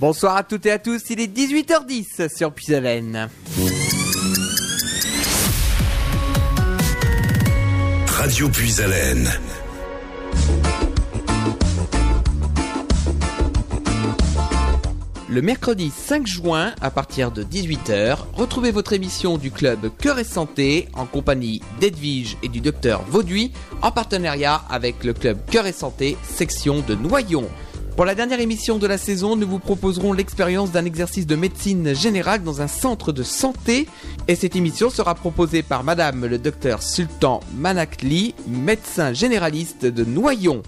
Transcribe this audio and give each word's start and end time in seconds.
Bonsoir 0.00 0.36
à 0.36 0.44
toutes 0.44 0.64
et 0.66 0.70
à 0.70 0.78
tous, 0.78 1.10
il 1.10 1.18
est 1.18 1.26
18h10 1.26 2.32
sur 2.32 2.52
Puisalène. 2.52 3.28
Radio 8.06 8.48
Puisalène. 8.48 9.28
Le 15.28 15.42
mercredi 15.42 15.90
5 15.90 16.28
juin, 16.28 16.74
à 16.80 16.92
partir 16.92 17.32
de 17.32 17.42
18h, 17.42 18.18
retrouvez 18.34 18.70
votre 18.70 18.92
émission 18.92 19.36
du 19.36 19.50
club 19.50 19.90
Cœur 19.98 20.20
et 20.20 20.24
Santé 20.24 20.88
en 20.94 21.06
compagnie 21.06 21.60
d'Edwige 21.80 22.36
et 22.44 22.48
du 22.48 22.60
docteur 22.60 23.02
Vauduit 23.08 23.52
en 23.82 23.90
partenariat 23.90 24.62
avec 24.70 25.02
le 25.02 25.12
club 25.12 25.38
Cœur 25.50 25.66
et 25.66 25.72
Santé 25.72 26.16
section 26.22 26.84
de 26.86 26.94
Noyon. 26.94 27.48
Pour 27.98 28.04
la 28.04 28.14
dernière 28.14 28.38
émission 28.38 28.78
de 28.78 28.86
la 28.86 28.96
saison, 28.96 29.34
nous 29.34 29.48
vous 29.48 29.58
proposerons 29.58 30.12
l'expérience 30.12 30.70
d'un 30.70 30.84
exercice 30.84 31.26
de 31.26 31.34
médecine 31.34 31.96
générale 31.96 32.44
dans 32.44 32.62
un 32.62 32.68
centre 32.68 33.10
de 33.10 33.24
santé. 33.24 33.88
Et 34.28 34.36
cette 34.36 34.54
émission 34.54 34.88
sera 34.88 35.16
proposée 35.16 35.64
par 35.64 35.82
Madame 35.82 36.24
le 36.24 36.38
docteur 36.38 36.80
Sultan 36.80 37.40
Manakli, 37.56 38.36
médecin 38.46 39.12
généraliste 39.12 39.84
de 39.84 40.04
Noyon. 40.04 40.62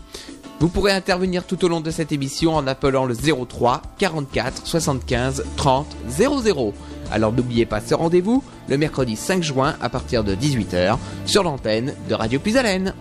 Vous 0.58 0.66
pourrez 0.66 0.90
intervenir 0.90 1.46
tout 1.46 1.64
au 1.64 1.68
long 1.68 1.80
de 1.80 1.92
cette 1.92 2.10
émission 2.10 2.56
en 2.56 2.66
appelant 2.66 3.04
le 3.04 3.14
03 3.14 3.80
44 3.98 4.66
75 4.66 5.44
30 5.56 5.86
00. 6.08 6.74
Alors 7.12 7.32
n'oubliez 7.32 7.64
pas 7.64 7.80
ce 7.80 7.94
rendez-vous 7.94 8.42
le 8.68 8.76
mercredi 8.76 9.14
5 9.14 9.40
juin 9.40 9.76
à 9.80 9.88
partir 9.88 10.24
de 10.24 10.34
18h 10.34 10.98
sur 11.26 11.44
l'antenne 11.44 11.94
de 12.08 12.14
Radio 12.14 12.40
Puisalène. 12.40 12.92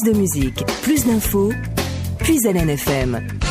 Plus 0.00 0.12
de 0.12 0.18
musique, 0.18 0.64
plus 0.82 1.04
d'infos, 1.04 1.52
Puisalène 2.18 2.70
FM. 2.70 3.49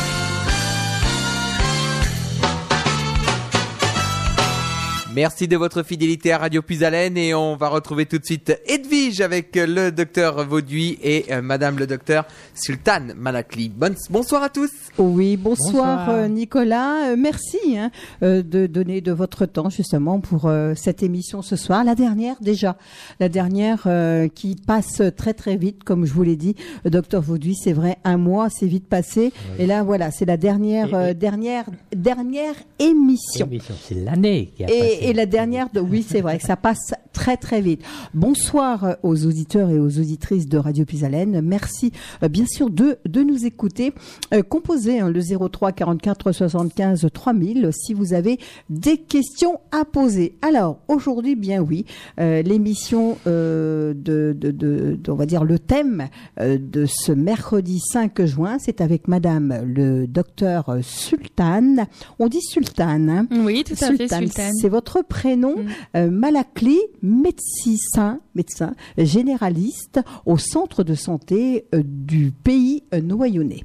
Merci 5.12 5.48
de 5.48 5.56
votre 5.56 5.82
fidélité 5.82 6.30
à 6.30 6.38
Radio 6.38 6.62
Puisalène 6.62 7.16
et 7.16 7.34
on 7.34 7.56
va 7.56 7.68
retrouver 7.68 8.06
tout 8.06 8.18
de 8.18 8.24
suite 8.24 8.56
Edwige 8.66 9.20
avec 9.20 9.56
le 9.56 9.90
docteur 9.90 10.46
Vauduit 10.46 10.98
et 11.02 11.24
euh, 11.32 11.42
madame 11.42 11.80
le 11.80 11.86
docteur 11.88 12.26
Sultan 12.54 13.00
Malakli. 13.16 13.72
Bonsoir 14.08 14.44
à 14.44 14.48
tous. 14.50 14.70
Oui, 14.98 15.36
bonsoir, 15.36 15.72
Bonsoir. 16.06 16.10
euh, 16.10 16.28
Nicolas. 16.28 17.10
Euh, 17.10 17.16
merci 17.18 17.58
hein, 17.76 17.90
de 18.22 18.66
donner 18.68 19.00
de 19.00 19.10
votre 19.10 19.46
temps 19.46 19.68
justement 19.68 20.20
pour 20.20 20.46
euh, 20.46 20.74
cette 20.76 21.02
émission 21.02 21.42
ce 21.42 21.56
soir. 21.56 21.82
La 21.82 21.96
dernière 21.96 22.36
déjà, 22.40 22.76
la 23.18 23.28
dernière 23.28 23.82
euh, 23.86 24.28
qui 24.28 24.54
passe 24.64 25.02
très 25.16 25.34
très 25.34 25.56
vite, 25.56 25.82
comme 25.82 26.06
je 26.06 26.12
vous 26.12 26.22
l'ai 26.22 26.36
dit, 26.36 26.54
docteur 26.84 27.20
Vauduit. 27.20 27.56
C'est 27.56 27.72
vrai, 27.72 27.96
un 28.04 28.16
mois, 28.16 28.48
c'est 28.48 28.66
vite 28.68 28.86
passé. 28.86 29.32
Et 29.58 29.66
là, 29.66 29.82
voilà, 29.82 30.12
c'est 30.12 30.24
la 30.26 30.36
dernière 30.36 30.90
Et- 30.90 30.94
euh, 30.94 31.10
et- 31.10 31.14
dernière 31.14 31.64
dernière 31.96 32.54
émission. 32.78 33.46
Émission, 33.46 33.74
C'est 33.82 33.96
l'année 33.96 34.52
qui 34.56 34.62
a 34.64 34.70
Et, 34.70 34.78
passé. 34.78 34.98
Et 35.00 35.12
la 35.12 35.26
dernière, 35.26 35.68
de, 35.72 35.80
oui, 35.80 36.04
c'est 36.06 36.20
vrai 36.20 36.38
que 36.38 36.44
ça 36.44 36.56
passe 36.56 36.94
très 37.12 37.36
très 37.36 37.60
vite. 37.60 37.82
Bonsoir 38.14 38.84
euh, 38.84 38.94
aux 39.02 39.26
auditeurs 39.26 39.70
et 39.70 39.78
aux 39.78 39.98
auditrices 39.98 40.46
de 40.46 40.58
Radio 40.58 40.84
Pisalène. 40.84 41.40
Merci 41.42 41.92
euh, 42.22 42.28
bien 42.28 42.46
sûr 42.46 42.70
de, 42.70 42.98
de 43.06 43.22
nous 43.22 43.46
écouter. 43.46 43.92
Euh, 44.32 44.42
composez 44.42 45.00
hein, 45.00 45.10
le 45.10 45.20
03 45.20 45.72
44 45.72 46.32
75 46.32 47.06
3000 47.12 47.70
si 47.72 47.94
vous 47.94 48.14
avez 48.14 48.38
des 48.68 48.98
questions 48.98 49.60
à 49.72 49.84
poser. 49.84 50.36
Alors 50.42 50.78
aujourd'hui, 50.88 51.36
bien 51.36 51.60
oui, 51.60 51.84
euh, 52.20 52.42
l'émission 52.42 53.18
euh, 53.26 53.92
de, 53.94 54.36
de, 54.38 54.98
on 55.08 55.14
va 55.14 55.26
dire 55.26 55.44
le 55.44 55.58
thème 55.58 56.08
de 56.38 56.86
ce 56.86 57.12
mercredi 57.12 57.80
5 57.80 58.24
juin, 58.24 58.56
c'est 58.58 58.80
avec 58.80 59.08
Madame 59.08 59.62
le 59.64 60.06
docteur 60.06 60.76
Sultan. 60.82 61.86
On 62.18 62.28
dit 62.28 62.40
Sultan. 62.42 63.08
Hein 63.08 63.26
Oui, 63.30 63.64
tout 63.64 63.72
à 63.74 63.88
fait, 63.88 63.96
Sultan, 63.96 64.18
Sultan. 64.18 64.50
C'est 64.60 64.68
votre 64.68 64.89
prénom. 64.98 65.56
Mm. 65.56 65.68
Euh, 65.96 66.10
Malakli, 66.10 66.78
médecin, 67.02 68.20
médecin 68.34 68.74
généraliste 68.98 70.00
au 70.26 70.38
centre 70.38 70.84
de 70.84 70.94
santé 70.94 71.66
euh, 71.74 71.82
du 71.84 72.32
pays 72.32 72.84
euh, 72.94 73.00
noyonnais. 73.00 73.64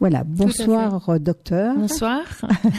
Voilà. 0.00 0.22
Bonsoir, 0.24 1.18
docteur. 1.18 1.74
Bonsoir. 1.76 2.22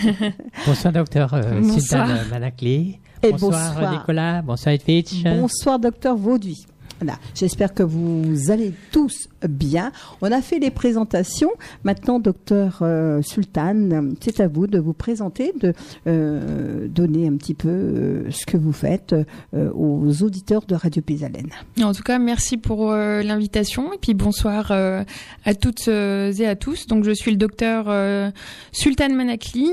Bonsoir, 0.65 0.93
docteur 0.93 1.33
euh. 1.33 1.61
Sultan 1.63 2.05
Manakli. 2.29 2.99
Et 3.21 3.31
bonsoir, 3.31 3.73
bonsoir. 3.73 3.91
Nicolas. 3.91 4.41
Bonsoir, 4.41 4.75
Edwidge. 4.75 5.23
Bonsoir, 5.23 5.79
docteur 5.79 6.15
Vauduit. 6.15 6.65
Voilà. 7.01 7.17
J'espère 7.33 7.73
que 7.73 7.83
vous 7.83 8.51
allez 8.51 8.73
tous 8.91 9.27
bien. 9.47 9.91
On 10.21 10.31
a 10.31 10.41
fait 10.41 10.59
les 10.59 10.71
présentations. 10.71 11.51
Maintenant, 11.83 12.19
docteur 12.19 12.79
euh, 12.81 13.21
Sultan, 13.21 13.75
c'est 14.21 14.39
à 14.39 14.47
vous 14.47 14.67
de 14.67 14.79
vous 14.79 14.93
présenter, 14.93 15.53
de 15.59 15.73
euh, 16.07 16.87
donner 16.87 17.27
un 17.27 17.35
petit 17.37 17.53
peu 17.53 17.69
euh, 17.69 18.31
ce 18.31 18.45
que 18.45 18.57
vous 18.57 18.73
faites 18.73 19.15
aux 19.53 20.23
auditeurs 20.23 20.65
de 20.65 20.75
Radio 20.75 21.01
Pisalène. 21.01 21.49
En 21.81 21.93
tout 21.93 22.03
cas, 22.03 22.19
merci 22.19 22.57
pour 22.57 22.91
l'invitation 22.91 23.93
et 23.93 23.97
puis 23.97 24.13
bonsoir 24.13 24.71
à 24.71 25.53
toutes 25.59 25.87
et 25.87 26.47
à 26.47 26.55
tous. 26.55 26.87
Donc, 26.87 27.03
je 27.03 27.11
suis 27.11 27.31
le 27.31 27.37
docteur 27.37 28.33
Sultan 28.71 29.09
Manakli, 29.09 29.69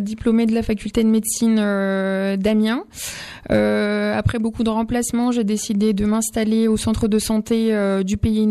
diplômé 0.00 0.46
de 0.46 0.54
la 0.54 0.62
faculté 0.62 1.04
de 1.04 1.08
médecine 1.08 1.56
d'Amiens. 2.36 2.84
Après 3.48 4.38
beaucoup 4.38 4.64
de 4.64 4.70
remplacements, 4.70 5.32
j'ai 5.32 5.44
décidé 5.44 5.92
de 5.92 6.04
m'installer 6.04 6.68
au 6.68 6.76
centre 6.76 7.08
de 7.08 7.18
santé 7.18 8.02
du 8.04 8.16
pays 8.16 8.46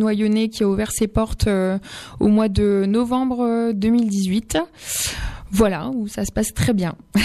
qui 0.50 0.64
a 0.64 0.68
ouvert 0.68 0.92
ses 0.92 1.08
portes 1.08 1.48
euh, 1.48 1.78
au 2.20 2.28
mois 2.28 2.50
de 2.50 2.86
novembre 2.88 3.42
euh, 3.42 3.74
2018. 3.74 4.58
Voilà, 5.52 5.90
où 5.90 6.08
ça 6.08 6.26
se 6.26 6.32
passe 6.32 6.54
très 6.54 6.74
bien. 6.74 6.96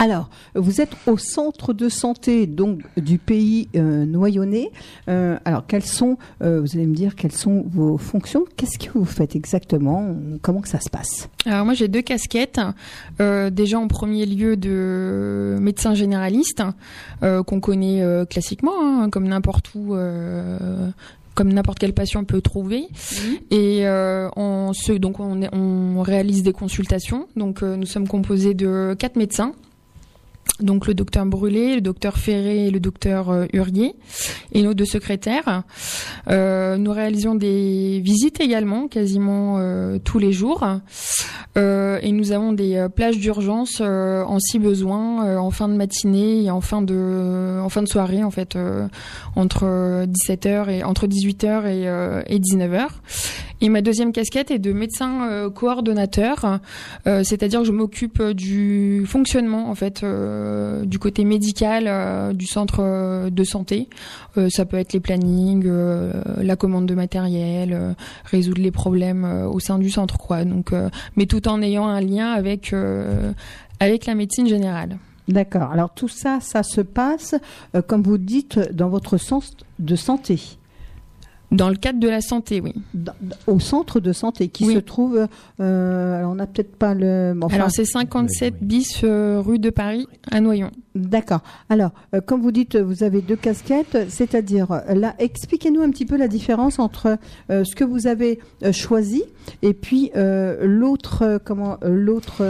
Alors, 0.00 0.30
vous 0.54 0.80
êtes 0.80 0.92
au 1.06 1.18
centre 1.18 1.74
de 1.74 1.90
santé 1.90 2.46
donc 2.46 2.80
du 2.96 3.18
pays 3.18 3.68
euh, 3.76 4.06
noyonnais. 4.06 4.70
Euh, 5.10 5.36
alors, 5.44 5.66
quelles 5.66 5.84
sont, 5.84 6.16
euh, 6.42 6.58
vous 6.62 6.74
allez 6.74 6.86
me 6.86 6.94
dire, 6.94 7.14
quelles 7.14 7.32
sont 7.32 7.66
vos 7.70 7.98
fonctions? 7.98 8.46
Qu'est-ce 8.56 8.78
que 8.78 8.96
vous 8.96 9.04
faites 9.04 9.36
exactement? 9.36 10.16
Comment 10.40 10.62
que 10.62 10.70
ça 10.70 10.80
se 10.80 10.88
passe? 10.88 11.28
Alors 11.44 11.66
moi 11.66 11.74
j'ai 11.74 11.88
deux 11.88 12.00
casquettes. 12.00 12.60
Euh, 13.20 13.50
déjà 13.50 13.78
en 13.78 13.88
premier 13.88 14.24
lieu 14.24 14.56
de 14.56 15.58
médecin 15.60 15.94
généraliste 15.94 16.62
euh, 17.22 17.42
qu'on 17.42 17.60
connaît 17.60 18.02
euh, 18.02 18.24
classiquement, 18.24 18.72
hein, 18.80 19.10
comme 19.10 19.28
n'importe 19.28 19.74
où. 19.74 19.94
Comme 21.34 21.52
n'importe 21.52 21.78
quel 21.78 21.92
patient 21.94 22.24
peut 22.24 22.40
trouver. 22.40 22.84
Et 23.50 23.86
euh, 23.86 24.28
on, 24.36 24.72
se, 24.72 24.92
donc 24.92 25.20
on, 25.20 25.42
est- 25.42 25.54
on 25.54 26.02
réalise 26.02 26.42
des 26.42 26.52
consultations. 26.52 27.26
Donc 27.36 27.62
euh, 27.62 27.76
nous 27.76 27.86
sommes 27.86 28.08
composés 28.08 28.54
de 28.54 28.94
quatre 28.98 29.16
médecins. 29.16 29.52
Donc 30.58 30.86
le 30.86 30.94
docteur 30.94 31.24
Brûlé, 31.26 31.76
le 31.76 31.80
docteur 31.80 32.18
Ferré 32.18 32.66
et 32.66 32.70
le 32.70 32.80
docteur 32.80 33.30
euh, 33.30 33.46
Hurier 33.52 33.94
et 34.52 34.62
nos 34.62 34.74
deux 34.74 34.84
secrétaires. 34.84 35.62
Euh, 36.28 36.76
nous 36.76 36.92
réalisons 36.92 37.34
des 37.34 38.00
visites 38.00 38.40
également, 38.40 38.88
quasiment 38.88 39.58
euh, 39.58 39.98
tous 40.02 40.18
les 40.18 40.32
jours. 40.32 40.66
Et 41.56 42.12
nous 42.12 42.32
avons 42.32 42.52
des 42.52 42.86
plages 42.94 43.18
d'urgence 43.18 43.80
en 43.80 44.38
si 44.38 44.58
besoin, 44.58 45.36
en 45.36 45.50
fin 45.50 45.68
de 45.68 45.74
matinée 45.74 46.44
et 46.44 46.50
en 46.50 46.60
fin 46.60 46.80
de, 46.80 47.60
en 47.60 47.68
fin 47.68 47.82
de 47.82 47.88
soirée 47.88 48.22
en 48.24 48.30
fait, 48.30 48.56
entre 49.36 50.06
17h 50.06 50.70
et 50.70 50.84
entre 50.84 51.06
18h 51.06 51.66
et, 51.66 52.34
et 52.34 52.38
19h. 52.38 52.88
Et 53.62 53.68
ma 53.68 53.82
deuxième 53.82 54.12
casquette 54.12 54.50
est 54.50 54.58
de 54.58 54.72
médecin 54.72 55.28
euh, 55.28 55.50
coordonnateur, 55.50 56.60
euh, 57.06 57.22
c'est-à-dire 57.22 57.60
que 57.60 57.66
je 57.66 57.72
m'occupe 57.72 58.20
euh, 58.20 58.32
du 58.32 59.04
fonctionnement 59.06 59.68
en 59.68 59.74
fait 59.74 60.02
euh, 60.02 60.84
du 60.86 60.98
côté 60.98 61.24
médical 61.24 61.84
euh, 61.86 62.32
du 62.32 62.46
centre 62.46 62.80
euh, 62.80 63.30
de 63.30 63.44
santé. 63.44 63.88
Ça 64.48 64.64
peut 64.64 64.78
être 64.78 64.92
les 64.92 65.00
plannings, 65.00 65.68
la 66.38 66.56
commande 66.56 66.86
de 66.86 66.94
matériel, 66.94 67.96
résoudre 68.24 68.62
les 68.62 68.70
problèmes 68.70 69.24
au 69.24 69.58
sein 69.58 69.78
du 69.78 69.90
centre 69.90 70.18
quoi. 70.18 70.44
Donc 70.44 70.72
mais 71.16 71.26
tout 71.26 71.48
en 71.48 71.60
ayant 71.62 71.88
un 71.88 72.00
lien 72.00 72.30
avec 72.30 72.74
avec 73.80 74.06
la 74.06 74.14
médecine 74.14 74.46
générale. 74.46 74.98
D'accord. 75.28 75.70
Alors 75.72 75.92
tout 75.92 76.08
ça, 76.08 76.38
ça 76.40 76.62
se 76.62 76.80
passe, 76.80 77.34
comme 77.88 78.02
vous 78.02 78.18
dites, 78.18 78.58
dans 78.72 78.88
votre 78.88 79.18
centre 79.18 79.48
de 79.78 79.96
santé, 79.96 80.40
Dans 81.52 81.68
le 81.68 81.74
cadre 81.76 81.98
de 81.98 82.08
la 82.08 82.20
santé, 82.20 82.60
oui. 82.60 82.74
dans- 82.94 83.12
au 83.48 83.58
centre 83.58 83.98
de 83.98 84.12
santé 84.12 84.48
qui 84.48 84.66
Oui. 84.66 84.74
se 84.74 84.78
trouve. 84.78 85.26
euh, 85.60 86.18
alors 86.18 86.30
on 86.32 86.36
n'a 86.36 86.46
peut-être 86.46 86.76
pas 86.76 86.94
le. 86.94 87.34
enfin, 87.42 87.56
Alors 87.56 87.70
c'est 87.70 87.84
57 87.84 88.54
bis 88.62 89.00
euh, 89.02 89.40
rue 89.44 89.58
de 89.58 89.70
Paris 89.70 90.06
à 90.30 90.40
Noyon. 90.40 90.70
D'accord. 90.94 91.40
Alors, 91.68 91.90
euh, 92.14 92.20
comme 92.20 92.40
vous 92.42 92.50
dites, 92.52 92.76
vous 92.76 93.02
avez 93.04 93.20
deux 93.20 93.36
casquettes, 93.36 94.06
c'est-à-dire 94.08 94.70
euh, 94.72 94.94
là, 94.94 95.14
expliquez-nous 95.18 95.80
un 95.82 95.90
petit 95.90 96.06
peu 96.06 96.16
la 96.16 96.28
différence 96.28 96.78
entre 96.78 97.16
euh, 97.50 97.64
ce 97.64 97.74
que 97.74 97.84
vous 97.84 98.06
avez 98.06 98.38
euh, 98.64 98.72
choisi 98.72 99.22
et 99.62 99.74
puis 99.74 100.10
euh, 100.16 100.58
l'autre, 100.66 101.40
comment, 101.44 101.78
l'autre, 101.82 102.42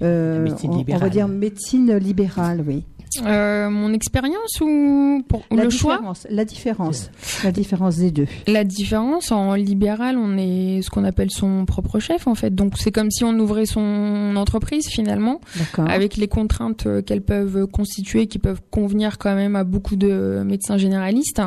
médecine 0.00 0.70
on- 0.72 0.84
on, 0.94 0.96
va 0.98 1.08
dire 1.08 1.28
médecine 1.28 1.96
libérale, 1.96 2.62
oui. 2.66 2.84
Euh, 3.24 3.70
mon 3.70 3.92
expérience 3.92 4.60
ou 4.60 5.22
pour 5.28 5.44
la 5.50 5.64
le 5.64 5.70
choix 5.70 6.00
La 6.30 6.44
différence. 6.44 7.10
La 7.42 7.52
différence 7.52 7.96
des 7.96 8.10
deux. 8.10 8.26
La 8.46 8.64
différence 8.64 9.32
en 9.32 9.54
libéral, 9.54 10.16
on 10.18 10.36
est 10.36 10.82
ce 10.82 10.90
qu'on 10.90 11.04
appelle 11.04 11.30
son 11.30 11.64
propre 11.64 11.98
chef 11.98 12.26
en 12.26 12.34
fait. 12.34 12.54
Donc 12.54 12.74
c'est 12.78 12.90
comme 12.90 13.10
si 13.10 13.24
on 13.24 13.38
ouvrait 13.38 13.66
son 13.66 14.34
entreprise 14.36 14.88
finalement, 14.88 15.40
avec 15.78 16.16
les 16.16 16.28
contraintes 16.28 16.86
qu'elles 17.04 17.22
peuvent 17.22 17.66
constituer, 17.66 18.26
qui 18.26 18.38
peuvent 18.38 18.60
convenir 18.70 19.18
quand 19.18 19.34
même 19.34 19.56
à 19.56 19.64
beaucoup 19.64 19.96
de 19.96 20.42
médecins 20.44 20.76
généralistes. 20.76 21.42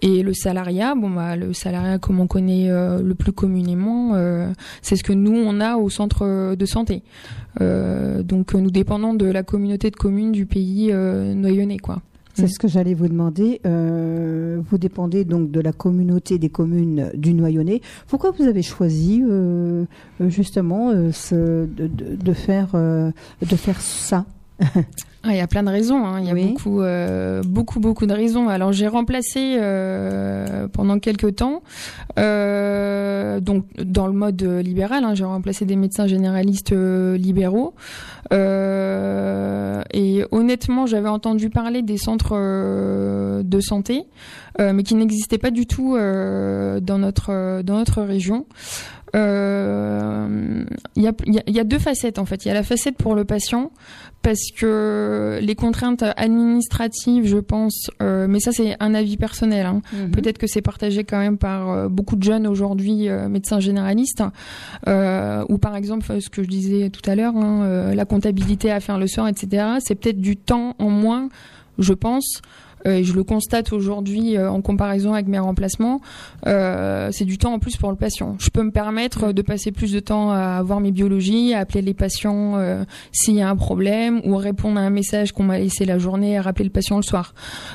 Et 0.00 0.22
le 0.22 0.34
salariat, 0.34 0.94
bon 0.94 1.10
bah 1.10 1.36
le 1.36 1.52
salariat 1.52 1.98
comme 1.98 2.20
on 2.20 2.26
connaît 2.26 2.70
euh, 2.70 3.02
le 3.02 3.14
plus 3.14 3.32
communément, 3.32 4.14
euh, 4.14 4.52
c'est 4.82 4.96
ce 4.96 5.04
que 5.04 5.12
nous 5.12 5.34
on 5.34 5.60
a 5.60 5.76
au 5.76 5.90
centre 5.90 6.54
de 6.54 6.66
santé. 6.66 7.02
Euh, 7.60 8.22
donc 8.22 8.54
nous 8.54 8.70
dépendons 8.70 9.14
de 9.14 9.26
la 9.26 9.42
communauté 9.42 9.90
de 9.90 9.96
communes 9.96 10.32
du 10.32 10.46
pays 10.46 10.90
euh, 10.92 11.34
noyonnais 11.34 11.78
quoi. 11.78 12.00
C'est 12.34 12.48
ce 12.48 12.58
que 12.58 12.68
j'allais 12.68 12.92
vous 12.92 13.08
demander. 13.08 13.62
Euh, 13.64 14.58
vous 14.68 14.76
dépendez 14.76 15.24
donc 15.24 15.50
de 15.50 15.58
la 15.58 15.72
communauté 15.72 16.38
des 16.38 16.50
communes 16.50 17.10
du 17.14 17.32
Noyonnais. 17.32 17.80
Pourquoi 18.08 18.30
vous 18.30 18.44
avez 18.44 18.60
choisi 18.60 19.24
euh, 19.26 19.86
justement 20.20 20.90
euh, 20.90 21.12
ce- 21.12 21.64
de, 21.66 22.32
faire 22.34 22.72
de 22.76 23.56
faire 23.56 23.80
ça? 23.80 24.26
il 25.30 25.36
y 25.36 25.40
a 25.40 25.46
plein 25.46 25.62
de 25.62 25.70
raisons. 25.70 26.04
hein. 26.06 26.20
Il 26.20 26.26
y 26.26 26.30
a 26.30 26.34
Oui. 26.34 26.52
beaucoup, 26.52 26.80
euh, 26.80 27.42
beaucoup, 27.46 27.80
beaucoup 27.80 28.06
de 28.06 28.12
raisons. 28.12 28.48
Alors 28.48 28.72
j'ai 28.72 28.88
remplacé 28.88 29.56
euh, 29.58 30.68
pendant 30.68 30.98
quelques 30.98 31.36
temps, 31.36 31.62
euh, 32.18 33.40
donc 33.40 33.64
dans 33.82 34.06
le 34.06 34.12
mode 34.12 34.42
euh, 34.42 34.62
libéral, 34.62 35.04
hein, 35.04 35.14
j'ai 35.14 35.24
remplacé 35.24 35.64
des 35.64 35.76
médecins 35.76 36.06
généralistes 36.06 36.72
euh, 36.72 37.16
libéraux. 37.16 37.74
Euh, 38.32 39.82
et 39.92 40.24
honnêtement, 40.32 40.86
j'avais 40.86 41.08
entendu 41.08 41.50
parler 41.50 41.82
des 41.82 41.96
centres 41.96 42.34
de 43.42 43.60
santé, 43.60 44.04
euh, 44.60 44.72
mais 44.72 44.82
qui 44.82 44.94
n'existaient 44.94 45.38
pas 45.38 45.50
du 45.50 45.66
tout 45.66 45.94
euh, 45.96 46.80
dans 46.80 46.98
notre 46.98 47.62
dans 47.62 47.76
notre 47.76 48.02
région. 48.02 48.46
Euh, 49.14 50.64
Il 50.96 51.02
y, 51.02 51.08
a, 51.08 51.12
il 51.26 51.34
y 51.34 51.38
a- 51.38 51.42
il 51.46 51.54
y 51.54 51.60
a 51.60 51.64
deux 51.64 51.78
facettes 51.78 52.18
en 52.18 52.24
fait. 52.24 52.44
Il 52.44 52.48
y 52.48 52.50
a 52.50 52.54
la 52.54 52.62
facette 52.62 52.96
pour 52.96 53.14
le 53.14 53.24
patient 53.24 53.70
parce 54.22 54.50
que 54.58 55.38
les 55.42 55.54
contraintes 55.54 56.02
administratives, 56.16 57.26
je 57.26 57.36
pense, 57.38 57.90
euh, 58.02 58.26
mais 58.28 58.40
ça 58.40 58.50
c'est 58.52 58.76
un 58.80 58.94
avis 58.94 59.16
personnel. 59.16 59.66
hein. 59.66 59.82
Peut-être 60.10 60.38
que 60.38 60.46
c'est 60.46 60.62
partagé 60.62 61.04
quand 61.04 61.18
même 61.18 61.36
par 61.38 61.70
euh, 61.70 61.88
beaucoup 61.88 62.16
de 62.16 62.22
jeunes 62.22 62.46
aujourd'hui 62.46 63.08
euh, 63.08 63.28
médecins 63.28 63.60
généralistes, 63.60 64.22
euh, 64.88 65.44
ou 65.48 65.58
par 65.58 65.76
exemple 65.76 66.06
euh, 66.10 66.20
ce 66.20 66.28
que 66.30 66.42
je 66.42 66.48
disais 66.48 66.90
tout 66.90 67.08
à 67.08 67.14
l'heure, 67.14 67.36
hein, 67.36 67.62
euh, 67.64 67.94
la 67.94 68.04
comptabilité 68.06 68.70
à 68.72 68.80
faire 68.80 68.98
le 68.98 69.06
soir, 69.06 69.28
etc. 69.28 69.64
C'est 69.80 69.94
peut-être 69.94 70.20
du 70.20 70.36
temps 70.36 70.74
en 70.78 70.90
moins, 70.90 71.28
je 71.78 71.92
pense. 71.92 72.40
Euh, 72.86 72.96
Et 72.96 73.04
je 73.04 73.14
le 73.14 73.24
constate 73.24 73.72
aujourd'hui 73.72 74.36
euh, 74.36 74.50
en 74.50 74.62
comparaison 74.62 75.14
avec 75.14 75.26
mes 75.26 75.38
remplacements, 75.38 76.00
euh, 76.46 77.10
c'est 77.12 77.24
du 77.24 77.38
temps 77.38 77.52
en 77.52 77.58
plus 77.58 77.76
pour 77.76 77.90
le 77.90 77.96
patient. 77.96 78.36
Je 78.38 78.50
peux 78.50 78.62
me 78.62 78.70
permettre 78.70 79.32
de 79.32 79.42
passer 79.42 79.72
plus 79.72 79.92
de 79.92 80.00
temps 80.00 80.30
à 80.30 80.62
voir 80.62 80.80
mes 80.80 80.92
biologies, 80.92 81.54
à 81.54 81.60
appeler 81.60 81.82
les 81.82 81.94
patients 81.94 82.54
s'il 83.12 83.34
y 83.34 83.42
a 83.42 83.48
un 83.48 83.56
problème 83.56 84.20
ou 84.24 84.36
répondre 84.36 84.78
à 84.78 84.82
un 84.82 84.90
message 84.90 85.32
qu'on 85.32 85.44
m'a 85.44 85.58
laissé 85.58 85.84
la 85.84 85.98
journée 85.98 86.32
et 86.32 86.40
rappeler 86.40 86.64
le 86.64 86.70
patient 86.70 86.96
le 86.96 87.02
soir. 87.02 87.34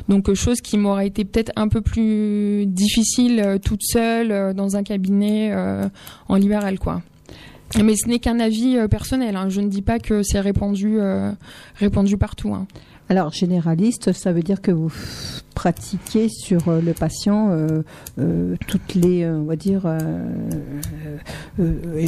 Donc 0.10 0.34
chose 0.34 0.62
qui 0.62 0.78
m'aurait 0.78 1.08
été 1.08 1.26
peut-être 1.26 1.52
un 1.56 1.68
peu 1.68 1.82
plus 1.82 2.66
difficile 2.66 3.60
toute 3.64 3.84
seule 3.84 4.54
dans 4.54 4.76
un 4.76 4.84
cabinet 4.84 5.54
en 6.28 6.36
libéral 6.36 6.80
quoi. 6.80 7.02
Mais 7.84 7.96
ce 7.96 8.08
n'est 8.08 8.20
qu'un 8.20 8.40
avis 8.40 8.78
euh, 8.78 8.88
personnel. 8.88 9.36
hein. 9.36 9.50
Je 9.50 9.62
ne 9.62 9.68
dis 9.68 9.82
pas 9.82 10.00
que 10.00 10.24
c'est 10.24 10.40
répandu, 10.40 11.00
euh, 11.00 11.32
répandu 11.76 12.18
partout. 12.18 12.54
hein. 12.54 12.68
Alors 13.10 13.32
généraliste, 13.34 14.14
ça 14.14 14.32
veut 14.32 14.42
dire 14.44 14.62
que 14.62 14.72
vous 14.72 14.92
pratiquez 15.54 16.30
sur 16.30 16.68
euh, 16.70 16.82
le 16.82 16.94
patient 16.94 17.50
euh, 17.52 17.84
euh, 18.20 18.56
toutes 18.68 18.96
les, 18.96 19.26
on 19.28 19.44
va 19.44 19.56
dire, 19.56 19.86
euh, 19.86 19.98
euh, 21.60 21.74
euh, 21.86 22.08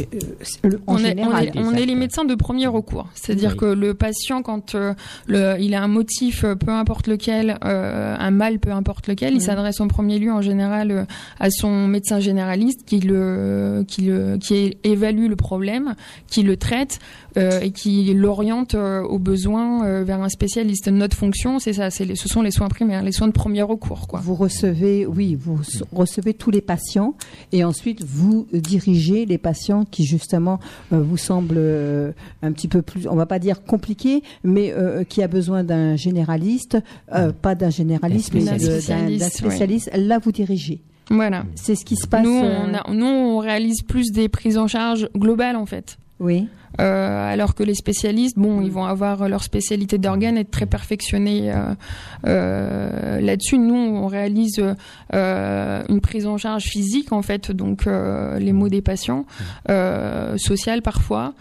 euh, 0.64 0.70
en 0.86 0.94
on, 0.94 0.98
est, 0.98 1.02
on, 1.02 1.06
général. 1.08 1.46
est, 1.48 1.58
on 1.58 1.72
est 1.72 1.86
les 1.86 1.94
médecins 1.94 2.24
de 2.24 2.34
premier 2.34 2.66
recours. 2.66 3.08
C'est-à-dire 3.14 3.50
Oui. 3.52 3.56
que 3.56 3.64
le 3.66 3.94
patient, 3.94 4.42
quand 4.42 4.74
euh, 4.74 4.94
le, 5.26 5.56
il 5.60 5.74
a 5.74 5.82
un 5.82 5.88
motif, 5.88 6.44
peu 6.44 6.70
importe 6.72 7.06
lequel, 7.06 7.58
euh, 7.64 8.16
un 8.18 8.30
mal, 8.30 8.58
peu 8.58 8.70
importe 8.72 9.08
lequel, 9.08 9.32
il 9.32 9.36
Mhm. 9.36 9.40
s'adresse 9.40 9.80
en 9.80 9.88
premier 9.88 10.18
lieu 10.18 10.32
en 10.32 10.42
général 10.42 10.90
euh, 10.90 11.04
à 11.38 11.50
son 11.50 11.86
médecin 11.86 12.20
généraliste 12.20 12.84
qui 12.86 13.00
le, 13.00 13.84
qui 13.86 14.02
le, 14.02 14.36
qui 14.38 14.76
évalue 14.84 15.28
le 15.28 15.36
problème, 15.36 15.94
qui 16.28 16.42
le 16.42 16.56
traite 16.56 16.98
euh, 17.36 17.60
et 17.60 17.70
qui 17.70 18.12
l'oriente 18.14 18.74
euh, 18.74 19.02
aux 19.02 19.18
besoins 19.18 19.84
euh, 19.84 20.04
vers 20.04 20.22
un 20.22 20.28
spécialiste. 20.28 20.88
Notre 20.88 21.16
fonction, 21.16 21.58
c'est 21.58 21.72
ça, 21.72 21.90
c'est 21.90 22.04
les- 22.04 22.16
ce 22.16 22.28
sont 22.28 22.42
les 22.42 22.50
soins 22.50 22.68
primaires, 22.68 23.02
les 23.02 23.12
soins 23.12 23.26
de 23.28 23.32
premier 23.32 23.62
recours, 23.62 24.06
quoi. 24.06 24.20
Vous 24.22 24.34
recevez, 24.34 25.06
oui, 25.06 25.34
vous 25.34 25.58
recevez 25.92 26.34
tous 26.34 26.50
les 26.50 26.60
patients 26.60 27.14
et 27.52 27.64
ensuite 27.64 28.02
vous 28.04 28.46
dirigez 28.52 29.26
les 29.26 29.38
patients 29.38 29.84
qui 29.84 30.04
justement 30.04 30.58
euh, 30.92 31.00
vous 31.02 31.16
semblent 31.16 31.54
euh, 31.58 32.12
un 32.42 32.52
petit 32.52 32.68
peu 32.68 32.82
plus, 32.82 33.06
on 33.08 33.16
va 33.16 33.26
pas 33.26 33.38
dire 33.38 33.64
compliqués, 33.64 34.22
mais 34.44 34.72
euh, 34.72 35.04
qui 35.04 35.22
a 35.22 35.28
besoin 35.28 35.64
d'un 35.64 35.96
généraliste, 35.96 36.78
euh, 37.14 37.32
pas 37.32 37.54
d'un 37.54 37.70
généraliste, 37.70 38.32
mais 38.34 38.44
D'un 38.44 38.52
d'un 38.52 38.58
spécialiste, 38.58 39.24
ouais. 39.24 39.30
spécialiste. 39.30 39.90
Là, 39.96 40.18
vous 40.18 40.32
dirigez. 40.32 40.82
Voilà. 41.10 41.44
C'est 41.54 41.74
ce 41.74 41.84
qui 41.84 41.96
se 41.96 42.06
passe. 42.06 42.24
Nous, 42.24 42.30
on 42.32 42.74
a- 42.74 42.90
nous, 42.92 43.04
on 43.06 43.38
réalise 43.38 43.82
plus 43.82 44.10
des 44.10 44.28
prises 44.28 44.56
en 44.56 44.66
charge 44.68 45.08
globales, 45.16 45.56
en 45.56 45.66
fait. 45.66 45.98
Oui. 46.24 46.48
Euh, 46.80 47.32
alors 47.32 47.54
que 47.54 47.62
les 47.62 47.74
spécialistes, 47.74 48.36
bon, 48.36 48.60
ils 48.60 48.72
vont 48.72 48.84
avoir 48.84 49.28
leur 49.28 49.44
spécialité 49.44 49.98
d'organes, 49.98 50.36
être 50.38 50.50
très 50.50 50.66
perfectionnés 50.66 51.52
euh, 51.52 51.74
euh, 52.26 53.20
là-dessus. 53.20 53.58
Nous, 53.58 53.74
on 53.76 54.06
réalise 54.06 54.60
une 55.12 56.00
prise 56.00 56.26
en 56.26 56.36
charge 56.36 56.64
physique, 56.64 57.12
en 57.12 57.22
fait, 57.22 57.52
donc 57.52 57.86
les 57.86 58.52
maux 58.52 58.68
des 58.68 58.82
patients, 58.82 59.26
euh, 59.70 60.36
sociale 60.36 60.82
parfois, 60.82 61.34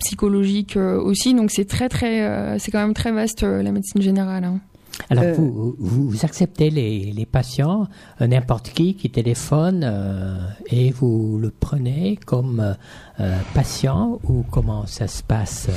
psychologique 0.00 0.76
aussi. 0.76 1.32
Donc 1.32 1.50
c'est 1.52 1.68
très, 1.68 1.88
très, 1.88 2.58
c'est 2.58 2.70
quand 2.70 2.80
même 2.80 2.94
très 2.94 3.12
vaste 3.12 3.44
la 3.44 3.72
médecine 3.72 4.02
générale. 4.02 4.44
hein. 4.44 4.60
Alors, 5.10 5.24
Euh, 5.24 5.32
vous, 5.34 5.74
vous, 5.78 6.10
vous 6.10 6.24
acceptez 6.24 6.70
les, 6.70 7.12
les 7.12 7.26
patients, 7.26 7.86
euh, 8.20 8.26
n'importe 8.26 8.70
qui 8.70 8.94
qui 8.94 9.10
téléphone, 9.10 9.82
euh, 9.84 10.36
et 10.66 10.90
vous 10.90 11.38
le 11.40 11.50
prenez 11.50 12.18
comme 12.26 12.74
euh, 13.20 13.38
patient 13.54 14.18
ou 14.28 14.44
comment 14.50 14.86
ça 14.86 15.06
se 15.06 15.22
passe 15.22 15.68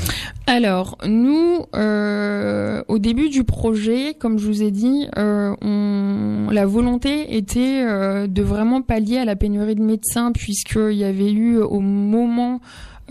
Alors, 0.47 0.97
nous, 1.07 1.65
euh, 1.75 2.83
au 2.87 2.97
début 2.99 3.29
du 3.29 3.43
projet, 3.43 4.13
comme 4.13 4.37
je 4.39 4.47
vous 4.47 4.63
ai 4.63 4.71
dit, 4.71 5.07
euh, 5.17 5.55
on, 5.61 6.47
la 6.51 6.65
volonté 6.65 7.35
était 7.37 7.83
euh, 7.85 8.27
de 8.27 8.41
vraiment 8.41 8.81
pallier 8.81 9.17
à 9.17 9.25
la 9.25 9.35
pénurie 9.35 9.75
de 9.75 9.83
médecins, 9.83 10.31
puisqu'il 10.31 10.93
y 10.97 11.03
avait 11.03 11.31
eu 11.31 11.57
au 11.57 11.79
moment 11.81 12.59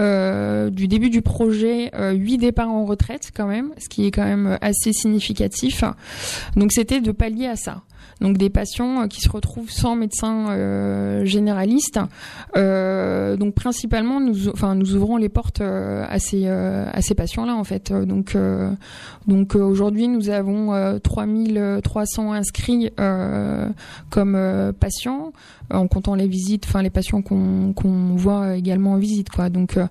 euh, 0.00 0.70
du 0.70 0.88
début 0.88 1.10
du 1.10 1.22
projet 1.22 1.90
euh, 1.94 2.12
huit 2.12 2.38
départs 2.38 2.70
en 2.70 2.84
retraite 2.84 3.30
quand 3.34 3.46
même, 3.46 3.72
ce 3.78 3.88
qui 3.88 4.06
est 4.06 4.10
quand 4.10 4.24
même 4.24 4.58
assez 4.60 4.92
significatif. 4.92 5.84
Donc 6.56 6.72
c'était 6.72 7.00
de 7.00 7.12
pallier 7.12 7.46
à 7.46 7.56
ça. 7.56 7.82
Donc 8.20 8.36
des 8.36 8.50
patients 8.50 9.02
euh, 9.02 9.06
qui 9.06 9.20
se 9.20 9.28
retrouvent 9.28 9.70
sans 9.70 9.94
médecin 9.94 10.50
euh, 10.50 11.24
généraliste. 11.24 12.00
Euh, 12.56 13.36
donc 13.36 13.54
principalement, 13.54 14.20
nous, 14.20 14.48
ouvrons 14.48 15.16
les 15.16 15.28
portes 15.28 15.60
euh, 15.60 16.04
à 16.08 16.18
ces 16.18 16.42
euh, 16.46 16.90
patients-là 17.16 17.54
en 17.54 17.64
fait. 17.64 17.90
Euh, 17.90 18.04
Donc 18.04 18.34
euh, 18.34 18.70
donc 19.26 19.54
euh, 19.54 19.60
aujourd'hui, 19.60 20.08
nous 20.08 20.30
avons 20.30 20.74
euh, 20.74 20.98
3300 20.98 22.32
inscrits 22.32 22.90
euh, 22.98 23.68
comme 24.10 24.34
euh, 24.34 24.72
patients, 24.72 25.32
en 25.70 25.86
comptant 25.86 26.14
les 26.14 26.26
visites, 26.26 26.64
enfin 26.66 26.82
les 26.82 26.90
patients 26.90 27.22
qu'on 27.22 28.14
voit 28.16 28.56
également 28.56 28.92
en 28.92 28.98
visite 28.98 29.30
quoi. 29.30 29.48
Donc 29.48 29.76
euh, 29.76 29.86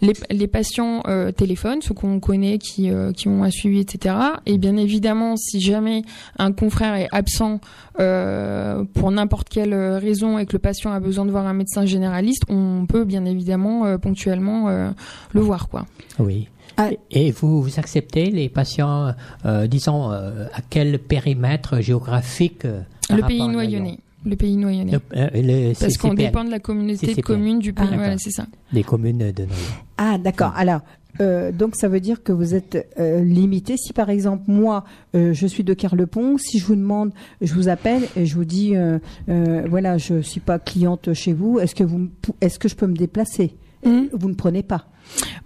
les, 0.00 0.12
les 0.30 0.46
patients 0.46 1.02
euh, 1.06 1.32
téléphonent, 1.32 1.82
ceux 1.82 1.94
qu'on 1.94 2.20
connaît, 2.20 2.58
qui 2.58 2.90
euh, 2.90 3.12
qui 3.12 3.28
ont 3.28 3.42
un 3.42 3.50
suivi, 3.50 3.80
etc. 3.80 4.14
Et 4.46 4.58
bien 4.58 4.76
évidemment, 4.76 5.36
si 5.36 5.60
jamais 5.60 6.02
un 6.38 6.52
confrère 6.52 6.94
est 6.94 7.08
absent 7.12 7.60
euh, 7.98 8.84
pour 8.94 9.10
n'importe 9.10 9.48
quelle 9.48 9.74
raison 9.74 10.38
et 10.38 10.46
que 10.46 10.52
le 10.52 10.58
patient 10.58 10.92
a 10.92 11.00
besoin 11.00 11.24
de 11.24 11.30
voir 11.30 11.46
un 11.46 11.54
médecin 11.54 11.86
généraliste, 11.86 12.42
on 12.48 12.86
peut 12.86 13.04
bien 13.04 13.24
évidemment 13.24 13.86
euh, 13.86 13.98
ponctuellement 13.98 14.68
euh, 14.68 14.90
le 15.32 15.40
voir 15.40 15.68
quoi. 15.68 15.86
Oui. 16.18 16.48
Ah. 16.76 16.90
Et 17.10 17.30
vous, 17.30 17.62
vous 17.62 17.78
acceptez 17.78 18.30
les 18.30 18.48
patients, 18.48 19.12
euh, 19.44 19.66
disons, 19.66 20.10
euh, 20.12 20.46
à 20.54 20.60
quel 20.68 20.98
périmètre 20.98 21.80
géographique 21.80 22.64
euh, 22.64 22.80
Le 23.10 23.22
pays 23.22 23.46
noyonnais. 23.46 23.98
Le 24.24 24.36
pays 24.36 24.56
noyonnais. 24.56 24.92
Le- 24.92 25.00
euh, 25.16 25.28
le 25.34 25.72
Parce 25.78 25.96
qu'on 25.96 26.14
dépend 26.14 26.44
de 26.44 26.50
la 26.50 26.58
communauté 26.58 27.14
de 27.14 27.20
communes 27.22 27.58
du 27.58 27.72
pays. 27.72 27.86
Ah, 27.90 27.96
voilà, 27.96 28.18
c'est 28.18 28.30
ça. 28.30 28.46
des 28.72 28.82
communes 28.82 29.18
de 29.32 29.42
Noyon. 29.42 29.54
Ah, 29.96 30.18
d'accord. 30.18 30.52
Alors, 30.56 30.80
euh, 31.20 31.50
donc 31.52 31.74
ça 31.74 31.88
veut 31.88 32.00
dire 32.00 32.22
que 32.22 32.30
vous 32.32 32.54
êtes 32.54 32.86
euh, 32.98 33.22
limité. 33.24 33.76
Si 33.76 33.92
par 33.92 34.10
exemple 34.10 34.44
moi, 34.46 34.84
euh, 35.14 35.32
je 35.32 35.46
suis 35.46 35.64
de 35.64 35.74
Carlepont, 35.74 36.36
si 36.38 36.58
je 36.58 36.66
vous 36.66 36.76
demande, 36.76 37.12
je 37.40 37.52
vous 37.54 37.68
appelle 37.68 38.02
et 38.16 38.26
je 38.26 38.34
vous 38.34 38.44
dis, 38.44 38.76
euh, 38.76 38.98
euh, 39.28 39.64
voilà, 39.68 39.96
je 39.98 40.20
suis 40.20 40.40
pas 40.40 40.58
cliente 40.58 41.12
chez 41.14 41.32
vous. 41.32 41.58
Est-ce 41.58 41.74
que 41.74 41.84
vous, 41.84 42.08
est-ce 42.40 42.58
que 42.58 42.68
je 42.68 42.76
peux 42.76 42.86
me 42.86 42.94
déplacer? 42.96 43.54
Mhm. 43.84 44.10
vous 44.12 44.28
ne 44.28 44.34
prenez 44.34 44.62
pas. 44.62 44.84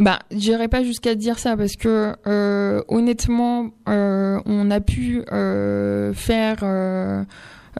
Bah, 0.01 0.19
j'irai 0.33 0.67
pas 0.67 0.83
jusqu'à 0.83 1.15
dire 1.15 1.39
ça 1.39 1.57
parce 1.57 1.77
que 1.77 2.13
euh, 2.27 2.83
honnêtement, 2.89 3.71
euh, 3.89 4.41
on 4.47 4.73
a 4.73 4.81
pu 4.81 5.23
euh, 5.31 6.13
faire 6.13 6.59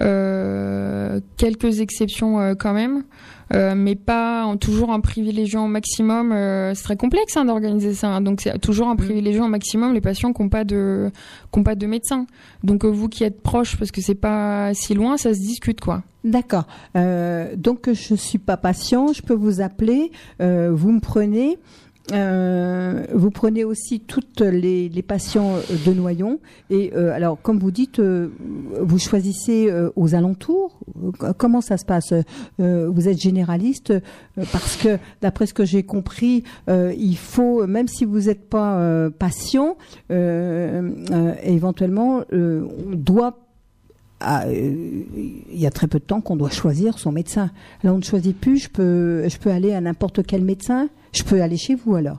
quelques 0.01 1.81
exceptions 1.81 2.41
euh, 2.41 2.55
quand 2.55 2.73
même, 2.73 3.05
euh, 3.53 3.75
mais 3.77 3.95
pas 3.95 4.45
en 4.45 4.57
toujours 4.57 4.91
en 4.91 5.01
privilégiant 5.01 5.65
au 5.65 5.69
maximum. 5.69 6.33
euh, 6.33 6.75
c'est 6.75 6.83
très 6.83 6.97
complexe 6.97 7.37
hein, 7.37 7.45
d'organiser 7.45 7.95
ça, 7.95 8.09
hein. 8.09 8.21
donc 8.21 8.41
c'est 8.41 8.59
toujours 8.59 8.87
en 8.89 8.97
privilégiant 8.97 9.47
au 9.47 9.49
maximum 9.49 9.95
les 9.95 10.01
patients 10.01 10.33
qui 10.33 10.43
n'ont 10.43 10.49
pas 10.49 10.65
de 10.65 11.11
qui 11.53 11.59
ont 11.59 11.63
pas 11.63 11.75
de 11.75 11.87
médecin. 11.87 12.27
Donc 12.63 12.85
euh, 12.85 12.89
vous 12.89 13.09
qui 13.09 13.25
êtes 13.25 13.43
proche, 13.43 13.77
parce 13.77 13.91
que 13.91 14.01
c'est 14.01 14.15
pas 14.15 14.73
si 14.75 14.95
loin, 14.95 15.17
ça 15.17 15.35
se 15.35 15.41
discute 15.41 15.81
quoi. 15.81 16.03
D'accord. 16.25 16.67
Euh, 16.97 17.55
donc 17.57 17.91
je 17.93 18.15
suis 18.15 18.39
pas 18.39 18.57
patient, 18.57 19.13
je 19.13 19.21
peux 19.21 19.35
vous 19.35 19.61
appeler, 19.61 20.11
euh, 20.41 20.71
vous 20.73 20.91
me 20.91 21.01
prenez. 21.01 21.59
Euh, 22.13 23.07
vous 23.15 23.31
prenez 23.31 23.65
aussi 23.65 24.01
toutes 24.01 24.43
les, 24.43 24.91
les 24.91 25.03
patients 25.03 25.55
de 25.87 25.93
Noyon 25.93 26.39
et 26.69 26.93
euh, 26.95 27.11
alors 27.13 27.41
comme 27.41 27.59
vous 27.59 27.71
dites 27.71 27.99
euh, 27.99 28.29
vous 28.79 28.99
choisissez 28.99 29.71
euh, 29.71 29.89
aux 29.97 30.15
alentours 30.15 30.79
comment 31.39 31.63
ça 31.63 31.79
se 31.79 31.87
passe? 31.87 32.13
Euh, 32.61 32.91
vous 32.91 33.09
êtes 33.09 33.19
généraliste 33.19 33.93
euh, 33.93 34.01
parce 34.53 34.77
que 34.77 34.99
d'après 35.23 35.47
ce 35.47 35.55
que 35.55 35.65
j'ai 35.65 35.83
compris 35.83 36.45
il 36.69 37.17
faut 37.17 37.67
même 37.67 37.89
si 37.89 38.05
vous 38.05 38.21
n'êtes 38.21 38.51
pas 38.51 39.09
patient 39.19 39.79
éventuellement 40.11 42.23
on 42.31 42.95
doit 42.95 43.39
ah, 44.21 44.45
euh, 44.47 45.03
il 45.53 45.61
y 45.61 45.67
a 45.67 45.71
très 45.71 45.87
peu 45.87 45.99
de 45.99 46.05
temps 46.05 46.21
qu'on 46.21 46.37
doit 46.37 46.51
choisir 46.51 46.99
son 46.99 47.13
médecin. 47.13 47.51
Là, 47.83 47.93
on 47.93 47.99
ne 47.99 48.03
choisit 48.03 48.39
plus. 48.39 48.65
Je 48.65 48.71
peux, 48.71 49.29
je 49.29 49.39
peux 49.39 49.51
aller 49.51 49.75
à 49.75 49.81
n'importe 49.81 50.25
quel 50.27 50.43
médecin? 50.43 50.89
Je 51.15 51.23
peux 51.23 51.41
aller 51.41 51.57
chez 51.57 51.75
vous 51.75 51.95
alors. 51.95 52.19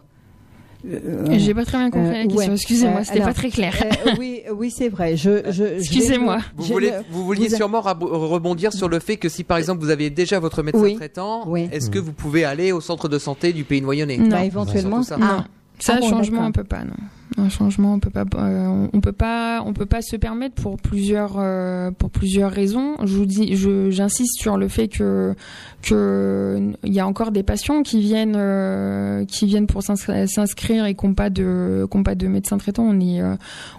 Euh, 0.88 1.26
J'ai 1.40 1.56
pas 1.56 1.66
très 1.66 1.80
bien 1.80 1.90
compris 1.90 2.10
euh, 2.10 2.12
la 2.12 2.24
question. 2.28 2.38
ouais. 2.50 2.54
Excusez-moi, 2.54 3.00
Euh, 3.00 3.04
c'était 3.04 3.16
alors, 3.16 3.28
pas 3.30 3.34
très 3.34 3.50
clair. 3.50 3.74
euh, 4.06 4.12
oui, 4.20 4.42
oui, 4.56 4.70
c'est 4.70 4.90
vrai. 4.90 5.18
Je, 5.18 5.52
je, 5.52 5.64
Excusez-moi. 5.64 6.38
Vous, 6.56 6.66
voulez, 6.66 6.92
vouliez 7.10 7.48
vous 7.48 7.54
a- 7.56 7.58
sûrement 7.58 7.82
rebondir 7.82 8.72
sur 8.72 8.88
le 8.88 9.00
fait 9.00 9.18
que 9.18 9.28
si 9.28 9.44
par 9.44 9.58
exemple 9.58 9.82
vous 9.84 9.90
avez 9.90 10.12
déjà 10.12 10.40
votre 10.40 10.62
médecin 10.62 10.82
Oui. 10.84 10.96
traitant, 10.96 11.44
Oui. 11.50 11.68
est-ce 11.72 11.90
que 11.90 11.98
vous 11.98 12.14
pouvez 12.14 12.46
aller 12.46 12.72
au 12.72 12.82
centre 12.82 13.10
de 13.10 13.18
santé 13.18 13.52
du 13.52 13.64
pays 13.64 13.82
noyonnais 13.82 14.18
Non. 14.18 14.30
Bah, 14.30 14.46
éventuellement. 14.46 15.02
Ça. 15.02 15.18
Non. 15.18 15.44
Ça, 15.80 15.96
Ah 15.98 16.00
bon, 16.02 16.10
changement, 16.10 16.46
on 16.46 16.52
peut 16.52 16.64
pas. 16.64 16.84
Non. 16.84 16.94
Un 17.38 17.50
changement, 17.50 17.94
on 17.96 18.00
peut 18.00 18.12
pas. 18.12 18.24
euh, 18.38 18.88
on 18.94 19.02
peut 19.02 19.12
pas. 19.12 19.62
On 19.66 19.74
peut 19.74 19.88
pas 19.88 20.02
se 20.02 20.16
permettre 20.16 20.56
pour 20.62 20.78
plusieurs 20.78 21.36
euh, 21.40 21.90
pour 21.92 22.10
plusieurs 22.12 22.52
raisons. 22.52 22.96
Je 23.04 23.16
vous 23.18 23.26
dis, 23.26 23.56
je 23.56 23.90
j'insiste 23.90 24.40
sur 24.40 24.58
le 24.58 24.68
fait 24.68 24.88
que 24.88 25.34
que 25.82 26.72
il 26.84 26.94
y 26.94 27.00
a 27.00 27.08
encore 27.08 27.32
des 27.32 27.44
patients 27.44 27.82
qui 27.84 28.00
viennent 28.00 28.36
euh, 28.38 29.26
qui 29.26 29.48
viennent 29.48 29.68
pour 29.68 29.82
s'inscri- 29.82 30.28
s'inscrire 30.28 30.86
et 30.86 30.94
qui 30.94 31.06
n'ont 31.06 31.14
pas 31.16 31.30
de 31.30 31.88
qui 31.90 31.98
ont 31.98 32.04
pas 32.04 32.16
de 32.16 32.28
médecin 32.28 32.58
traitant. 32.58 32.84
On 32.84 33.00
est 33.00 33.22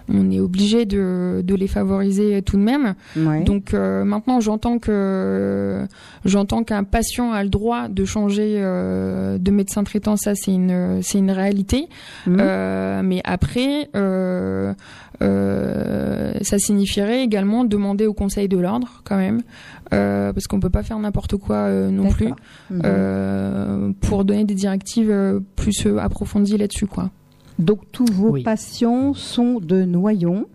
on 0.09 0.29
est 0.29 0.39
obligé 0.41 0.85
de 0.85 1.41
de 1.43 1.55
les 1.55 1.67
favoriser 1.67 2.41
tout 2.41 2.57
de 2.57 2.63
même. 2.63 2.95
Ouais. 3.15 3.43
Donc 3.43 3.73
maintenant, 3.73 4.39
j'entends 4.41 4.77
que 4.77 5.85
j'entends 6.25 6.63
qu'un 6.63 6.83
patient 6.83 7.31
a 7.31 7.43
le 7.43 7.49
droit 7.49 7.87
de 7.87 8.03
changer 8.05 8.55
de 8.59 9.51
médecin 9.51 9.83
traitant. 9.83 10.17
Ça, 10.17 10.33
c'est 10.35 10.51
une 10.53 10.99
c'est 11.01 11.17
une 11.19 11.31
réalité. 11.31 11.87
Euh, 12.27 13.01
mais 13.03 13.21
après, 13.37 13.89
euh, 13.95 14.73
euh, 15.21 16.33
ça 16.41 16.57
signifierait 16.59 17.21
également 17.23 17.63
demander 17.65 18.05
au 18.05 18.13
Conseil 18.13 18.47
de 18.47 18.57
l'ordre 18.57 19.01
quand 19.03 19.17
même, 19.17 19.41
euh, 19.93 20.33
parce 20.33 20.47
qu'on 20.47 20.59
peut 20.59 20.69
pas 20.69 20.83
faire 20.83 20.99
n'importe 20.99 21.37
quoi 21.37 21.55
euh, 21.57 21.89
non 21.89 22.09
plus. 22.09 22.31
Mhm. 22.71 22.81
euh, 22.85 23.91
pour 24.01 24.25
donner 24.25 24.43
des 24.45 24.55
directives 24.55 25.11
euh, 25.11 25.39
plus 25.55 25.87
approfondies 25.99 26.57
là-dessus, 26.57 26.87
quoi. 26.87 27.09
Donc 27.59 27.79
tous 27.91 28.05
vos 28.11 28.31
Oui. 28.31 28.43
patients 28.43 29.13
sont 29.13 29.59
de 29.59 29.83
Noyon. 29.83 30.45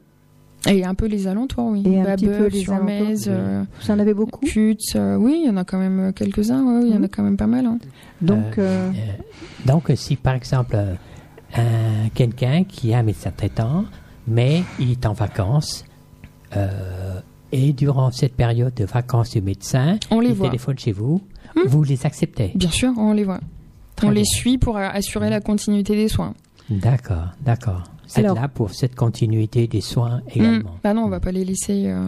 Et 0.68 0.84
un 0.84 0.94
peu 0.94 1.06
les 1.06 1.26
alentours, 1.26 1.66
oui. 1.72 1.82
Et 1.84 2.00
un 2.00 2.04
petit 2.14 2.26
peu 2.26 2.46
les 2.46 2.60
sur 2.60 2.74
alentours. 2.74 3.08
Euh, 3.26 3.64
Vous 3.80 3.90
en 3.90 3.98
avez 3.98 4.14
beaucoup. 4.14 4.46
Cutts, 4.46 4.94
euh, 4.94 5.16
oui, 5.16 5.40
il 5.42 5.46
y 5.48 5.50
en 5.50 5.56
a 5.56 5.64
quand 5.64 5.78
même 5.78 6.12
quelques-uns, 6.14 6.62
ouais, 6.62 6.86
il 6.86 6.90
y 6.90 6.96
en 6.96 6.98
a 6.98 7.00
Mhm. 7.00 7.08
quand 7.08 7.22
même 7.24 7.36
pas 7.36 7.48
mal. 7.48 7.66
hein. 7.66 7.78
Donc 8.20 8.58
euh, 8.58 8.88
Euh, 8.90 8.92
donc, 9.66 9.90
si 9.96 10.14
par 10.14 10.34
exemple, 10.34 10.76
euh, 10.76 10.94
un- 11.54 12.08
quelqu'un 12.14 12.64
qui 12.64 12.94
a 12.94 12.98
un 12.98 13.02
médecin 13.02 13.30
traitant, 13.36 13.84
mais 14.26 14.62
il 14.78 14.90
est 14.92 15.06
en 15.06 15.12
vacances, 15.12 15.84
euh, 16.56 17.20
et 17.52 17.72
durant 17.72 18.10
cette 18.10 18.34
période 18.34 18.74
de 18.74 18.84
vacances 18.84 19.30
du 19.30 19.42
médecin, 19.42 19.98
On 20.10 20.20
les 20.20 20.34
téléphone 20.34 20.78
chez 20.78 20.92
vous, 20.92 21.20
Hmm. 21.54 21.68
vous 21.68 21.82
les 21.84 22.06
acceptez. 22.06 22.52
Bien 22.54 22.70
sûr, 22.70 22.92
on 22.96 23.12
les 23.12 23.24
voit. 23.24 23.40
Très 23.96 24.06
on 24.06 24.10
les 24.10 24.24
suit 24.24 24.56
pour 24.56 24.78
euh, 24.78 24.88
assurer 24.90 25.28
la 25.28 25.40
continuité 25.40 25.94
des 25.94 26.08
soins. 26.08 26.32
D'accord, 26.70 27.26
d'accord. 27.42 27.82
C'est 28.06 28.24
Alors- 28.24 28.34
là 28.36 28.48
pour 28.48 28.72
cette 28.74 28.94
continuité 28.94 29.66
des 29.66 29.80
soins 29.80 30.18
Mm. 30.26 30.30
également. 30.34 30.70
Bah 30.82 30.92
non, 30.94 31.04
on 31.04 31.08
va 31.08 31.20
pas 31.20 31.32
les 31.32 31.44
laisser. 31.44 31.84
euh, 31.86 32.04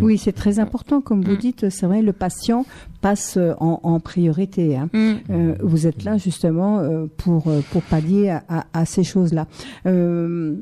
oui, 0.00 0.18
c'est 0.18 0.32
très 0.32 0.58
important, 0.58 1.00
comme 1.00 1.22
vous 1.22 1.36
dites. 1.36 1.70
C'est 1.70 1.86
vrai, 1.86 2.02
le 2.02 2.12
patient 2.12 2.66
passe 3.00 3.36
euh, 3.36 3.52
en, 3.60 3.78
en 3.84 4.00
priorité. 4.00 4.76
Hein. 4.76 4.88
Euh, 4.94 5.54
vous 5.62 5.86
êtes 5.86 6.02
là 6.04 6.16
justement 6.18 6.78
euh, 6.80 7.06
pour 7.16 7.44
pour 7.70 7.82
pallier 7.82 8.30
à, 8.30 8.42
à- 8.48 8.64
à 8.72 8.84
ces 8.86 9.04
choses-là. 9.04 9.46
Euh, 9.86 10.56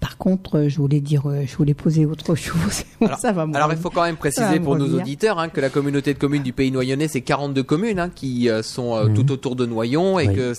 par 0.00 0.16
contre, 0.18 0.66
je 0.68 0.76
voulais 0.78 1.00
dire, 1.00 1.24
je 1.46 1.56
voulais 1.56 1.74
poser 1.74 2.06
autre 2.06 2.34
chose. 2.34 2.84
Alors- 3.00 3.18
ça 3.18 3.32
va. 3.32 3.46
me 3.46 3.54
Alors 3.56 3.72
il 3.72 3.78
faut 3.78 3.90
quand 3.90 4.02
même 4.04 4.16
préciser 4.16 4.60
pour 4.60 4.76
nos 4.76 4.94
auditeurs 4.98 5.38
hein, 5.38 5.48
que 5.48 5.60
la 5.60 5.70
communauté 5.70 6.12
de 6.14 6.18
communes 6.18 6.42
du 6.42 6.52
pays 6.52 6.70
noyonnais, 6.70 7.08
c'est 7.08 7.20
42 7.22 7.62
communes 7.62 7.98
hein, 7.98 8.10
qui 8.14 8.48
sont 8.62 8.94
euh, 8.96 9.08
tout 9.14 9.30
autour 9.32 9.56
de 9.56 9.64
Noyon 9.66 10.18
et 10.18 10.28
Oui. 10.28 10.34
que 10.34 10.52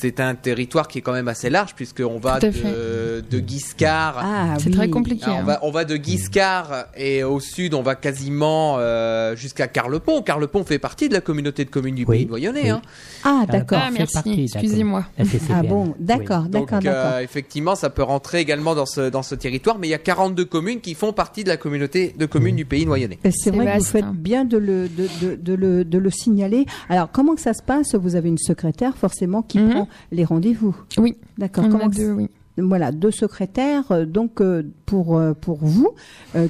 c'est 0.00 0.20
un 0.20 0.34
territoire 0.34 0.88
qui 0.88 0.98
est 0.98 1.02
quand 1.02 1.12
même 1.12 1.28
assez 1.28 1.50
large 1.50 1.74
puisqu'on 1.74 2.18
va 2.18 2.38
de, 2.40 3.22
de 3.28 3.38
Guiscard 3.40 4.16
Ah, 4.18 4.54
C'est 4.58 4.66
oui. 4.70 4.74
très 4.74 4.88
compliqué. 4.90 5.24
Ah, 5.26 5.32
on, 5.32 5.38
hein. 5.40 5.42
va, 5.44 5.58
on 5.62 5.70
va 5.70 5.84
de 5.84 5.96
Guiscard 5.96 6.86
et 6.96 7.22
au 7.24 7.40
sud, 7.40 7.74
on 7.74 7.82
va 7.82 7.94
quasiment 7.94 8.76
euh, 8.78 9.36
jusqu'à 9.36 9.68
Carlepont. 9.68 10.22
Carlepont 10.22 10.64
fait 10.64 10.78
partie 10.78 11.08
de 11.08 11.14
la 11.14 11.20
communauté 11.20 11.64
de 11.64 11.70
communes 11.70 11.94
du 11.94 12.04
Oui, 12.06 12.18
pays 12.18 12.26
noyonnais. 12.26 12.62
oui. 12.64 12.68
Hein. 12.70 12.82
Ah, 13.24 13.44
d'accord. 13.48 13.80
Ah, 13.82 13.90
merci, 13.90 14.42
excusez-moi. 14.44 15.04
Ah 15.52 15.62
bon, 15.62 15.94
d'accord, 15.98 16.44
Donc 16.44 16.68
d'accord, 16.70 16.80
d'accord. 16.82 17.12
euh, 17.14 17.20
effectivement, 17.20 17.74
ça 17.74 17.90
peut 17.90 18.02
rentrer 18.02 18.40
également 18.40 18.74
dans 18.74 18.86
ce, 18.86 19.10
dans 19.10 19.22
ce 19.22 19.34
territoire, 19.34 19.78
mais 19.78 19.88
il 19.88 19.90
y 19.90 19.94
a 19.94 19.98
42 19.98 20.44
communes 20.44 20.80
qui 20.80 20.94
font 20.94 21.12
partie 21.12 21.44
de 21.44 21.48
la 21.48 21.56
communauté 21.56 22.14
de 22.18 22.26
communes 22.26 22.56
du 22.56 22.64
pays 22.64 22.86
noyonnais. 22.86 23.18
C'est 23.30 23.50
vrai 23.50 23.66
que 23.66 23.78
vous 23.78 23.84
faites 23.84 24.06
bien 24.12 24.44
de 24.44 24.56
le, 24.56 24.88
de, 24.88 25.08
de, 25.20 25.36
de 25.36 25.54
le, 25.54 25.84
de 25.84 25.98
le 25.98 26.10
signaler. 26.10 26.66
Alors, 26.88 27.10
comment 27.12 27.34
que 27.34 27.40
ça 27.40 27.52
se 27.54 27.62
passe? 27.62 27.94
Vous 27.94 28.16
avez 28.16 28.28
une 28.28 28.38
secrétaire 28.38 28.96
forcément 28.96 29.42
qui 29.42 29.58
Mhm. 29.60 29.70
prend 29.70 29.88
les 30.12 30.24
rendez-vous. 30.24 30.76
Oui, 30.98 31.16
D'accord. 31.38 31.68
Comment 31.68 31.88
deux, 31.88 32.12
oui. 32.12 32.28
Voilà, 32.58 32.92
deux 32.92 33.10
secrétaires. 33.12 33.90
euh, 33.92 34.04
Donc, 34.04 34.40
euh, 34.42 34.62
pour 34.84 35.16
euh, 35.16 35.32
pour 35.32 35.58
vous, 35.62 35.90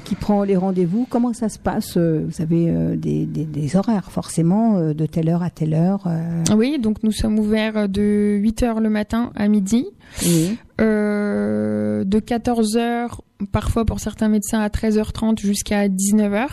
qui 0.03 0.15
prend 0.15 0.43
les 0.43 0.57
rendez-vous, 0.57 1.05
comment 1.09 1.31
ça 1.31 1.47
se 1.47 1.57
passe 1.59 1.95
Vous 1.97 2.41
avez 2.41 2.95
des, 2.97 3.25
des, 3.25 3.45
des 3.45 3.75
horaires 3.75 4.11
forcément 4.11 4.93
de 4.93 5.05
telle 5.05 5.29
heure 5.29 5.43
à 5.43 5.49
telle 5.49 5.73
heure. 5.73 6.07
Oui, 6.55 6.79
donc 6.79 7.03
nous 7.03 7.11
sommes 7.11 7.39
ouverts 7.39 7.87
de 7.87 8.37
8h 8.41 8.81
le 8.81 8.89
matin 8.89 9.31
à 9.35 9.47
midi, 9.47 9.85
oui. 10.25 10.57
euh, 10.81 12.03
de 12.03 12.19
14h, 12.19 13.19
parfois 13.51 13.85
pour 13.85 13.99
certains 13.99 14.27
médecins 14.27 14.59
à 14.59 14.67
13h30 14.69 15.39
jusqu'à 15.39 15.87
19h, 15.87 16.47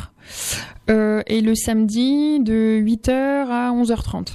euh, 0.90 1.22
et 1.26 1.40
le 1.40 1.54
samedi 1.54 2.40
de 2.40 2.80
8h 2.80 3.10
à 3.10 3.72
11h30. 3.72 4.34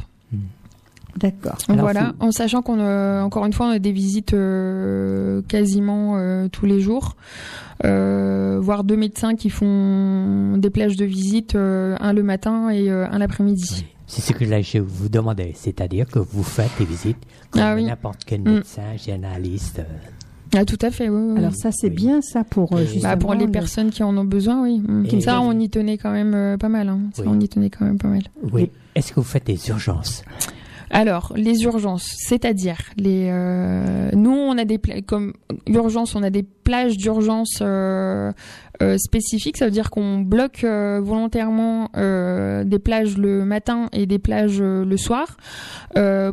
D'accord. 1.17 1.57
Voilà, 1.69 2.13
en 2.19 2.31
sachant 2.31 2.61
qu'on 2.61 2.79
a, 2.79 3.21
encore 3.23 3.45
une 3.45 3.53
fois, 3.53 3.67
on 3.67 3.71
a 3.71 3.79
des 3.79 3.91
visites 3.91 4.33
euh, 4.33 5.41
quasiment 5.47 6.17
euh, 6.17 6.47
tous 6.49 6.65
les 6.65 6.79
jours, 6.79 7.15
euh, 7.85 8.57
voire 8.61 8.83
deux 8.83 8.97
médecins 8.97 9.35
qui 9.35 9.49
font 9.49 10.57
des 10.57 10.69
plages 10.69 10.95
de 10.95 11.05
visite, 11.05 11.55
euh, 11.55 11.95
un 11.99 12.13
le 12.13 12.23
matin 12.23 12.69
et 12.69 12.89
euh, 12.89 13.07
un 13.09 13.19
l'après-midi. 13.19 13.67
Oui. 13.77 13.85
C'est 14.07 14.21
ce 14.21 14.33
que 14.33 14.43
là, 14.45 14.61
je 14.61 14.77
vous 14.79 15.09
demandais, 15.09 15.53
c'est-à-dire 15.55 16.07
que 16.07 16.19
vous 16.19 16.43
faites 16.43 16.71
des 16.77 16.85
visites 16.85 17.17
comme 17.51 17.61
Ah 17.61 17.75
oui. 17.75 17.85
n'importe 17.85 18.23
quel 18.25 18.41
Mm. 18.41 18.53
médecin, 18.55 18.81
généraliste. 18.97 19.79
euh, 19.79 19.83
Ah, 20.55 20.65
tout 20.65 20.77
à 20.83 20.91
fait, 20.91 21.09
oui. 21.09 21.35
Alors 21.37 21.55
ça, 21.55 21.71
c'est 21.71 21.87
Oui. 21.89 21.95
bien 21.95 22.21
ça 22.21 22.43
pour 22.43 22.73
euh, 22.73 22.77
Bah, 22.77 22.85
justement. 22.85 23.03
Bah, 23.13 23.17
pour 23.17 23.33
les 23.33 23.45
le- 23.45 23.51
personnes 23.51 23.89
qui 23.89 24.03
en 24.03 24.15
ont 24.17 24.23
besoin, 24.25 24.61
oui. 24.63 24.79
Mm. 24.87 25.05
Et- 25.11 25.21
ça, 25.21 25.41
on 25.41 25.57
y 25.59 25.67
tenait 25.69 25.97
quand 25.97 26.11
même 26.11 26.33
euh, 26.35 26.57
pas 26.57 26.69
mal. 26.69 26.89
Hein. 26.89 26.99
Ça, 27.13 27.23
Oui. 27.23 27.29
on 27.31 27.39
y 27.39 27.49
tenait 27.49 27.69
quand 27.71 27.85
même 27.85 27.97
pas 27.97 28.07
mal. 28.09 28.21
Oui. 28.51 28.69
Est-ce 28.93 29.09
que 29.13 29.15
vous 29.19 29.25
faites 29.25 29.47
des 29.47 29.69
urgences? 29.69 30.23
Alors, 30.93 31.33
les 31.35 31.63
urgences, 31.63 32.13
c'est-à-dire 32.19 32.77
les. 32.97 33.29
euh, 33.31 34.11
nous, 34.13 34.31
on 34.31 34.55
a 34.59 34.63
des 34.63 34.79
comme 35.01 35.33
urgence, 35.65 36.15
on 36.15 36.21
a 36.21 36.29
des 36.29 36.43
plages 36.43 36.97
d'urgence 36.97 37.59
euh, 37.61 38.31
euh, 38.83 38.97
spécifiques. 38.97 39.57
Ça 39.57 39.65
veut 39.65 39.71
dire 39.71 39.89
qu'on 39.89 40.19
bloque 40.19 40.63
euh, 40.63 40.99
volontairement 41.03 41.89
euh, 41.97 42.63
des 42.63 42.79
plages 42.79 43.17
le 43.17 43.45
matin 43.45 43.87
et 43.93 44.05
des 44.05 44.19
plages 44.19 44.61
le 44.61 44.97
soir 44.97 45.37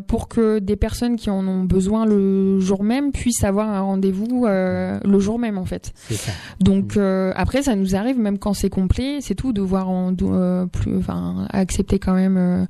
pour 0.07 0.29
que 0.29 0.59
des 0.59 0.77
personnes 0.77 1.17
qui 1.17 1.31
en 1.31 1.47
ont 1.47 1.65
besoin 1.65 2.07
le 2.07 2.61
jour 2.61 2.83
même 2.83 3.13
puissent 3.13 3.45
avoir 3.45 3.69
un 3.69 3.81
rendez-vous 3.81 4.47
le 4.47 5.19
jour 5.19 5.39
même 5.39 5.59
en 5.59 5.65
fait. 5.65 5.93
Ça. 6.11 6.33
Donc 6.61 6.97
euh, 6.97 7.33
après, 7.37 7.63
ça 7.63 7.75
nous 7.77 7.95
arrive 7.95 8.19
même 8.19 8.39
quand 8.39 8.55
c'est 8.55 8.71
complet, 8.71 9.19
c'est 9.21 9.35
tout 9.35 9.53
de 9.53 9.61
voir 9.61 9.89
en 9.91 10.13
de- 10.13 10.67
plus, 10.67 10.97
enfin 10.97 11.47
accepter 11.51 11.99
quand 11.99 12.15
même 12.15 12.67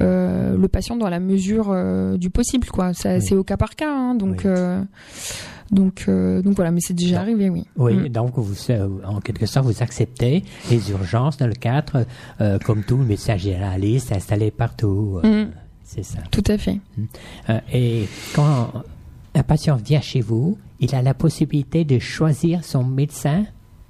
euh, 0.00 0.56
le 0.56 0.68
patient 0.68 0.96
dans 0.96 1.08
la 1.08 1.20
mesure 1.20 1.74
du 2.18 2.30
possible, 2.30 2.66
quoi. 2.68 2.92
Ça, 2.94 3.14
Oui. 3.14 3.22
C'est 3.22 3.34
au 3.36 3.44
cas 3.44 3.56
par 3.56 3.74
cas, 3.76 3.92
hein, 3.92 4.14
donc 4.14 4.42
Oui. 4.44 4.50
Donc 5.70 6.06
euh, 6.08 6.42
donc 6.42 6.56
voilà. 6.56 6.70
Mais 6.70 6.80
c'est 6.80 6.94
déjà 6.94 7.20
arrivé, 7.20 7.48
oui. 7.50 7.64
Oui, 7.76 7.94
Mm. 7.94 8.08
donc 8.08 8.32
vous, 8.36 8.54
euh, 8.70 8.88
en 9.06 9.20
quelque 9.20 9.46
sorte, 9.46 9.66
vous 9.66 9.82
acceptez 9.82 10.44
les 10.70 10.90
urgences 10.90 11.36
dans 11.36 11.46
le 11.46 11.54
cadre, 11.54 12.04
euh, 12.40 12.58
comme 12.58 12.82
tout 12.82 12.96
médecin 12.96 13.36
généraliste 13.36 14.12
installé 14.12 14.50
partout. 14.50 15.20
Mm. 15.22 15.44
C'est 15.84 16.02
ça. 16.04 16.18
Tout 16.30 16.44
à 16.46 16.56
fait. 16.58 16.78
Euh, 17.50 17.60
et 17.72 18.06
quand 18.34 18.72
un 19.34 19.42
patient 19.42 19.76
vient 19.76 20.00
chez 20.00 20.20
vous, 20.20 20.56
il 20.80 20.94
a 20.94 21.02
la 21.02 21.14
possibilité 21.14 21.84
de 21.84 21.98
choisir 21.98 22.64
son 22.64 22.82
médecin. 22.84 23.44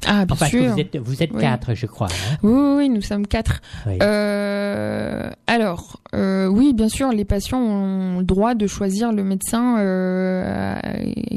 Ah, 0.07 0.25
bien 0.27 0.35
Enfin, 0.35 0.37
parce 0.39 0.51
que 0.53 0.59
sûr. 0.59 0.73
vous 0.73 0.81
êtes, 0.81 0.97
vous 0.97 1.23
êtes 1.23 1.31
Oui. 1.33 1.41
quatre, 1.41 1.75
je 1.75 1.87
crois. 1.87 2.09
hein. 2.09 2.37
Oui, 2.43 2.53
oui, 2.53 2.75
oui, 2.79 2.89
nous 2.89 3.03
sommes 3.03 3.27
quatre. 3.27 3.61
Euh, 3.87 5.31
alors, 5.47 6.01
euh, 6.15 6.47
oui, 6.47 6.73
bien 6.75 6.89
sûr, 6.89 7.11
les 7.13 7.25
patients 7.25 7.61
ont 7.61 8.19
le 8.19 8.25
droit 8.25 8.55
de 8.55 8.67
choisir 8.67 9.13
le 9.13 9.23
médecin 9.25 9.79
euh, 9.79 10.77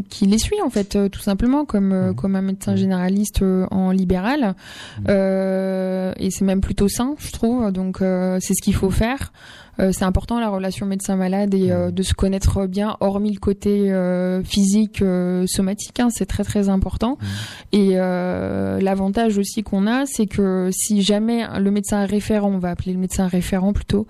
qui 0.10 0.26
les 0.26 0.38
suit, 0.40 0.62
en 0.64 0.70
fait, 0.70 0.96
euh, 0.96 1.10
tout 1.10 1.20
simplement, 1.22 1.66
comme 1.66 1.92
euh, 1.92 2.10
Mhm. 2.10 2.16
comme 2.16 2.36
un 2.36 2.42
médecin 2.42 2.72
Mhm. 2.72 2.78
généraliste 2.78 3.42
euh, 3.42 3.66
en 3.72 3.92
libéral. 3.92 4.56
Euh, 5.10 6.14
et 6.18 6.32
c'est 6.32 6.46
même 6.46 6.62
plutôt 6.62 6.88
sain, 6.88 7.16
je 7.20 7.32
trouve. 7.32 7.72
Donc, 7.72 8.02
euh, 8.02 8.38
c'est 8.42 8.54
ce 8.54 8.62
qu'il 8.62 8.76
faut 8.76 8.90
faire. 8.92 9.32
Euh, 9.80 9.92
c'est 9.92 10.06
important 10.06 10.40
la 10.40 10.50
relation 10.50 10.86
médecin-malade 10.86 11.54
et 11.54 11.72
euh, 11.72 11.92
de 11.92 12.04
se 12.04 12.14
connaître 12.14 12.66
bien, 12.66 12.98
hormis 13.00 13.34
le 13.34 13.40
côté 13.40 13.92
euh, 13.92 14.44
physique, 14.44 15.02
euh, 15.02 15.46
somatique. 15.48 16.00
hein, 16.00 16.10
c'est 16.10 16.26
très 16.26 16.44
très 16.44 16.70
important. 16.70 17.18
Et 17.72 17.92
euh, 17.94 18.80
l'avantage 18.80 19.38
aussi 19.38 19.64
qu'on 19.64 19.88
a, 19.88 20.06
c'est 20.06 20.28
que 20.28 20.70
si 20.72 21.02
jamais 21.02 21.46
le 21.60 21.72
médecin 21.72 22.06
référent, 22.06 22.50
on 22.50 22.58
va 22.58 22.70
appeler 22.70 22.94
le 22.94 23.00
médecin 23.00 23.28
référent 23.28 23.74
plutôt, 23.74 24.08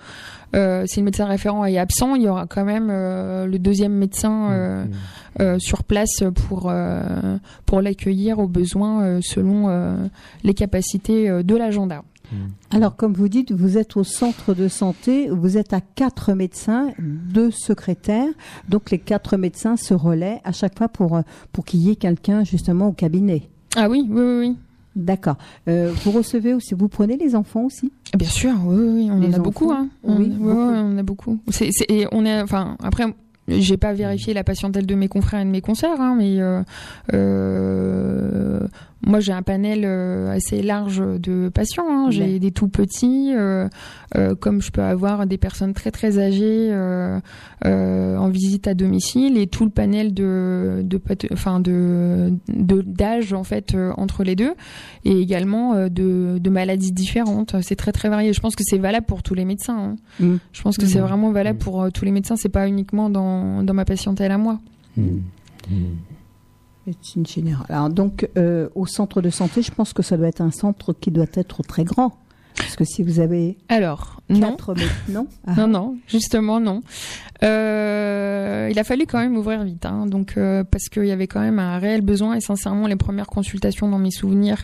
euh, 0.56 0.86
si 0.86 1.00
le 1.00 1.06
médecin 1.06 1.26
référent 1.26 1.66
est 1.66 1.78
absent, 1.78 2.16
il 2.16 2.24
y 2.24 2.30
aura 2.30 2.46
quand 2.46 2.64
même 2.64 2.90
euh, 2.92 3.46
le 3.46 3.60
deuxième 3.60 3.94
médecin 3.94 4.52
euh, 5.40 5.60
sur 5.60 5.84
place 5.84 6.24
pour 6.48 6.70
euh, 6.70 7.38
pour 7.66 7.82
l'accueillir 7.82 8.40
au 8.40 8.48
besoin 8.48 9.04
euh, 9.04 9.20
selon 9.22 9.68
euh, 9.68 9.96
les 10.44 10.54
capacités 10.54 11.44
de 11.44 11.56
l'agenda. 11.56 12.04
Alors, 12.72 12.96
comme 12.96 13.14
vous 13.14 13.28
dites, 13.30 13.52
vous 13.52 13.78
êtes 13.78 13.96
au 13.98 14.04
centre 14.04 14.54
de 14.54 14.68
santé, 14.68 15.30
vous 15.30 15.58
êtes 15.58 15.74
à 15.74 15.82
quatre 15.82 16.34
médecins, 16.34 16.90
deux 17.00 17.52
secrétaires. 17.52 18.28
Donc, 18.70 18.92
les 18.92 19.00
quatre 19.00 19.38
médecins 19.38 19.78
se 19.78 19.94
relaient 19.94 20.42
à 20.44 20.52
chaque 20.52 20.78
fois 20.78 20.88
pour, 20.90 21.16
euh, 21.18 21.22
pour 21.54 21.66
qu'il 21.66 21.82
y 21.82 21.92
ait 21.92 21.96
quelqu'un 21.96 22.44
justement 22.44 22.88
au 22.90 22.94
cabinet. 22.94 23.44
Ah 23.76 23.90
oui, 23.90 24.06
oui, 24.10 24.22
oui, 24.22 24.38
oui. 24.48 24.58
D'accord. 24.96 25.36
Euh, 25.68 25.92
vous 26.04 26.12
recevez 26.12 26.54
aussi, 26.54 26.74
vous 26.74 26.88
prenez 26.88 27.18
les 27.18 27.36
enfants 27.36 27.64
aussi? 27.64 27.92
Bien 28.18 28.30
sûr, 28.30 28.54
oui, 28.66 28.76
oui, 28.78 28.90
oui, 28.94 29.10
on 29.12 29.20
Les 29.20 29.28
en 29.28 29.32
a 29.32 29.34
enfants 29.36 29.42
beaucoup. 29.44 29.72
Hein. 29.72 29.90
Oui, 30.04 30.14
On- 30.14 30.20
ouais, 30.20 30.28
beaucoup. 30.30 30.48
ouais, 30.72 30.78
on 30.78 30.94
en 30.94 30.98
a 30.98 31.04
beaucoup. 31.04 31.40
C'est, 31.50 31.70
c'est- 31.72 31.90
et 31.92 32.08
on 32.14 32.26
est, 32.26 32.42
enfin, 32.42 32.78
après, 32.82 33.04
j'ai 33.50 33.76
pas 33.76 33.92
vérifié 33.94 34.34
la 34.34 34.46
patientèle 34.46 34.86
de 34.86 34.96
mes 34.96 35.10
confrères 35.10 35.42
et 35.42 35.46
de 35.46 35.50
mes 35.50 35.60
consoeurs, 35.60 36.00
hein, 36.00 36.16
mais 36.18 36.40
euh, 36.40 36.64
euh, 37.14 38.60
moi 39.06 39.20
j'ai 39.22 39.32
un 39.32 39.42
panel 39.44 39.84
euh, 39.86 40.32
assez 40.36 40.62
large 40.62 41.02
de 41.02 41.50
patients. 41.50 41.86
Hein. 41.90 42.08
J'ai 42.12 42.24
Ouais. 42.34 42.40
des 42.40 42.52
tout 42.52 42.68
petits, 42.68 43.32
euh, 43.36 43.68
euh, 44.18 44.36
comme 44.36 44.62
je 44.62 44.72
peux 44.72 44.82
avoir 44.82 45.26
des 45.28 45.38
personnes 45.38 45.74
très 45.74 45.92
très 45.92 46.20
âgées 46.20 46.70
euh, 46.72 47.20
euh, 47.66 48.18
en 48.18 48.30
visite 48.30 48.68
à 48.68 48.74
domicile, 48.74 49.38
et 49.38 49.48
tout 49.48 49.64
le 49.64 49.70
panel 49.72 50.14
de, 50.14 50.84
enfin 51.32 51.60
de, 51.60 52.34
de 52.50 52.82
d'âge 52.82 53.32
en 53.34 53.44
fait 53.44 53.74
euh, 53.76 53.92
entre 53.98 54.24
les 54.24 54.36
deux 54.36 54.54
et 55.06 55.20
également 55.20 55.76
euh, 55.76 55.88
de, 55.90 56.38
de 56.40 56.50
maladies 56.50 56.92
différentes. 56.92 57.56
C'est 57.62 57.76
très 57.76 57.92
très 57.92 58.10
varié. 58.10 58.34
Je 58.34 58.40
pense 58.42 58.56
que 58.56 58.64
c'est 58.66 58.78
valable 58.80 59.06
pour 59.06 59.22
tous 59.24 59.36
les 59.36 59.46
médecins. 59.46 59.78
hein. 59.94 59.96
Mm. 60.20 60.36
Je 60.52 60.62
pense 60.62 60.78
que 60.78 60.86
c'est 60.86 61.00
Mhm. 61.00 61.06
vraiment 61.08 61.32
valable 61.32 61.60
Mhm. 61.60 61.64
pour 61.64 61.82
euh, 61.84 61.90
tous 61.92 62.06
les 62.06 62.12
médecins. 62.12 62.36
C'est 62.38 62.50
pas 62.50 62.68
uniquement 62.68 63.10
dans, 63.10 63.64
dans 63.64 63.74
ma 63.74 63.86
patientèle 63.86 64.32
à 64.32 64.38
moi. 64.38 64.60
Mm. 64.98 65.20
Médecine 66.88 67.26
générale. 67.26 67.66
Alors, 67.70 67.90
donc, 67.90 68.30
euh, 68.38 68.70
au 68.76 68.86
centre 68.86 69.22
de 69.22 69.30
santé, 69.30 69.62
je 69.62 69.72
pense 69.72 69.94
que 69.94 70.04
ça 70.04 70.18
doit 70.18 70.28
être 70.28 70.42
un 70.42 70.52
centre 70.52 70.94
qui 70.94 71.12
doit 71.12 71.26
être 71.36 71.64
très 71.64 71.84
grand. 71.84 72.18
Parce 72.58 72.76
que 72.76 72.86
si 72.86 73.04
vous 73.04 73.20
avez 73.20 73.58
Alors, 73.70 74.22
non. 74.30 74.52
quatre 74.52 74.76
non 75.10 75.28
Ah. 75.46 75.54
Non, 75.58 75.68
non, 75.68 75.98
justement 76.08 76.60
non. 76.60 76.82
Euh, 77.44 78.70
il 78.72 78.80
a 78.80 78.84
fallu 78.84 79.06
quand 79.06 79.20
même 79.20 79.36
ouvrir 79.36 79.64
vite, 79.64 79.86
hein, 79.86 80.06
donc 80.06 80.36
euh, 80.38 80.64
parce 80.64 80.88
qu'il 80.88 81.06
y 81.06 81.12
avait 81.12 81.28
quand 81.28 81.42
même 81.42 81.60
un 81.60 81.78
réel 81.80 82.02
besoin 82.02 82.36
et 82.36 82.40
sincèrement 82.40 82.88
les 82.88 82.96
premières 82.96 83.28
consultations 83.28 83.90
dans 83.90 84.00
mes 84.00 84.12
souvenirs, 84.12 84.64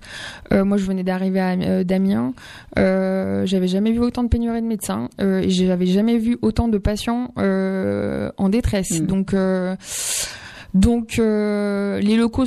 euh, 0.53 0.63
moi 0.63 0.77
je 0.77 0.85
venais 0.85 1.03
d'arriver 1.03 1.41
à 1.41 1.51
euh, 1.51 1.83
d'Amiens, 1.83 2.33
euh, 2.79 3.45
j'avais 3.45 3.67
jamais 3.67 3.91
vu 3.91 3.99
autant 3.99 4.23
de 4.23 4.29
pénurie 4.29 4.61
de 4.61 4.67
médecins 4.67 5.09
euh, 5.19 5.41
et 5.41 5.49
j'avais 5.49 5.85
jamais 5.85 6.17
vu 6.17 6.37
autant 6.41 6.69
de 6.69 6.77
patients 6.77 7.33
euh, 7.37 8.31
en 8.37 8.47
détresse. 8.47 9.01
Mm. 9.01 9.05
Donc 9.05 9.33
euh, 9.33 9.75
donc 10.73 11.19
euh, 11.19 11.99
les 11.99 12.15
locaux 12.15 12.45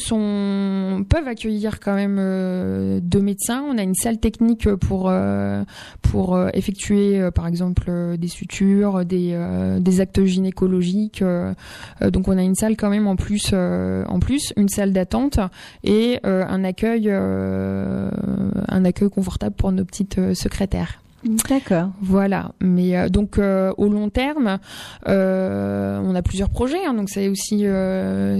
peuvent 1.09 1.29
accueillir 1.29 1.79
quand 1.81 1.95
même 1.95 2.17
euh, 2.19 3.01
deux 3.03 3.21
médecins. 3.21 3.63
On 3.69 3.77
a 3.77 3.83
une 3.83 3.95
salle 3.95 4.19
technique 4.19 4.69
pour 4.77 5.09
euh, 5.09 5.63
pour 6.01 6.35
euh, 6.35 6.49
effectuer 6.55 7.31
par 7.35 7.47
exemple 7.47 8.17
des 8.19 8.29
sutures, 8.29 9.05
des 9.05 9.39
des 9.81 10.01
actes 10.01 10.25
gynécologiques. 10.25 11.23
donc 12.03 12.29
on 12.29 12.39
a 12.39 12.43
une 12.43 12.55
salle 12.55 12.77
quand 12.77 12.91
même 12.91 13.07
en 13.07 13.17
plus 13.17 13.53
en 13.55 14.19
plus 14.21 14.53
une 14.57 14.69
salle 14.69 14.93
d'attente 14.93 15.39
et 15.83 16.19
un 16.25 16.65
accueil 16.65 17.11
un 17.11 18.85
accueil 18.85 19.11
confortable 19.11 19.55
pour 19.57 19.73
nos 19.73 19.85
petites 19.85 20.35
secrétaires. 20.35 21.04
D'accord. 21.25 21.91
Voilà, 22.03 22.53
mais 22.61 22.97
euh, 22.97 23.09
donc 23.09 23.39
euh, 23.39 23.73
au 23.79 23.89
long 23.89 24.11
terme, 24.11 24.59
euh, 25.09 25.99
on 26.05 26.15
a 26.15 26.23
plusieurs 26.23 26.51
projets. 26.51 26.85
hein, 26.85 26.93
donc 26.93 27.09
c'est 27.09 27.29
aussi, 27.29 27.61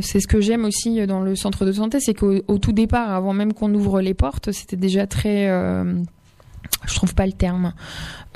c'est 0.03 0.21
ce 0.21 0.27
que 0.27 0.41
j'aime 0.41 0.65
aussi 0.65 1.07
dans 1.07 1.21
le 1.21 1.35
centre 1.35 1.65
de 1.65 1.73
santé, 1.73 1.99
c'est 2.01 2.15
qu'au 2.15 2.35
au 2.47 2.59
tout 2.59 2.73
départ, 2.73 3.11
avant 3.11 3.33
même 3.33 3.53
qu'on 3.55 3.73
ouvre 3.75 4.01
les 4.01 4.15
portes, 4.15 4.53
c'était 4.53 4.77
déjà 4.77 5.07
très, 5.07 5.47
je 6.87 6.95
trouve 6.95 7.15
pas 7.15 7.27
le 7.27 7.33
terme. 7.33 7.73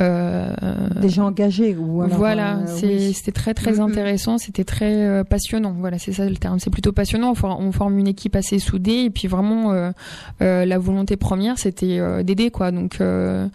Euh, 0.01 0.53
Déjà 1.01 1.25
engagés 1.25 1.77
ou 1.77 2.03
alors, 2.03 2.17
voilà, 2.19 2.59
euh, 2.59 2.79
oui. 2.85 3.13
c'était 3.13 3.33
très 3.33 3.53
très 3.55 3.73
Mhm. 3.73 3.81
intéressant, 3.81 4.39
c'était 4.39 4.65
très 4.65 4.95
euh, 5.07 5.25
passionnant. 5.25 5.75
Voilà, 5.79 5.99
c'est 5.99 6.13
ça 6.13 6.29
le 6.29 6.37
terme. 6.37 6.59
C'est 6.61 6.71
plutôt 6.71 6.93
passionnant. 6.93 7.33
On, 7.33 7.35
for- 7.35 7.59
on 7.61 7.73
forme 7.73 7.99
une 7.99 8.07
équipe 8.09 8.37
assez 8.37 8.59
soudée 8.59 9.05
et 9.05 9.11
puis 9.11 9.27
vraiment 9.29 9.73
euh, 9.73 9.91
euh, 10.43 10.65
la 10.65 10.79
volonté 10.79 11.17
première, 11.17 11.59
c'était 11.59 11.99
euh, 11.99 12.23
d'aider 12.23 12.51
quoi. 12.51 12.71
Donc 12.71 13.01
euh, 13.01 13.49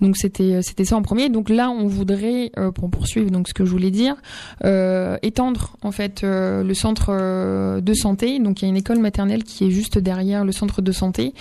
donc 0.00 0.16
c'était 0.16 0.60
c'était 0.62 0.84
ça 0.84 0.96
en 0.96 1.02
premier. 1.02 1.28
Donc 1.30 1.48
là, 1.48 1.70
on 1.70 1.86
voudrait 1.86 2.52
euh, 2.58 2.70
pour 2.70 2.90
poursuivre 2.90 3.30
donc 3.30 3.48
ce 3.48 3.54
que 3.54 3.64
je 3.64 3.70
voulais 3.70 3.90
dire, 3.90 4.16
euh, 4.64 5.16
étendre 5.22 5.76
en 5.82 5.90
fait 5.90 6.22
euh, 6.22 6.62
le 6.62 6.74
centre 6.74 7.80
de 7.80 7.94
santé. 7.94 8.38
Donc 8.40 8.60
il 8.60 8.66
y 8.66 8.68
a 8.68 8.70
une 8.70 8.76
école 8.76 8.98
maternelle 8.98 9.44
qui 9.44 9.66
est 9.66 9.70
juste 9.70 9.98
derrière 9.98 10.44
le 10.44 10.52
centre 10.52 10.82
de 10.82 10.92
santé. 10.92 11.32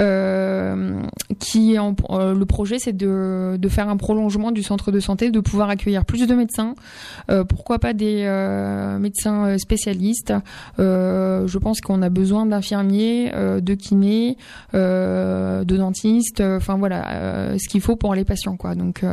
Euh, 0.00 1.00
qui 1.38 1.78
en- 1.78 1.94
euh, 2.10 2.34
le 2.34 2.44
projet, 2.46 2.78
c'est 2.78 2.96
de 2.96 3.56
de 3.58 3.68
faire 3.68 3.88
un 3.88 3.91
prolongement 3.96 4.50
du 4.50 4.62
centre 4.62 4.90
de 4.90 5.00
santé, 5.00 5.30
de 5.30 5.40
pouvoir 5.40 5.68
accueillir 5.68 6.04
plus 6.04 6.26
de 6.26 6.34
médecins. 6.34 6.74
Euh, 7.30 7.44
pourquoi 7.44 7.78
pas 7.78 7.92
des 7.92 8.24
euh, 8.24 8.98
médecins 8.98 9.46
euh, 9.46 9.58
spécialistes. 9.58 10.32
Je 10.78 11.58
pense 11.58 11.80
qu'on 11.80 12.02
a 12.02 12.08
besoin 12.08 12.46
d'infirmiers, 12.46 13.32
de 13.32 13.74
kinés, 13.74 14.36
de 14.72 15.64
dentistes. 15.64 16.40
Enfin 16.40 16.76
voilà, 16.76 17.56
ce 17.58 17.68
qu'il 17.68 17.80
faut 17.80 17.96
pour 17.96 18.14
les 18.14 18.24
patients 18.24 18.56
quoi. 18.56 18.74
Donc 18.74 19.04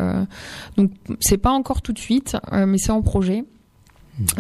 donc 0.78 0.92
c'est 1.20 1.38
pas 1.38 1.52
encore 1.52 1.82
tout 1.82 1.94
de 1.94 2.00
suite, 2.00 2.38
mais 2.52 2.78
c'est 2.78 2.92
en 2.92 3.02
projet. 3.02 3.46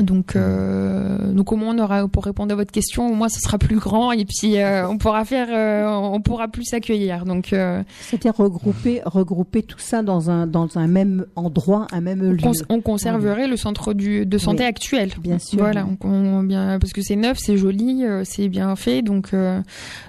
Donc, 0.01 0.35
euh, 0.35 1.31
donc 1.31 1.51
au 1.51 1.55
moins 1.55 1.73
on 1.75 1.79
aura 1.79 2.07
pour 2.07 2.25
répondre 2.25 2.51
à 2.51 2.55
votre 2.55 2.71
question, 2.71 3.07
au 3.07 3.13
moins 3.13 3.29
ce 3.29 3.39
sera 3.39 3.57
plus 3.57 3.77
grand 3.77 4.11
et 4.11 4.25
puis 4.25 4.57
euh, 4.57 4.87
on 4.87 4.97
pourra 4.97 5.23
faire, 5.25 5.47
euh, 5.51 5.87
on 5.87 6.21
pourra 6.21 6.47
plus 6.49 6.73
accueillir. 6.73 7.23
Donc 7.25 7.53
euh, 7.53 7.81
C'est-à-dire 8.01 8.35
regrouper, 8.35 9.01
regrouper 9.05 9.63
tout 9.63 9.79
ça 9.79 10.01
dans 10.03 10.29
un, 10.29 10.47
dans 10.47 10.77
un 10.77 10.87
même 10.87 11.25
endroit, 11.35 11.87
un 11.91 12.01
même 12.01 12.21
lieu. 12.21 12.37
on 12.69 12.81
conserverait 12.81 13.47
le 13.47 13.55
centre 13.57 13.93
du, 13.93 14.25
de 14.25 14.37
santé 14.37 14.63
Oui. 14.63 14.69
actuel. 14.69 15.11
Bien 15.21 15.39
sûr. 15.39 15.59
Voilà, 15.59 15.87
on, 16.03 16.09
on- 16.09 16.43
bien 16.43 16.77
parce 16.79 16.93
que 16.93 17.01
c'est 17.01 17.15
neuf, 17.15 17.37
c'est 17.39 17.57
joli, 17.57 18.03
c'est 18.23 18.49
bien 18.49 18.75
fait, 18.75 19.01
donc 19.01 19.33
euh, 19.33 19.61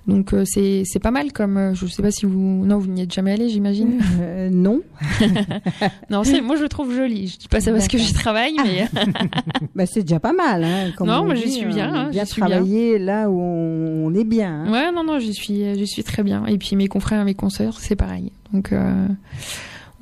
donc 0.06 0.34
c'est 0.44 0.82
c'est 0.84 0.98
pas 1.00 1.10
mal 1.10 1.32
comme. 1.32 1.74
je 1.74 1.86
sais 1.86 2.02
pas 2.02 2.10
si 2.10 2.26
vous 2.26 2.64
non 2.66 2.78
vous 2.78 2.88
n'y 2.88 3.02
êtes 3.02 3.12
jamais 3.12 3.32
allé, 3.32 3.48
j'imagine. 3.48 4.00
Euh, 4.20 4.48
non. 4.50 4.80
non, 6.10 6.24
c'est 6.24 6.40
moi 6.40 6.56
je 6.56 6.62
le 6.62 6.68
trouve 6.68 6.94
joli. 6.94 7.28
Je 7.28 7.38
dis 7.38 7.48
pas 7.48 7.60
ça 7.60 7.72
parce 7.72 7.88
que 7.88 7.98
j'y 7.98 8.12
travaille, 8.12 8.54
mais 8.64 8.88
Bah, 9.74 9.86
c'est 9.86 10.02
déjà 10.02 10.20
pas 10.20 10.32
mal. 10.32 10.64
Hein, 10.64 10.90
comme 10.96 11.06
Non, 11.08 11.20
on 11.20 11.24
moi, 11.26 11.34
j'y 11.34 11.44
dit, 11.44 11.50
suis 11.52 11.64
hein, 11.64 11.68
bien, 11.68 11.94
hein, 11.94 12.08
bien 12.10 12.24
j'y 12.24 12.30
suis 12.30 12.42
bien. 12.42 12.98
là 12.98 13.30
où 13.30 13.38
on, 13.40 14.14
est 14.14 14.24
bien. 14.24 14.64
hein. 14.66 14.72
Ouais, 14.72 14.92
non, 14.92 15.04
non, 15.04 15.18
j'y 15.18 15.34
suis, 15.34 15.74
j'y 15.74 15.86
suis 15.86 16.02
très 16.04 16.22
bien. 16.22 16.46
Et 16.46 16.58
puis 16.58 16.76
mes 16.76 16.88
confrères 16.88 17.20
et 17.20 17.24
mes 17.24 17.34
consoeurs, 17.34 17.78
c'est 17.78 17.96
pareil. 17.96 18.32
Donc, 18.52 18.72
euh, 18.72 19.06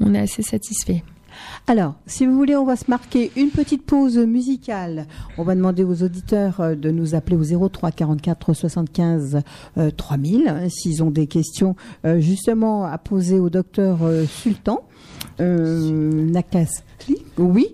on 0.00 0.14
est 0.14 0.18
assez 0.20 0.42
satisfaits. 0.42 1.02
Alors, 1.66 1.94
si 2.06 2.24
vous 2.24 2.34
voulez, 2.34 2.56
on 2.56 2.64
va 2.64 2.76
se 2.76 2.86
marquer 2.88 3.30
une 3.36 3.50
petite 3.50 3.84
pause 3.84 4.16
musicale. 4.16 5.06
On 5.36 5.42
va 5.42 5.54
demander 5.54 5.84
aux 5.84 6.02
auditeurs 6.02 6.60
euh, 6.60 6.74
de 6.74 6.90
nous 6.90 7.14
appeler 7.14 7.36
au 7.36 7.68
03 7.68 7.90
44 7.92 8.54
75 8.54 9.42
euh, 9.76 9.90
3000 9.90 10.48
hein, 10.48 10.68
s'ils 10.70 11.02
ont 11.02 11.10
des 11.10 11.26
questions 11.26 11.76
euh, 12.06 12.20
justement 12.20 12.84
à 12.86 12.96
poser 12.96 13.38
au 13.38 13.50
docteur 13.50 13.98
euh, 14.02 14.24
Sultan. 14.24 14.80
Euh, 15.40 16.30
Nakasli 16.30 17.16
Oui 17.36 17.68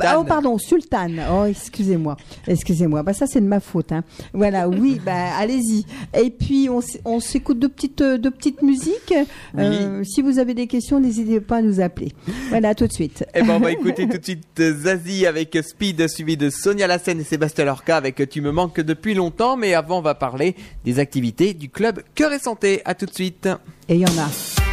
Ah 0.00 0.18
oh 0.18 0.24
pardon, 0.24 0.58
Sultan. 0.58 1.10
Oh 1.32 1.44
excusez-moi, 1.44 2.16
excusez-moi. 2.46 3.02
Bah 3.02 3.12
ça 3.12 3.26
c'est 3.26 3.40
de 3.40 3.46
ma 3.46 3.60
faute. 3.60 3.92
Hein. 3.92 4.02
Voilà, 4.32 4.68
oui, 4.68 5.00
bah 5.04 5.36
allez-y. 5.38 5.84
Et 6.18 6.30
puis 6.30 6.68
on, 7.04 7.20
s'écoute 7.20 7.58
de 7.58 7.66
petites 7.66 8.00
euh, 8.00 8.18
de 8.18 8.28
petites 8.28 8.62
musiques. 8.62 9.14
Euh, 9.58 10.02
Si 10.04 10.22
vous 10.22 10.38
avez 10.38 10.54
des 10.54 10.66
questions, 10.66 11.00
n'hésitez 11.00 11.40
pas 11.40 11.56
à 11.56 11.62
nous 11.62 11.80
appeler. 11.80 12.12
Voilà, 12.50 12.70
à 12.70 12.74
tout 12.74 12.86
de 12.86 12.92
suite. 12.92 13.24
Eh 13.34 13.42
ben, 13.42 13.56
on 13.56 13.60
va 13.60 13.72
écouter 13.72 14.08
tout 14.08 14.18
de 14.18 14.24
suite 14.24 14.60
euh, 14.60 14.74
Zazie 14.74 15.26
avec 15.26 15.58
Speed, 15.62 16.08
suivi 16.08 16.36
de 16.36 16.50
Sonia 16.50 16.86
Lassen 16.86 17.20
et 17.20 17.24
Sébastien 17.24 17.64
Lorca 17.64 17.96
avec 17.96 18.28
Tu 18.28 18.40
me 18.40 18.52
manques 18.52 18.80
depuis 18.80 19.14
longtemps. 19.14 19.56
Mais 19.56 19.74
avant, 19.74 19.98
on 19.98 20.02
va 20.02 20.14
parler 20.14 20.54
des 20.84 20.98
activités 20.98 21.54
du 21.54 21.68
club 21.68 22.02
Cœur 22.14 22.32
et 22.32 22.38
Santé. 22.38 22.82
À 22.84 22.94
tout 22.94 23.06
de 23.06 23.14
suite. 23.14 23.48
Et 23.88 23.94
il 23.94 24.00
y 24.00 24.04
en 24.04 24.18
a. 24.18 24.67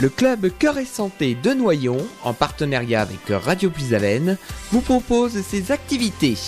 Le 0.00 0.08
club 0.08 0.50
Cœur 0.58 0.78
et 0.78 0.86
Santé 0.86 1.36
de 1.42 1.52
Noyon, 1.52 1.98
en 2.24 2.32
partenariat 2.32 3.02
avec 3.02 3.20
Radio 3.28 3.68
Puisalène, 3.68 4.38
vous 4.72 4.80
propose 4.80 5.42
ses 5.42 5.72
activités. 5.72 6.38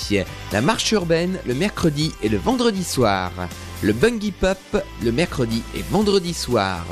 La 0.53 0.63
marche 0.63 0.91
urbaine 0.93 1.39
le 1.47 1.53
mercredi 1.53 2.13
et 2.23 2.31
le 2.31 2.39
vendredi 2.39 2.83
soir. 2.83 3.31
Le 3.83 3.93
bungee 3.93 4.33
pop 4.33 4.57
le 5.05 5.13
mercredi 5.13 5.63
et 5.77 5.83
vendredi 5.91 6.33
soir. 6.33 6.83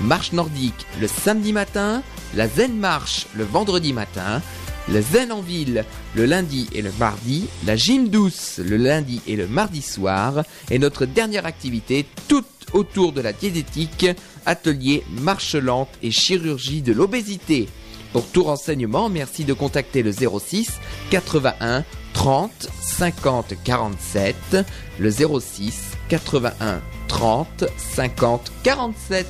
Marche 0.00 0.32
nordique 0.32 0.86
le 1.00 1.06
samedi 1.06 1.52
matin. 1.52 2.02
La 2.34 2.48
zen 2.48 2.76
marche 2.76 3.28
le 3.36 3.44
vendredi 3.44 3.92
matin. 3.92 4.42
Le 4.88 5.00
zen 5.00 5.30
en 5.30 5.40
ville 5.40 5.84
le 6.16 6.24
lundi 6.24 6.68
et 6.72 6.82
le 6.82 6.90
mardi. 6.98 7.46
La 7.64 7.76
gym 7.76 8.08
douce 8.08 8.58
le 8.58 8.76
lundi 8.76 9.20
et 9.28 9.36
le 9.36 9.46
mardi 9.46 9.82
soir. 9.82 10.42
Et 10.68 10.80
notre 10.80 11.06
dernière 11.06 11.46
activité, 11.46 12.06
toute 12.26 12.57
autour 12.72 13.12
de 13.12 13.20
la 13.20 13.32
diététique, 13.32 14.06
atelier 14.46 15.04
marche 15.10 15.54
lente 15.54 15.90
et 16.02 16.10
chirurgie 16.10 16.82
de 16.82 16.92
l'obésité. 16.92 17.68
Pour 18.12 18.26
tout 18.26 18.44
renseignement, 18.44 19.08
merci 19.08 19.44
de 19.44 19.52
contacter 19.52 20.02
le 20.02 20.12
06 20.12 20.72
81 21.10 21.84
30 22.14 22.68
50 22.80 23.54
47, 23.64 24.56
le 24.98 25.10
06 25.10 25.92
81 26.08 26.80
30 27.06 27.64
50 27.76 28.52
47. 28.62 29.26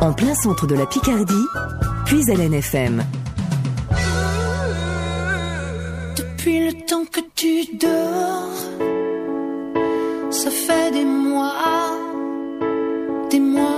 En 0.00 0.12
plein 0.12 0.34
centre 0.34 0.66
de 0.66 0.76
la 0.76 0.86
Picardie, 0.86 1.34
puis 2.06 2.22
à 2.30 2.34
l'NFM. 2.34 3.04
Depuis 6.16 6.66
le 6.66 6.72
temps 6.86 7.04
que 7.04 7.20
tu 7.34 7.76
dors, 7.76 8.87
ça 10.30 10.50
fait 10.50 10.90
des 10.92 11.04
mois, 11.04 11.96
des 13.30 13.40
mois 13.40 13.77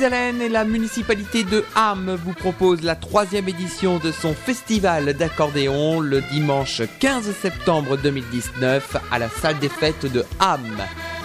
Et 0.00 0.48
la 0.48 0.64
municipalité 0.64 1.42
de 1.42 1.64
Ham 1.74 2.16
vous 2.24 2.32
proposent 2.32 2.82
la 2.84 2.94
troisième 2.94 3.48
édition 3.48 3.98
de 3.98 4.12
son 4.12 4.32
festival 4.32 5.12
d'accordéon 5.14 5.98
le 5.98 6.20
dimanche 6.20 6.82
15 7.00 7.34
septembre 7.34 7.96
2019 7.96 8.96
à 9.10 9.18
la 9.18 9.28
salle 9.28 9.58
des 9.58 9.68
fêtes 9.68 10.06
de 10.06 10.24
Ham. 10.38 10.60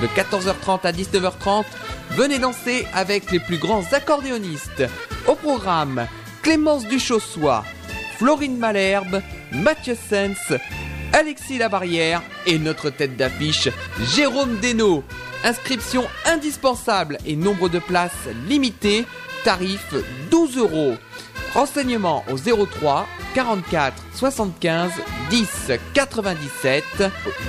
De 0.01 0.07
14h30 0.07 0.87
à 0.87 0.91
19h30, 0.91 1.65
venez 2.11 2.39
danser 2.39 2.87
avec 2.95 3.29
les 3.31 3.39
plus 3.39 3.59
grands 3.59 3.83
accordéonistes. 3.91 4.83
Au 5.27 5.35
programme, 5.35 6.07
Clémence 6.41 6.87
Duchossois, 6.87 7.63
Florine 8.17 8.57
Malherbe, 8.57 9.21
Mathieu 9.51 9.95
Sens, 9.95 10.57
Alexis 11.13 11.59
Labarrière 11.59 12.23
et 12.47 12.57
notre 12.57 12.89
tête 12.89 13.15
d'affiche, 13.15 13.69
Jérôme 14.15 14.57
Desnaux. 14.57 15.03
Inscription 15.43 16.05
indispensable 16.25 17.19
et 17.25 17.35
nombre 17.35 17.69
de 17.69 17.77
places 17.77 18.27
limité, 18.47 19.05
tarif 19.43 19.93
12 20.31 20.57
euros. 20.57 20.95
Renseignements 21.53 22.23
au 22.31 22.37
03 22.65 23.07
44 23.35 23.93
75 24.13 24.91
10 25.29 25.71
97 25.93 26.83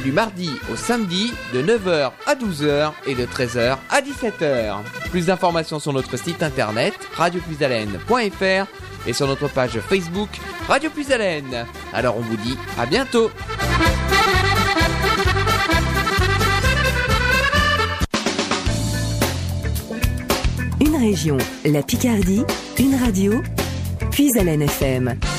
du 0.03 0.13
mardi 0.13 0.51
au 0.73 0.77
samedi 0.77 1.33
de 1.53 1.63
9h 1.63 2.13
à 2.27 2.35
12h 2.35 2.93
et 3.07 3.15
de 3.15 3.25
13h 3.25 3.77
à 3.91 4.01
17h. 4.01 4.77
Plus 5.11 5.27
d'informations 5.27 5.79
sur 5.79 5.93
notre 5.93 6.17
site 6.17 6.43
internet 6.43 6.95
radiopuisalène.fr 7.15 8.67
et 9.07 9.13
sur 9.13 9.27
notre 9.27 9.49
page 9.49 9.79
Facebook 9.81 10.29
Radio 10.69 10.91
Puisalène. 10.91 11.67
Alors 11.93 12.17
on 12.17 12.21
vous 12.21 12.37
dit 12.37 12.57
à 12.79 12.87
bientôt. 12.87 13.31
Une 20.81 20.97
région, 20.97 21.39
la 21.65 21.83
Picardie, 21.83 22.45
une 22.79 22.95
radio, 22.97 23.43
puis 24.15 24.31
à 24.39 24.43
FM. 24.43 25.34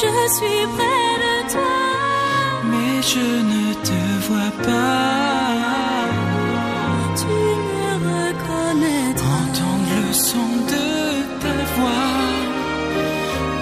Je 0.00 0.06
suis 0.36 0.64
près 0.76 1.10
de 1.24 1.52
toi. 1.54 1.76
mais 2.70 3.02
je 3.12 3.28
ne 3.52 3.64
te 3.88 4.00
vois 4.28 4.52
pas. 4.62 6.04
Tu 7.20 7.36
me 7.66 7.90
reconnaîtras. 8.10 9.38
Entendre 9.48 9.90
le 9.96 10.12
son 10.12 10.50
de 10.72 10.88
ta 11.42 11.56
voix 11.74 12.16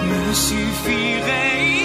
me 0.09 0.33
suffirait 0.33 1.76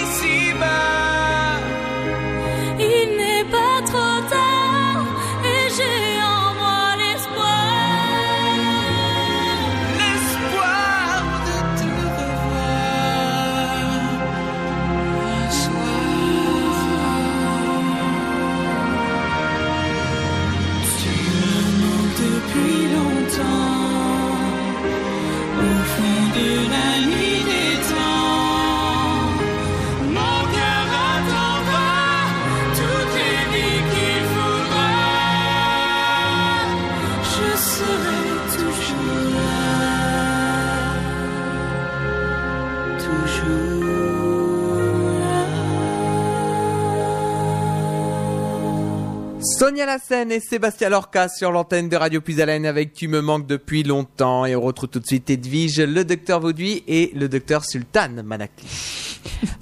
Sonia 49.63 49.85
Lassen 49.85 50.29
et 50.29 50.41
Sébastien 50.41 50.89
Lorca 50.89 51.29
sur 51.29 51.49
l'antenne 51.49 51.87
de 51.87 51.95
Radio 51.95 52.19
Puisalène 52.19 52.65
avec 52.65 52.91
Tu 52.91 53.07
me 53.07 53.21
manques 53.21 53.47
depuis 53.47 53.83
longtemps 53.83 54.45
et 54.45 54.57
on 54.57 54.61
retrouve 54.61 54.89
tout 54.89 54.99
de 54.99 55.05
suite 55.05 55.29
Edwige, 55.29 55.79
le 55.79 56.03
docteur 56.03 56.41
Vauduit 56.41 56.83
et 56.85 57.13
le 57.15 57.29
docteur 57.29 57.63
Sultan 57.63 58.09
Manakli. 58.25 58.67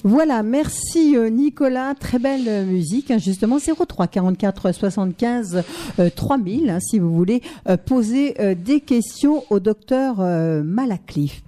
Voilà, 0.03 0.41
merci 0.41 1.15
euh, 1.15 1.29
Nicolas, 1.29 1.93
très 1.93 2.17
belle 2.17 2.47
euh, 2.47 2.65
musique, 2.65 3.11
hein, 3.11 3.19
justement 3.19 3.59
03 3.59 4.07
44 4.07 4.71
75 4.71 5.63
euh, 5.99 6.09
3000 6.09 6.71
hein, 6.71 6.79
si 6.79 6.97
vous 6.97 7.13
voulez 7.13 7.43
euh, 7.69 7.77
poser 7.77 8.33
des 8.55 8.81
questions 8.81 9.43
au 9.51 9.59
docteur 9.59 10.15
Malacliffe. 10.63 11.43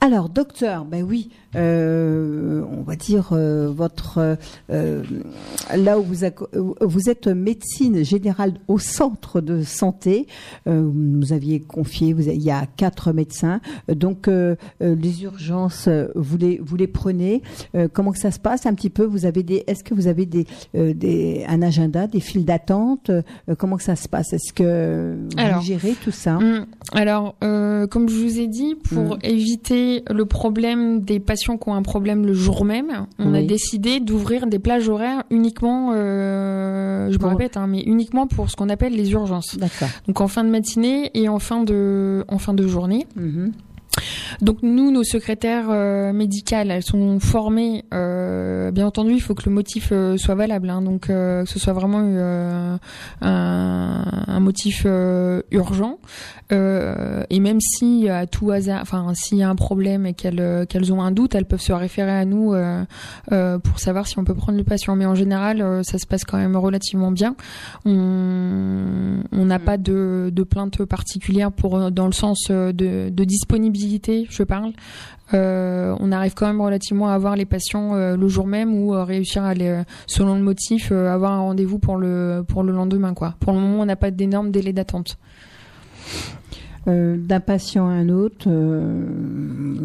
Alors, 0.00 0.30
docteur, 0.30 0.86
ben 0.86 1.04
oui, 1.04 1.30
euh, 1.56 2.62
on 2.70 2.82
va 2.82 2.96
dire 2.96 3.30
euh, 3.32 3.70
votre 3.70 4.36
euh, 4.70 5.02
là 5.76 5.98
où 5.98 6.02
vous, 6.02 6.24
êtes 6.24 7.26
médecine 7.28 8.02
générale 8.04 8.54
au 8.68 8.78
centre 8.78 9.40
de 9.40 9.62
santé. 9.62 10.26
Vous 10.66 10.92
nous 10.94 11.32
aviez 11.32 11.60
confié, 11.60 12.12
vous 12.12 12.28
avez- 12.28 12.36
il 12.36 12.42
y 12.42 12.50
a 12.50 12.66
quatre 12.76 13.12
médecins, 13.12 13.60
donc 13.88 14.28
les 14.80 15.22
urgences, 15.22 15.88
vous 16.14 16.36
les 16.36 16.58
vous 16.62 16.76
les 16.76 16.86
prenez. 16.86 17.42
Comment 17.92 18.12
que 18.12 18.18
ça 18.18 18.30
se 18.30 18.38
passe 18.38 18.66
un 18.66 18.74
petit 18.74 18.90
peu? 18.90 19.04
Vous 19.04 19.26
avez 19.26 19.42
des, 19.42 19.64
est-ce 19.66 19.84
que 19.84 19.94
vous 19.94 20.06
avez 20.06 20.26
des, 20.26 20.46
des 20.74 21.44
un 21.48 21.62
agenda, 21.62 22.06
des 22.06 22.20
files 22.20 22.44
d'attente? 22.44 23.10
Comment 23.58 23.76
que 23.76 23.82
ça 23.82 23.96
se 23.96 24.08
passe? 24.08 24.32
Est-ce 24.32 24.52
que 24.52 25.16
vous 25.32 25.38
Alors, 25.38 25.60
gérez 25.62 25.94
tout 26.02 26.10
ça? 26.10 26.36
Hum, 26.36 26.66
Alors, 26.92 27.34
euh, 27.44 27.86
comme 27.86 28.08
je 28.08 28.16
vous 28.22 28.38
ai 28.38 28.46
dit, 28.46 28.74
pour 28.74 29.16
Mm. 29.16 29.18
éviter 29.24 30.02
le 30.10 30.24
problème 30.26 31.00
des 31.00 31.18
patients 31.20 31.41
qui 31.58 31.68
ont 31.68 31.74
un 31.74 31.82
problème 31.82 32.26
le 32.26 32.34
jour 32.34 32.64
même, 32.64 33.06
on 33.18 33.34
a 33.34 33.42
décidé 33.42 34.00
d'ouvrir 34.00 34.46
des 34.46 34.58
plages 34.58 34.88
horaires 34.88 35.24
uniquement, 35.30 35.92
euh, 35.94 37.10
je 37.10 37.18
me 37.18 37.26
répète, 37.26 37.56
hein, 37.56 37.66
mais 37.66 37.80
uniquement 37.80 38.26
pour 38.26 38.50
ce 38.50 38.56
qu'on 38.56 38.68
appelle 38.68 38.94
les 38.94 39.12
urgences. 39.12 39.56
Donc 40.06 40.20
en 40.20 40.28
fin 40.28 40.44
de 40.44 40.50
matinée 40.50 41.10
et 41.14 41.28
en 41.28 41.38
fin 41.38 41.62
de, 41.62 42.24
en 42.28 42.38
fin 42.38 42.54
de 42.54 42.66
journée. 42.66 43.06
Mhm. 43.16 43.52
Donc 44.40 44.58
nous, 44.62 44.90
nos 44.90 45.04
secrétaires 45.04 45.66
euh, 45.70 46.12
médicales, 46.12 46.70
elles 46.70 46.82
sont 46.82 47.20
formées. 47.20 47.84
euh, 47.92 48.70
bien 48.70 48.86
entendu, 48.86 49.12
il 49.12 49.20
faut 49.20 49.34
que 49.34 49.42
le 49.46 49.52
motif 49.54 49.90
euh, 49.92 50.16
soit 50.16 50.34
valable, 50.34 50.70
hein, 50.70 50.82
donc 50.82 51.02
que 51.02 51.44
ce 51.46 51.58
soit 51.58 51.72
vraiment 51.72 51.98
un, 52.00 52.78
un 53.20 54.40
motif 54.40 54.86
urgent. 55.50 55.98
Et 56.50 57.40
même 57.40 57.60
si 57.60 58.08
à 58.08 58.26
tout 58.26 58.50
hasard, 58.50 58.80
enfin 58.82 59.12
s'il 59.14 59.38
y 59.38 59.42
a 59.42 59.48
un 59.48 59.54
problème 59.54 60.04
et 60.04 60.12
qu'elles 60.12 60.66
qu'elles 60.68 60.92
ont 60.92 61.02
un 61.02 61.10
doute, 61.10 61.34
elles 61.34 61.46
peuvent 61.46 61.62
se 61.62 61.72
référer 61.72 62.10
à 62.12 62.24
nous 62.26 62.54
pour 63.30 63.78
savoir 63.78 64.06
si 64.06 64.18
on 64.18 64.24
peut 64.24 64.34
prendre 64.34 64.58
le 64.58 64.64
patient. 64.64 64.94
Mais 64.94 65.06
en 65.06 65.14
général, 65.14 65.82
ça 65.82 65.98
se 65.98 66.06
passe 66.06 66.24
quand 66.24 66.36
même 66.36 66.56
relativement 66.56 67.10
bien. 67.10 67.36
On 67.86 69.22
on 69.32 69.44
n'a 69.46 69.58
pas 69.58 69.78
de, 69.78 70.30
de 70.32 70.42
plainte 70.42 70.84
particulière 70.84 71.52
pour 71.52 71.90
dans 71.90 72.06
le 72.06 72.12
sens 72.12 72.50
de, 72.50 72.72
de 73.08 73.24
disponibilité, 73.24 73.81
je 74.30 74.42
parle. 74.42 74.72
Euh, 75.34 75.96
on 75.98 76.12
arrive 76.12 76.34
quand 76.34 76.46
même 76.46 76.60
relativement 76.60 77.08
à 77.08 77.14
avoir 77.14 77.36
les 77.36 77.46
patients 77.46 77.94
euh, 77.94 78.16
le 78.16 78.28
jour 78.28 78.46
même 78.46 78.74
ou 78.74 78.94
euh, 78.94 79.02
réussir 79.04 79.42
à 79.44 79.54
les, 79.54 79.82
selon 80.06 80.34
le 80.34 80.42
motif, 80.42 80.92
avoir 80.92 81.32
un 81.32 81.40
rendez-vous 81.40 81.78
pour 81.78 81.96
le 81.96 82.44
pour 82.46 82.62
le 82.62 82.72
lendemain 82.72 83.14
quoi. 83.14 83.34
Pour 83.40 83.52
le 83.52 83.58
moment, 83.60 83.80
on 83.80 83.86
n'a 83.86 83.96
pas 83.96 84.10
d'énormes 84.10 84.50
délais 84.50 84.72
d'attente. 84.72 85.16
D'un 86.86 87.38
patient 87.40 87.86
à 87.88 87.92
un 87.92 88.08
autre, 88.08 88.48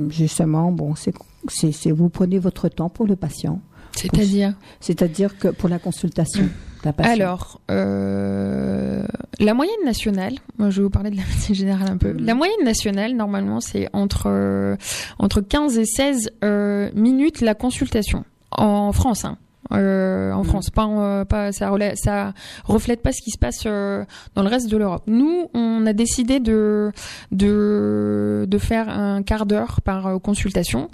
justement, 0.10 0.72
bon, 0.72 0.96
c'est, 0.96 1.14
c'est, 1.48 1.72
c'est- 1.72 1.92
vous 1.92 2.10
prenez 2.10 2.40
votre 2.40 2.70
temps 2.70 2.90
pour 2.90 3.06
le 3.06 3.16
patient. 3.16 3.62
C'est-à-dire? 3.96 4.56
C'est-à-dire 4.80 5.38
que 5.38 5.50
pour 5.50 5.70
la 5.70 5.78
consultation 5.78 6.50
Alors, 6.98 7.60
euh, 7.72 9.04
la 9.40 9.54
moyenne 9.54 9.84
nationale, 9.86 10.36
moi 10.58 10.70
je 10.70 10.78
vais 10.78 10.84
vous 10.84 10.90
parler 10.90 11.10
de 11.10 11.18
la 11.18 11.24
médecine 11.24 11.56
générale 11.56 11.90
un 11.90 11.98
peu. 11.98 12.12
La 12.14 12.36
moyenne 12.36 12.64
nationale, 12.64 13.16
normalement, 13.16 13.60
c'est 13.60 13.90
entre, 13.94 14.28
euh, 14.28 14.76
entre 15.20 15.42
15 15.42 15.78
et 15.78 15.86
16 15.86 16.32
euh, 16.44 16.90
minutes 16.94 17.42
la 17.42 17.56
consultation. 17.56 18.24
En 18.52 18.92
France, 18.92 19.26
hein. 19.26 19.38
Euh, 19.74 20.32
en 20.32 20.44
France, 20.44 20.70
pas, 20.70 20.86
en, 20.86 21.02
euh, 21.02 21.26
pas 21.26 21.52
ça, 21.52 21.70
relè- 21.70 21.96
ça 21.96 22.34
reflète 22.64 23.02
pas 23.02 23.12
ce 23.12 23.22
qui 23.22 23.32
se 23.32 23.38
passe 23.38 23.64
euh, 23.66 24.06
dans 24.36 24.42
le 24.44 24.48
reste 24.50 24.70
de 24.70 24.78
l'Europe. 24.78 25.04
Nous, 25.08 25.50
on 25.54 25.86
a 25.86 25.94
décidé 25.94 26.40
de 26.40 26.92
de 27.32 28.46
de 28.48 28.58
faire 28.58 28.88
un 28.90 29.24
quart 29.24 29.46
d'heure 29.46 29.82
par 29.82 30.20
consultation, 30.22 30.90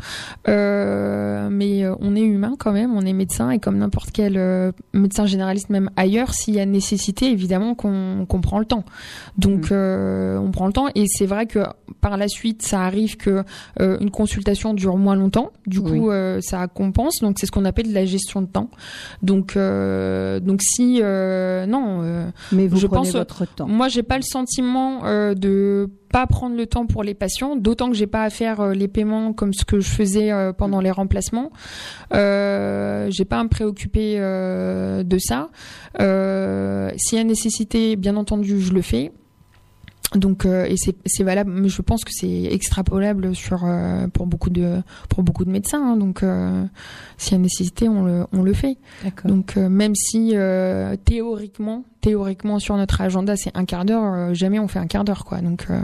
Euh, 0.47 1.49
mais 1.51 1.83
on 1.99 2.15
est 2.15 2.21
humain 2.21 2.55
quand 2.57 2.71
même, 2.71 2.93
on 2.95 3.01
est 3.01 3.13
médecin 3.13 3.49
et 3.51 3.59
comme 3.59 3.77
n'importe 3.77 4.11
quel 4.11 4.73
médecin 4.93 5.25
généraliste 5.25 5.69
même 5.69 5.89
ailleurs, 5.95 6.33
s'il 6.33 6.55
y 6.55 6.59
a 6.59 6.65
nécessité, 6.65 7.31
évidemment 7.31 7.75
qu'on 7.75 8.25
prend 8.41 8.59
le 8.59 8.65
temps. 8.65 8.83
Donc 9.37 9.71
euh, 9.71 10.37
on 10.37 10.51
prend 10.51 10.67
le 10.67 10.73
temps 10.73 10.87
et 10.95 11.05
c'est 11.07 11.25
vrai 11.25 11.45
que 11.45 11.59
par 12.01 12.17
la 12.17 12.27
suite, 12.27 12.61
ça 12.63 12.81
arrive 12.81 13.17
que 13.17 13.43
une 13.79 14.11
consultation 14.11 14.73
dure 14.73 14.97
moins 14.97 15.15
longtemps. 15.15 15.51
Du 15.67 15.81
coup, 15.81 16.09
ça 16.41 16.67
compense. 16.67 17.19
Donc 17.21 17.37
c'est 17.39 17.45
ce 17.45 17.51
qu'on 17.51 17.65
appelle 17.65 17.87
de 17.89 17.93
la 17.93 18.05
gestion 18.05 18.41
de 18.41 18.47
temps. 18.47 18.62
Donc 19.21 19.55
euh, 19.55 20.39
donc 20.39 20.61
si 20.61 20.99
euh, 21.01 21.65
non. 21.65 22.01
euh, 22.03 22.29
Mais 22.51 22.67
vous 22.67 22.77
je 22.77 22.87
prenez 22.87 23.01
pense- 23.03 23.13
votre 23.13 23.45
temps. 23.55 23.67
moi, 23.67 23.87
j'ai 23.87 24.03
pas 24.03 24.17
le 24.17 24.23
sentiment 24.23 25.01
de 25.35 25.89
pas 26.11 26.27
prendre 26.27 26.55
le 26.55 26.67
temps 26.67 26.85
pour 26.85 27.03
les 27.03 27.15
patients, 27.15 27.55
d'autant 27.55 27.89
que 27.89 27.95
j'ai 27.95 28.05
pas 28.07 28.23
à 28.23 28.29
faire 28.29 28.67
les 28.69 28.87
paiements 28.87 29.33
comme 29.33 29.51
ce 29.53 29.65
que 29.65 29.79
je 29.79 29.89
faisais 29.89 30.31
pendant 30.57 30.79
les 30.79 30.91
remplacements. 30.91 31.51
Euh, 32.13 33.07
j'ai 33.09 33.25
pas 33.25 33.39
à 33.39 33.43
me 33.43 33.49
préoccuper 33.49 34.17
de 34.19 35.17
ça. 35.19 35.49
Euh, 35.99 36.91
S'il 36.97 37.17
y 37.17 37.21
a 37.21 37.23
nécessité, 37.23 37.95
bien 37.95 38.15
entendu, 38.15 38.59
je 38.61 38.73
le 38.73 38.81
fais. 38.81 39.11
Donc 40.15 40.45
euh, 40.45 40.65
et 40.65 40.75
c'est 40.77 40.95
c'est 41.05 41.23
valable, 41.23 41.51
mais 41.51 41.69
je 41.69 41.81
pense 41.81 42.03
que 42.03 42.11
c'est 42.13 42.43
extrapolable 42.45 43.35
sur 43.35 43.63
euh, 43.65 44.07
pour 44.07 44.27
beaucoup 44.27 44.49
de 44.49 44.81
pour 45.09 45.23
beaucoup 45.23 45.45
de 45.45 45.51
médecins. 45.51 45.81
hein. 45.93 45.97
donc 45.97 46.23
euh, 46.23 46.63
s'il 47.17 47.33
y 47.33 47.35
a 47.35 47.39
nécessité, 47.39 47.89
on 47.89 48.03
le 48.03 48.25
on 48.31 48.43
le 48.43 48.53
fait. 48.53 48.77
D'accord. 49.03 49.29
Donc 49.31 49.57
euh, 49.57 49.69
même 49.69 49.95
si 49.95 50.31
euh, 50.35 50.95
théoriquement, 51.05 51.83
théoriquement 52.01 52.59
sur 52.59 52.77
notre 52.77 53.01
agenda 53.01 53.35
c'est 53.35 53.55
un 53.57 53.65
quart 53.65 53.85
d'heure, 53.85 54.03
euh, 54.13 54.33
jamais 54.33 54.59
on 54.59 54.67
fait 54.67 54.79
un 54.79 54.87
quart 54.87 55.03
d'heure 55.03 55.25
quoi. 55.25 55.41
Donc 55.41 55.65
euh, 55.69 55.79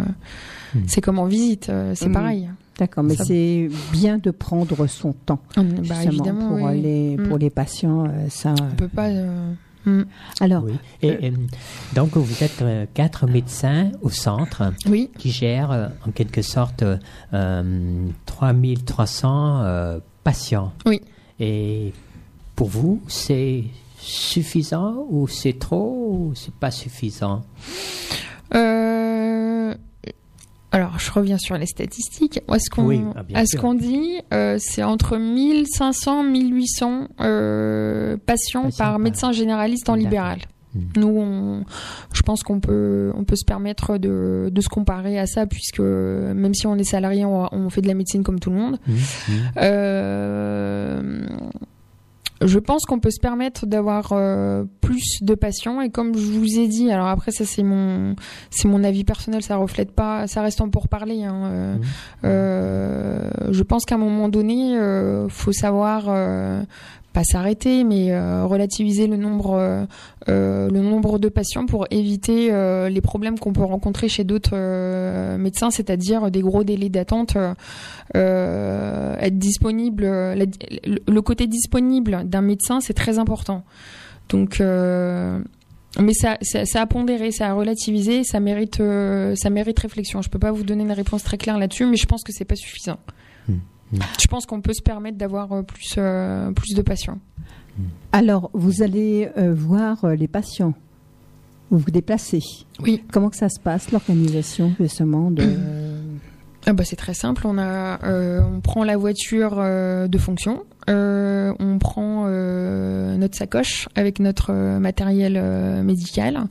Hmm. 0.75 0.81
c'est 0.85 1.01
comme 1.01 1.17
en 1.17 1.25
visite, 1.25 1.69
euh, 1.69 1.93
c'est 1.95 2.09
Hmm. 2.09 2.13
pareil. 2.13 2.49
D'accord, 2.77 3.03
mais 3.03 3.15
c'est 3.15 3.69
bien 3.91 4.19
de 4.19 4.29
prendre 4.29 4.85
son 4.85 5.13
temps, 5.13 5.39
On, 5.57 5.63
bah, 5.63 5.71
justement, 5.81 6.01
évidemment, 6.11 6.47
pour, 6.49 6.61
oui. 6.67 6.79
les, 6.81 7.17
pour 7.27 7.37
les 7.39 7.49
patients. 7.49 8.05
euh, 8.05 8.27
ça, 8.29 8.53
on 8.61 8.75
peut 8.75 8.87
pas. 8.87 9.09
Euh, 9.87 10.01
hmm. 10.01 10.05
Alors, 10.39 10.63
Oui. 10.63 10.73
Et, 11.01 11.27
et, 11.27 11.33
donc, 11.93 12.15
vous 12.17 12.43
êtes 12.43 12.61
euh, 12.61 12.85
quatre 12.93 13.27
médecins 13.27 13.91
au 14.01 14.09
centre 14.09 14.73
Oui, 14.87 15.09
qui 15.17 15.31
gèrent 15.31 15.71
euh, 15.71 15.87
en 16.07 16.11
quelque 16.11 16.41
sorte 16.41 16.83
euh, 16.83 16.97
euh, 17.33 18.07
3300 18.25 19.61
euh, 19.61 19.99
patients. 20.23 20.73
Oui. 20.85 21.01
Et 21.39 21.93
pour 22.55 22.67
vous, 22.67 23.01
c'est 23.07 23.63
suffisant 23.97 25.05
ou 25.09 25.27
c'est 25.27 25.57
trop 25.59 26.09
ou 26.11 26.33
c'est 26.35 26.53
pas 26.53 26.71
suffisant? 26.71 27.43
Euh, 28.55 29.08
alors, 30.71 30.99
je 30.99 31.11
reviens 31.11 31.37
sur 31.39 31.57
les 31.57 31.65
statistiques. 31.65 32.41
Est-ce 32.53 32.69
qu'on 32.69 32.85
Oui, 32.85 33.01
ah, 33.33 33.41
est-ce 33.41 33.57
qu'on 33.57 33.73
dit 33.73 34.19
euh, 34.33 34.57
c'est 34.59 34.83
entre 34.83 35.17
1500 35.17 36.23
1800 36.23 37.07
euh, 37.21 38.17
patients 38.25 38.63
Patients 38.63 38.77
par 38.77 38.99
médecin 38.99 39.31
généraliste 39.31 39.89
en 39.89 39.95
libéral. 39.95 40.39
Hmm. 40.75 40.81
Nous, 40.97 41.07
on, 41.07 41.63
je 42.13 42.21
pense 42.21 42.43
qu'on 42.43 42.59
peut, 42.59 43.11
on 43.15 43.23
peut 43.23 43.35
se 43.35 43.45
permettre 43.45 43.97
de, 43.97 44.49
de 44.51 44.61
se 44.61 44.69
comparer 44.69 45.17
à 45.17 45.25
ça, 45.25 45.47
puisque 45.47 45.79
même 45.79 46.53
si 46.53 46.67
on 46.67 46.75
est 46.75 46.83
salarié, 46.83 47.25
on, 47.25 47.51
on 47.51 47.69
fait 47.71 47.81
de 47.81 47.87
la 47.87 47.95
médecine 47.95 48.21
comme 48.21 48.39
tout 48.39 48.51
le 48.51 48.57
monde. 48.57 48.77
Mhm, 48.85 48.95
mhm. 48.95 49.51
Euh, 49.57 51.27
je 52.41 52.57
pense 52.59 52.85
qu'on 52.85 52.99
peut 52.99 53.11
se 53.11 53.19
permettre 53.19 53.65
d'avoir 53.65 54.11
euh, 54.13 54.63
plus 54.81 55.19
de 55.21 55.35
patients 55.35 55.81
et 55.81 55.89
comme 55.89 56.15
je 56.15 56.31
vous 56.31 56.59
ai 56.59 56.67
dit, 56.67 56.91
alors 56.91 57.07
après 57.07 57.31
ça 57.31 57.43
c'est 57.45 57.63
mon 57.63 58.15
c'est 58.49 58.67
mon 58.67 58.83
avis 58.83 59.03
personnel, 59.03 59.41
ça 59.43 59.57
reflète 59.57 59.91
pas, 59.91 60.25
ça 60.27 60.41
reste 60.41 60.61
en 60.61 60.69
pour 60.69 60.87
parler. 60.87 61.23
Hein, 61.23 61.41
euh, 61.45 61.75
Mhm. 61.75 61.81
euh, 62.23 63.29
je 63.51 63.63
pense 63.63 63.85
qu'à 63.85 63.95
un 63.95 63.99
moment 63.99 64.29
donné, 64.29 64.77
euh, 64.77 65.27
faut 65.29 65.51
savoir 65.51 66.05
euh, 66.07 66.61
pas 67.13 67.23
s'arrêter, 67.23 67.83
mais 67.83 68.11
euh, 68.11 68.45
relativiser 68.45 69.07
le 69.07 69.17
nombre 69.17 69.53
euh, 69.53 69.85
euh, 70.29 70.69
le 70.69 70.81
nombre 70.81 71.17
de 71.17 71.27
patients 71.27 71.65
pour 71.65 71.87
éviter 71.91 72.51
les 72.89 73.01
problèmes 73.01 73.39
qu'on 73.39 73.53
peut 73.53 73.63
rencontrer 73.63 74.09
chez 74.09 74.23
d'autres 74.23 74.55
médecins, 75.37 75.71
c'est-à-dire 75.71 76.29
des 76.31 76.41
gros 76.41 76.63
délais 76.63 76.89
d'attente. 76.89 77.37
être 78.15 79.37
disponible, 79.37 80.03
le, 80.05 81.19
côté 81.21 81.47
disponible 81.47 82.23
d'un 82.25 82.41
médecin, 82.41 82.79
c'est 82.79 82.93
très 82.93 83.17
important. 83.17 83.63
Donc, 84.29 84.59
mais 84.59 86.13
ça, 86.13 86.37
ça, 86.41 86.65
ça 86.65 86.81
a 86.81 86.85
pondéré, 86.85 87.31
ça 87.31 87.47
a 87.47 87.53
relativisé, 87.53 88.23
ça 88.23 88.39
mérite, 88.39 88.81
ça 89.35 89.49
mérite 89.49 89.79
réflexion. 89.79 90.21
Je 90.21 90.29
peux 90.29 90.39
pas 90.39 90.51
vous 90.51 90.63
donner 90.63 90.83
une 90.83 90.91
réponse 90.91 91.23
très 91.23 91.37
claire 91.37 91.57
là-dessus, 91.57 91.85
mais 91.85 91.97
je 91.97 92.05
pense 92.05 92.23
que 92.23 92.31
c'est 92.31 92.45
pas 92.45 92.55
suffisant. 92.55 92.97
Je 93.93 94.27
pense 94.27 94.45
qu'on 94.45 94.61
peut 94.61 94.73
se 94.73 94.81
permettre 94.81 95.17
d'avoir 95.17 95.51
euh, 95.51 95.61
plus, 95.63 95.95
euh, 95.97 96.51
plus 96.51 96.75
de 96.75 96.81
patients. 96.81 97.19
alors, 98.11 98.49
vous 98.53 98.81
allez 98.81 99.29
euh, 99.37 99.53
voir 99.53 100.05
les 100.07 100.27
patients. 100.27 100.73
Vous 101.71 101.77
vous 101.79 101.91
déplacez. 101.91 102.41
Oui. 102.79 103.03
Comment 103.11 103.29
que 103.29 103.35
ça 103.35 103.49
se 103.49 103.59
passe, 103.59 103.91
l'organisation, 103.91 104.73
justement, 104.79 105.31
de... 105.31 105.43
Ah 106.65 106.73
bah 106.73 106.83
c'est 106.83 106.95
très 106.95 107.13
simple. 107.13 107.47
On 107.47 107.57
a, 107.57 108.03
euh, 108.03 108.41
on 108.41 108.59
prend 108.59 108.83
la 108.83 108.97
voiture 108.97 109.55
euh, 109.57 110.07
de 110.07 110.17
fonction, 110.17 110.65
euh, 110.89 111.53
on 111.59 111.79
prend 111.79 112.27
notre 112.27 113.37
sacoche 113.37 113.87
avec 113.95 114.19
notre 114.19 114.53
matériel 114.79 115.41
médical. 115.83 116.43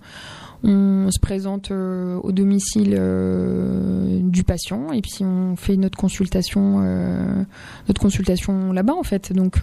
On 0.64 1.10
se 1.10 1.20
présente 1.20 1.70
euh, 1.70 2.18
au 2.22 2.32
domicile 2.32 2.96
euh, 2.98 4.18
du 4.22 4.42
patient 4.42 4.92
et 4.92 5.00
puis 5.00 5.18
on 5.22 5.54
fait 5.54 5.76
notre 5.76 5.96
consultation, 5.96 6.82
euh, 6.82 7.44
notre 7.86 8.00
consultation 8.00 8.72
là-bas 8.72 8.94
en 8.94 9.04
fait. 9.04 9.32
Donc, 9.32 9.60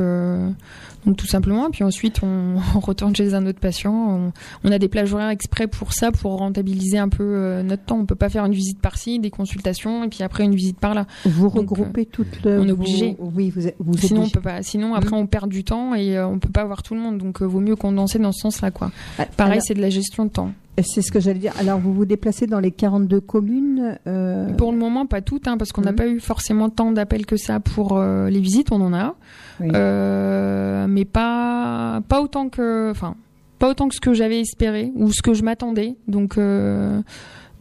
donc 1.06 1.18
tout 1.18 1.28
simplement. 1.28 1.70
Puis 1.72 1.84
ensuite 1.84 2.22
on, 2.24 2.56
on 2.76 2.80
retourne 2.80 3.16
chez 3.16 3.34
un 3.34 3.46
autre 3.46 3.60
patient. 3.60 3.94
On, 3.94 4.34
on 4.64 4.72
a 4.72 4.80
des 4.80 4.88
plages 4.88 5.14
horaires 5.14 5.30
exprès 5.30 5.68
pour 5.68 5.94
ça, 5.94 6.12
pour 6.12 6.38
rentabiliser 6.38 6.98
un 6.98 7.10
peu 7.10 7.24
euh, 7.24 7.64
notre 7.64 7.84
temps. 7.84 7.98
On 8.00 8.06
peut 8.06 8.16
pas 8.16 8.30
faire 8.30 8.46
une 8.46 8.54
visite 8.54 8.80
par-ci, 8.80 9.20
des 9.20 9.30
consultations 9.32 10.04
et 10.04 10.08
puis 10.08 10.24
après 10.24 10.44
une 10.44 10.56
visite 10.56 10.80
par-là. 10.80 11.06
Vous 11.26 11.50
Donc, 11.50 11.70
regroupez 11.70 12.06
toutes 12.06 12.44
le... 12.44 12.60
on 12.60 12.68
est 12.68 12.72
obligé. 12.72 13.16
Oui, 13.20 13.52
vous 13.56 13.62
vous 13.80 13.98
Sinon 13.98 14.20
on 14.20 14.24
obligé. 14.24 14.34
peut 14.34 14.42
pas. 14.42 14.62
Sinon 14.64 14.94
après 14.96 15.16
on 15.16 15.28
perd 15.28 15.50
du 15.50 15.64
temps 15.64 15.94
et 15.96 16.18
euh, 16.18 16.28
on 16.28 16.40
peut 16.40 16.50
pas 16.50 16.66
voir 16.66 16.84
tout 16.84 16.96
le 16.96 17.02
monde. 17.02 17.18
Donc 17.18 17.42
euh, 17.42 17.46
vaut 17.46 17.60
mieux 17.62 17.76
condenser 17.76 18.20
dans 18.20 18.32
ce 18.32 18.42
sens-là 18.42 18.72
quoi. 18.72 18.92
Ah, 19.20 19.26
Pareil 19.38 19.62
c'est 19.64 19.74
de 19.74 19.82
la 19.82 19.90
gestion 19.90 20.26
de 20.26 20.30
temps. 20.32 20.52
c'est 20.82 21.02
ce 21.02 21.12
que 21.12 21.20
j'allais 21.22 21.40
dire. 21.40 21.54
Alors, 21.60 21.80
vous 21.80 21.94
vous 21.94 22.06
déplacez 22.06 22.48
dans 22.48 22.60
les 22.60 22.72
42 22.72 23.22
communes 23.22 23.98
euh, 24.08 24.52
Pour 24.54 24.72
le 24.74 24.78
moment, 24.78 25.06
pas 25.06 25.22
toutes, 25.22 25.48
hein, 25.48 25.58
parce 25.58 25.72
qu'on 25.72 25.82
n'a 25.82 25.92
Mhm. 25.92 25.96
pas 25.98 26.08
eu 26.08 26.20
forcément 26.20 26.70
tant 26.70 26.92
d'appels 26.92 27.26
que 27.26 27.38
ça 27.38 27.60
pour 27.62 27.98
euh, 27.98 28.30
les 28.30 28.42
visites. 28.42 28.72
On 28.74 28.82
en 28.82 28.94
a, 28.94 29.16
Oui. 29.62 29.70
Euh, 29.74 30.86
mais 30.96 31.06
pas 31.06 32.02
pas 32.08 32.22
autant 32.22 32.48
que, 32.50 32.90
enfin, 32.90 33.16
pas 33.60 33.70
autant 33.70 33.90
que 33.90 33.96
ce 33.96 34.02
que 34.02 34.14
j'avais 34.14 34.40
espéré 34.40 34.92
ou 34.96 35.12
ce 35.12 35.22
que 35.22 35.34
je 35.34 35.44
m'attendais. 35.44 35.96
Donc, 36.08 36.38
euh, 36.38 37.02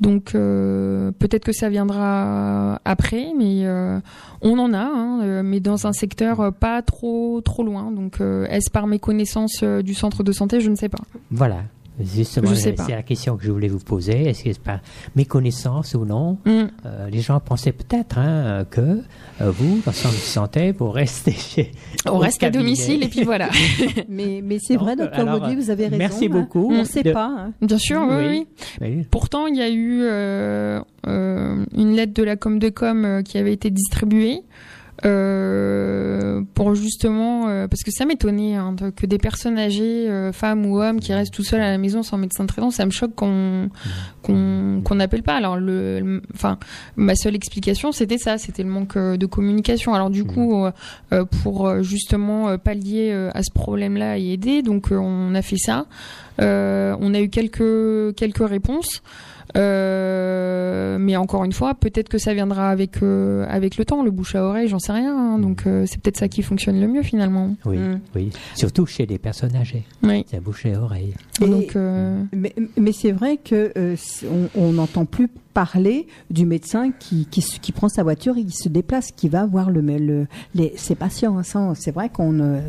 Donc 0.01 0.35
euh, 0.35 1.13
peut-être 1.19 1.45
que 1.45 1.53
ça 1.53 1.69
viendra 1.69 2.81
après, 2.85 3.33
mais 3.39 3.65
euh, 3.65 4.01
on 4.43 4.59
en 4.59 4.73
a, 4.73 4.79
hein, 4.79 5.43
mais 5.43 5.61
dans 5.61 5.87
un 5.87 5.93
secteur 5.93 6.53
pas 6.53 6.83
trop 6.83 7.41
trop 7.41 7.63
loin. 7.63 7.93
Donc 7.93 8.21
est-ce 8.49 8.71
par 8.71 8.87
méconnaissance 8.87 9.61
euh, 9.63 9.83
du 9.83 9.95
centre 9.95 10.23
de 10.23 10.33
santé? 10.33 10.61
Je 10.61 10.71
ne 10.71 10.77
sais 10.77 10.89
pas. 10.89 11.03
Voilà. 11.31 11.63
Justement, 12.01 12.55
c'est 12.55 12.77
la 12.89 13.03
question 13.05 13.37
que 13.37 13.45
je 13.45 13.53
voulais 13.53 13.69
vous 13.69 13.79
poser. 13.79 14.29
Est-ce 14.29 14.43
que 14.43 14.53
c'est 14.53 14.61
par 14.63 14.81
méconnaissance 15.15 15.95
ou 15.95 16.05
non? 16.05 16.39
Mm. 16.45 16.51
Euh, 16.87 17.09
Les 17.11 17.21
gens 17.21 17.39
pensaient 17.41 17.73
peut-être 17.73 18.19
hein, 18.19 18.65
que 18.69 18.81
euh, 18.81 19.51
vous, 19.51 19.77
dans 19.85 19.93
le 19.93 19.97
centre 19.97 20.15
de 20.15 20.19
santé, 20.19 20.73
vous 20.73 20.91
restez 20.91 21.33
chez. 21.33 21.71
On 22.07 22.13
au 22.17 22.19
reste 22.19 22.43
à 22.43 22.51
domicile 22.51 23.05
et 23.05 23.09
puis 23.09 23.23
voilà. 23.23 23.49
Mais, 24.09 24.41
mais 24.43 24.59
c'est 24.61 24.75
Donc, 24.75 24.83
vrai, 24.85 24.97
docteur 24.97 25.21
alors, 25.29 25.41
Bauduit, 25.41 25.57
vous 25.57 25.71
avez 25.71 25.85
raison. 25.85 25.97
merci 25.99 26.27
hein. 26.27 26.31
beaucoup 26.31 26.69
On 26.73 26.79
ne 26.81 26.85
sait 26.85 27.03
de- 27.03 27.13
pas. 27.13 27.27
hein. 27.27 27.53
Bien 27.63 27.79
sûr, 27.79 28.01
oui. 28.09 28.17
Oui. 28.27 28.47
oui. 28.81 28.89
Oui. 28.99 29.07
Pourtant, 29.11 29.47
il 29.47 29.57
y 29.57 29.63
a 29.63 29.71
eu 29.71 30.01
euh, 30.03 30.81
euh, 31.07 31.65
une 31.77 31.95
lettre 31.95 32.13
de 32.15 32.23
la 32.25 32.37
com 32.37 32.59
de 32.59 32.69
com 32.71 33.05
euh, 33.05 33.23
qui 33.23 33.39
avait 33.39 33.53
été 33.53 33.71
distribuée 33.71 34.41
euh, 35.05 36.41
pour 36.55 36.75
justement 36.75 37.49
euh, 37.49 37.69
parce 37.69 37.83
que 37.83 37.91
ça 37.91 38.05
m'étonnait 38.05 38.55
hein, 38.55 38.75
que 38.97 39.07
des 39.07 39.19
personnes 39.19 39.59
âgées, 39.59 40.09
euh, 40.09 40.33
femmes 40.33 40.67
ou 40.67 40.81
hommes, 40.81 41.01
qui 41.01 41.13
restent 41.13 41.35
tout 41.35 41.45
seuls 41.45 41.61
à 41.61 41.71
la 41.71 41.79
maison 41.79 42.03
sans 42.03 42.17
médecin 42.19 42.47
traitant, 42.47 42.71
ça 42.71 42.87
me 42.87 42.91
choque 42.91 43.15
qu'on 43.15 43.69
qu'on 44.23 44.81
qu'on 44.85 44.95
n'appelle 44.95 45.23
pas. 45.23 45.37
Alors 45.37 45.57
le, 45.57 46.01
le- 46.01 46.23
enfin, 46.35 46.59
ma 46.97 47.15
seule 47.15 47.35
explication 47.35 47.93
c'était 47.93 48.19
ça, 48.19 48.39
c'était 48.39 48.63
le 48.63 48.71
manque 48.71 48.97
euh, 48.97 49.17
de 49.17 49.27
communication. 49.27 49.95
Alors 49.95 50.11
du 50.11 50.25
coup, 50.25 50.65
euh, 50.65 50.71
euh, 51.13 51.25
pour 51.43 51.83
justement 51.83 52.57
pallier 52.59 53.13
à 53.35 53.43
ce 53.43 53.53
problème-là 53.53 54.19
et 54.19 54.33
aider, 54.33 54.63
donc 54.63 54.89
on 54.91 55.35
a 55.35 55.43
fait 55.43 55.59
ça. 55.59 55.87
Euh, 56.41 56.97
on 57.01 57.15
a 57.15 57.21
eu 57.21 57.29
quelques 57.29 58.15
quelques 58.17 58.49
réponses. 58.49 59.03
Euh, 59.57 60.99
mais 60.99 61.17
encore 61.17 61.45
une 61.45 61.53
fois, 61.53 61.75
peut-être 61.75 62.09
que 62.09 62.19
ça 62.19 62.35
viendra 62.35 62.71
avec 62.71 63.03
euh, 63.03 63.45
avec 63.49 63.77
le 63.77 63.85
temps, 63.85 64.03
le 64.03 64.11
bouche 64.11 64.35
à 64.35 64.45
oreille, 64.45 64.69
j'en 64.69 64.79
sais 64.79 64.93
rien. 64.93 65.17
hein. 65.17 65.39
donc 65.39 65.67
euh, 65.67 65.85
c'est 65.87 66.01
peut-être 66.01 66.17
ça 66.17 66.29
qui 66.29 66.43
fonctionne 66.43 66.81
le 66.81 66.87
mieux 66.89 67.03
finalement. 67.03 67.55
Oui, 67.65 67.79
Mm. 67.79 68.01
oui. 68.15 68.31
Surtout 68.55 68.87
chez 68.87 69.07
les 69.07 69.19
personnes 69.19 69.55
âgées. 69.57 69.83
Oui. 70.03 70.25
Ça 70.31 70.41
bouche 70.41 70.65
les 70.65 70.77
oreilles. 70.77 71.15
Et- 71.43 71.47
Donc 71.47 71.77
euh, 71.77 72.23
Mais, 72.33 72.55
mais 72.77 72.93
c'est 72.93 73.13
vrai 73.13 73.37
que 73.37 73.73
euh, 73.77 73.95
c'est- 73.97 74.27
on 74.27 74.49
on 74.61 74.73
n'entend 74.73 75.05
plus 75.05 75.29
parler 75.55 76.07
du 76.31 76.45
médecin 76.45 76.91
qui, 76.91 77.27
qui, 77.27 77.73
prend 77.73 77.89
sa 77.89 78.03
voiture 78.03 78.37
et 78.37 78.45
qui 78.45 78.57
se 78.57 78.69
déplace, 78.69 79.13
qui 79.13 79.29
va 79.29 79.47
voir 79.47 79.71
le, 79.71 79.81
le, 79.81 80.27
les, 80.55 80.73
ses 80.77 80.95
patients. 80.97 81.39
hein. 81.39 81.75
C'est 81.75 81.93
vrai 81.93 82.09
qu'on 82.11 82.33
ne- 82.33 82.61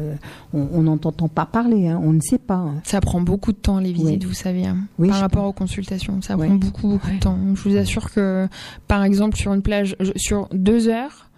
on 0.54 0.68
on 0.72 0.84
n'entend 0.84 1.28
pas 1.28 1.46
parler, 1.46 1.88
hein. 1.90 2.00
on 2.04 2.14
ne 2.14 2.22
sait 2.22 2.38
pas. 2.38 2.56
hein. 2.56 2.76
ça 2.84 3.02
prend 3.02 3.20
beaucoup 3.22 3.52
de 3.52 3.58
temps 3.58 3.80
les 3.80 3.92
visites, 3.92 4.22
Oui. 4.24 4.28
vous 4.30 4.34
savez, 4.34 4.66
hein, 4.66 4.78
Oui, 5.00 5.10
par 5.10 5.20
rapport 5.20 5.46
aux 5.46 5.54
consultations. 5.54 6.22
Ça 6.22 6.38
prend 6.38 6.48
beaucoup 6.56 6.88
beaucoup 6.88 7.10
de 7.12 7.20
temps. 7.20 7.38
Je 7.56 7.68
vous 7.70 7.76
assure 7.76 8.12
que, 8.12 8.48
par 8.88 9.04
exemple, 9.04 9.36
sur 9.36 9.54
une 9.54 9.62
plage, 9.64 9.96
sur 10.16 10.48
deux 10.54 10.88
heures. 10.88 11.30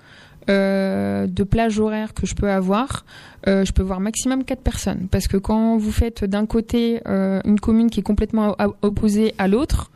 euh, 0.49 1.27
de 1.27 1.43
plage 1.43 1.77
horaire 1.79 2.13
que 2.13 2.25
je 2.25 2.33
peux 2.33 2.49
avoir, 2.49 3.05
euh, 3.47 3.65
je 3.65 3.73
peux 3.73 3.83
voir 3.83 3.99
maximum 3.99 4.45
quatre 4.45 4.61
personnes. 4.61 5.07
Parce 5.11 5.27
que 5.27 5.35
quand 5.35 5.77
vous 5.77 5.91
faites 5.91 6.23
d'un 6.23 6.45
côté 6.45 7.01
euh, 7.07 7.41
une 7.43 7.59
commune 7.59 7.89
qui 7.89 7.99
est 7.99 8.03
complètement 8.03 8.55
opposée 8.81 9.33
à 9.37 9.49
l'autre, 9.49 9.91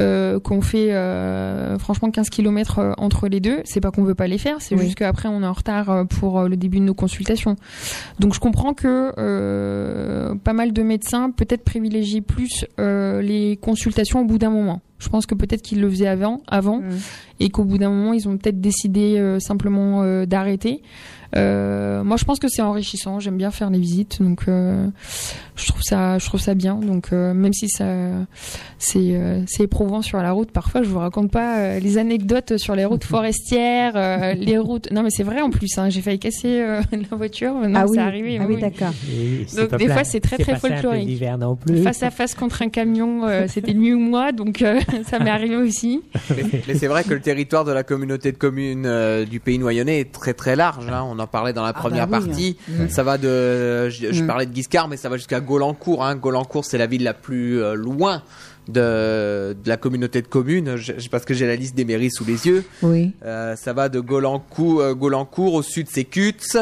euh, 0.00 0.38
qu'on 0.40 0.60
fait 0.60 0.92
euh, 0.94 1.78
franchement 1.78 2.10
15 2.10 2.30
km 2.30 2.94
entre 2.98 3.28
les 3.28 3.40
deux, 3.40 3.60
c'est 3.64 3.80
pas 3.80 3.90
qu'on 3.90 4.04
veut 4.04 4.14
pas 4.14 4.26
les 4.26 4.38
faire, 4.38 4.56
c'est 4.60 4.74
Oui. 4.74 4.84
juste 4.84 4.96
qu'après 4.96 5.28
on 5.28 5.42
est 5.42 5.46
en 5.46 5.52
retard 5.52 5.90
euh, 5.90 6.04
pour 6.04 6.38
euh, 6.40 6.48
le 6.48 6.56
début 6.56 6.78
de 6.78 6.84
nos 6.84 6.94
consultations. 6.94 7.56
Donc 8.18 8.34
je 8.34 8.40
comprends 8.40 8.74
que 8.74 9.12
euh, 9.18 10.34
pas 10.36 10.52
mal 10.52 10.72
de 10.72 10.82
médecins 10.82 11.30
peut-être 11.30 11.64
privilégient 11.64 12.20
plus 12.20 12.64
euh, 12.78 13.20
les 13.22 13.56
consultations 13.60 14.20
au 14.20 14.24
bout 14.24 14.38
d'un 14.38 14.50
moment. 14.50 14.80
Je 14.98 15.08
pense 15.08 15.26
que 15.26 15.34
peut-être 15.34 15.62
qu'ils 15.62 15.80
le 15.80 15.88
faisaient 15.88 16.08
avant, 16.08 16.42
avant, 16.48 16.82
et 17.40 17.50
qu'au 17.50 17.64
bout 17.64 17.78
d'un 17.78 17.90
moment 17.90 18.12
ils 18.12 18.28
ont 18.28 18.36
peut-être 18.36 18.60
décidé 18.60 19.16
euh, 19.18 19.38
simplement 19.40 20.02
euh, 20.02 20.26
d'arrêter. 20.26 20.82
Euh, 21.36 22.02
moi, 22.04 22.16
je 22.16 22.24
pense 22.24 22.38
que 22.38 22.48
c'est 22.48 22.62
enrichissant. 22.62 23.20
J'aime 23.20 23.36
bien 23.36 23.50
faire 23.50 23.68
les 23.68 23.78
visites, 23.78 24.22
donc 24.22 24.44
euh, 24.48 24.88
je 25.56 25.66
trouve 25.66 25.82
ça, 25.82 26.16
je 26.18 26.24
trouve 26.24 26.40
ça 26.40 26.54
bien. 26.54 26.76
Donc 26.76 27.08
euh, 27.12 27.34
même 27.34 27.52
si 27.52 27.68
ça, 27.68 27.84
c'est, 28.78 28.98
euh, 29.14 29.42
c'est 29.46 29.64
éprouvant 29.64 30.00
sur 30.00 30.18
la 30.22 30.32
route. 30.32 30.50
Parfois, 30.50 30.82
je 30.82 30.88
vous 30.88 30.98
raconte 30.98 31.30
pas 31.30 31.58
euh, 31.58 31.80
les 31.80 31.98
anecdotes 31.98 32.56
sur 32.56 32.74
les 32.74 32.86
routes 32.86 33.04
forestières, 33.04 33.92
euh, 33.96 34.32
les 34.32 34.56
routes. 34.56 34.90
Non, 34.90 35.02
mais 35.02 35.10
c'est 35.10 35.22
vrai 35.22 35.42
en 35.42 35.50
plus. 35.50 35.76
Hein, 35.76 35.90
j'ai 35.90 36.00
failli 36.00 36.18
casser 36.18 36.60
euh, 36.60 36.80
la 37.10 37.16
voiture. 37.16 37.52
Non, 37.52 37.72
ah 37.74 37.84
c'est 37.86 37.90
oui, 37.92 37.98
arrivé. 37.98 38.38
ah 38.40 38.44
oui, 38.48 38.54
oui, 38.54 38.54
oui. 38.54 38.60
d'accord. 38.62 38.94
Donc, 39.54 39.78
des 39.78 39.84
plein- 39.84 39.94
fois, 39.94 40.04
c'est 40.04 40.20
très, 40.20 40.38
très 40.38 40.56
folklorique. 40.56 41.06
l'hiver 41.06 41.36
non 41.36 41.56
plus. 41.56 41.82
Face 41.82 42.02
à 42.02 42.10
face 42.10 42.34
contre 42.34 42.62
un 42.62 42.70
camion, 42.70 43.26
euh, 43.26 43.44
c'était 43.48 43.72
lui 43.72 43.92
ou 43.92 43.98
moi, 43.98 44.32
donc 44.32 44.62
euh, 44.62 44.80
ça 45.06 45.18
m'est 45.18 45.30
arrivé 45.30 45.56
aussi. 45.56 46.02
Mais, 46.30 46.44
mais 46.66 46.74
c'est 46.74 46.86
vrai 46.86 47.04
que 47.04 47.14
le 47.14 47.20
territoire 47.20 47.64
de 47.64 47.72
la 47.72 47.82
communauté 47.82 48.32
de 48.32 48.36
communes 48.36 48.86
euh, 48.86 49.24
du 49.24 49.40
pays 49.40 49.58
noyonnais 49.58 50.00
est 50.00 50.12
très 50.12 50.34
très 50.34 50.56
large. 50.56 50.88
hein. 50.88 51.04
On 51.08 51.18
en 51.18 51.26
parlait 51.26 51.52
dans 51.52 51.64
la 51.64 51.72
première 51.72 52.06
bah 52.06 52.18
oui, 52.20 52.26
partie. 52.28 52.56
hein. 52.70 52.88
Ça 52.88 53.02
va 53.02 53.18
de, 53.18 53.88
je, 53.88 54.12
je 54.12 54.22
Mm. 54.22 54.26
parlais 54.26 54.46
de 54.46 54.52
Guiscard, 54.52 54.88
mais 54.88 54.96
ça 54.96 55.08
va 55.08 55.16
jusqu'à 55.16 55.40
Golancourt. 55.40 56.04
Hein. 56.04 56.16
Golancourt, 56.16 56.64
c'est 56.64 56.78
la 56.78 56.86
ville 56.86 57.02
la 57.04 57.14
plus 57.14 57.60
euh, 57.62 57.74
loin 57.74 58.22
de, 58.68 59.54
de 59.62 59.68
la 59.68 59.76
communauté 59.76 60.20
de 60.22 60.26
communes. 60.28 60.76
Je- 60.76 61.08
parce 61.10 61.24
que 61.24 61.34
j'ai 61.34 61.46
la 61.46 61.56
liste 61.56 61.74
des 61.74 61.84
mairies 61.84 62.10
sous 62.10 62.24
les 62.24 62.46
yeux. 62.46 62.64
Oui. 62.82 63.12
Euh, 63.24 63.56
ça 63.56 63.72
va 63.72 63.88
de 63.88 64.00
Golancourt, 64.00 64.94
Golancourt 64.94 65.54
au 65.54 65.62
sud, 65.62 65.86
c'est 65.90 66.04
Cutts. 66.04 66.56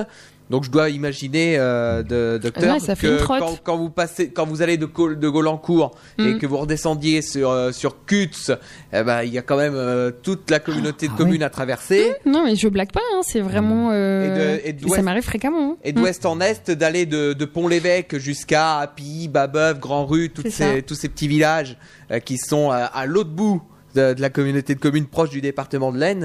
Donc 0.49 0.63
je 0.63 0.71
dois 0.71 0.91
imaginer, 0.91 1.57
euh, 1.59 2.05
de, 2.05 2.39
docteur, 2.41 2.75
Ouais, 2.75 2.79
ça 2.81 2.95
fait 2.95 3.09
que 3.09 3.25
quand, 3.27 3.61
quand 3.65 3.77
vous 3.77 3.91
passez, 3.91 4.31
quand 4.31 4.47
vous 4.47 4.63
allez 4.63 4.77
de, 4.77 4.87
de 4.87 5.29
Golancourt 5.29 5.97
et 6.21 6.35
Mm. 6.35 6.39
que 6.39 6.47
vous 6.47 6.57
redescendiez 6.59 7.21
sur 7.21 7.51
euh, 7.51 7.73
sur 7.73 8.05
Cutts, 8.07 8.53
eh 8.93 9.03
ben 9.03 9.23
il 9.25 9.33
y 9.35 9.39
a 9.39 9.43
quand 9.43 9.57
même 9.57 9.75
euh, 9.75 10.13
toute 10.23 10.49
la 10.51 10.61
communauté 10.61 11.09
de 11.09 11.13
Ah 11.15 11.19
communes 11.19 11.43
à 11.43 11.51
traverser. 11.51 12.13
Non, 12.27 12.45
mais 12.45 12.55
je 12.55 12.69
blague 12.69 12.93
pas, 12.93 13.01
hein, 13.15 13.23
c'est 13.23 13.41
vraiment. 13.41 13.91
euh, 13.93 14.61
Et 14.63 14.69
de- 14.69 14.69
et 14.69 14.73
de 14.85 14.89
ça 14.89 15.03
m'arrive 15.03 15.25
fréquemment. 15.25 15.73
hein. 15.73 15.77
Et 15.83 15.93
d'ouest 15.93 16.25
en 16.27 16.41
est, 16.41 16.71
d'aller 16.71 17.07
de, 17.07 17.33
de 17.33 17.45
Pont-l'Évêque 17.45 18.17
jusqu'à 18.19 18.79
Appy, 18.79 19.27
Babeuf, 19.29 19.81
Grand-Rue, 19.81 20.31
toutes 20.31 20.51
ces, 20.51 20.83
tous 20.83 20.95
ces 20.95 21.09
petits 21.09 21.27
villages 21.29 21.77
euh, 22.13 22.21
qui 22.21 22.39
sont 22.39 22.71
euh, 22.71 22.85
à 22.95 23.05
l'autre 23.07 23.31
bout 23.31 23.63
de, 23.97 24.13
de 24.15 24.21
la 24.21 24.31
communauté 24.31 24.75
de 24.77 24.81
communes 24.81 25.07
proche 25.07 25.31
du 25.31 25.41
département 25.41 25.91
de 25.91 25.99
l'Aisne. 25.99 26.23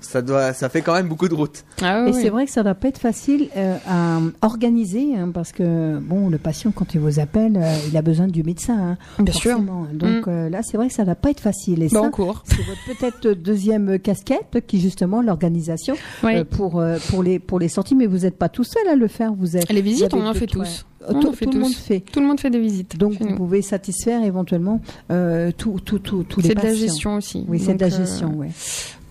Ça, 0.00 0.22
doit, 0.22 0.52
ça 0.52 0.68
fait 0.68 0.80
quand 0.82 0.94
même 0.94 1.08
beaucoup 1.08 1.28
de 1.28 1.34
route. 1.34 1.64
Ah, 1.82 2.06
Et 2.08 2.12
c'est 2.12 2.28
vrai 2.30 2.44
que 2.46 2.50
ça 2.52 2.62
doit 2.62 2.74
pas 2.74 2.88
être 2.88 2.98
facile 2.98 3.48
euh, 3.56 3.76
à 3.88 4.18
organiser, 4.42 5.14
hein, 5.16 5.30
parce 5.32 5.52
que 5.52 5.98
bon, 5.98 6.28
le 6.28 6.38
patient 6.38 6.70
quand 6.70 6.94
il 6.94 7.00
vous 7.00 7.18
appelle, 7.20 7.56
euh, 7.56 7.74
il 7.90 7.96
a 7.96 8.02
besoin 8.02 8.26
du 8.28 8.42
médecin, 8.42 8.96
hein, 9.18 9.22
Bien 9.22 9.32
sûr. 9.34 9.52
forcément. 9.52 9.86
Donc 9.92 10.26
Mm. 10.26 10.30
euh, 10.30 10.48
là, 10.50 10.60
c'est 10.62 10.76
vrai 10.76 10.88
que 10.88 10.94
ça 10.94 11.04
doit 11.04 11.14
pas 11.14 11.30
être 11.30 11.40
facile. 11.40 11.82
Et 11.82 11.88
Bah, 11.88 12.00
ça, 12.00 12.06
en 12.06 12.10
cours. 12.10 12.42
c'est 12.46 12.56
votre 12.62 12.98
peut-être 12.98 13.30
deuxième 13.42 13.98
casquette, 13.98 14.64
qui 14.66 14.76
est 14.76 14.80
justement 14.80 15.22
l'organisation 15.22 15.94
Oui. 16.22 16.36
euh, 16.36 16.44
pour 16.44 16.78
euh, 16.80 16.98
pour 17.10 17.22
les 17.22 17.38
pour 17.38 17.58
les 17.58 17.68
sorties. 17.68 17.94
Mais 17.94 18.06
vous 18.06 18.18
n'êtes 18.18 18.36
pas 18.38 18.48
tout 18.48 18.64
seul 18.64 18.86
à 18.88 18.94
le 18.94 19.08
faire. 19.08 19.32
Vous 19.34 19.56
êtes 19.56 19.68
Les 19.72 19.82
visites, 19.82 20.12
vous 20.12 20.18
on 20.20 20.26
en 20.26 20.34
fait 20.34 20.46
tous. 20.46 20.84
On 21.10 21.20
tout 21.20 21.28
en 21.28 21.32
fait 21.32 21.46
tout 21.46 21.52
le 21.52 21.60
monde 21.60 21.72
fait. 21.74 22.00
Tout 22.00 22.20
le 22.20 22.26
monde 22.26 22.40
fait 22.40 22.50
des 22.50 22.58
visites. 22.60 22.96
Donc 22.98 23.14
vous 23.20 23.28
nous. 23.30 23.36
pouvez 23.36 23.62
satisfaire 23.62 24.22
éventuellement 24.24 24.80
euh, 25.10 25.50
tout, 25.56 25.78
tout, 25.84 25.98
tout, 26.00 26.24
tous 26.24 26.40
les 26.40 26.48
C'est 26.48 26.54
de 26.54 26.60
patients. 26.60 26.68
la 26.70 26.74
gestion 26.76 27.14
aussi. 27.16 27.44
Oui, 27.48 27.60
c'est 27.60 27.74
de 27.74 27.80
la 27.80 27.86
euh, 27.86 27.96
gestion, 27.96 28.34
ouais. 28.36 28.48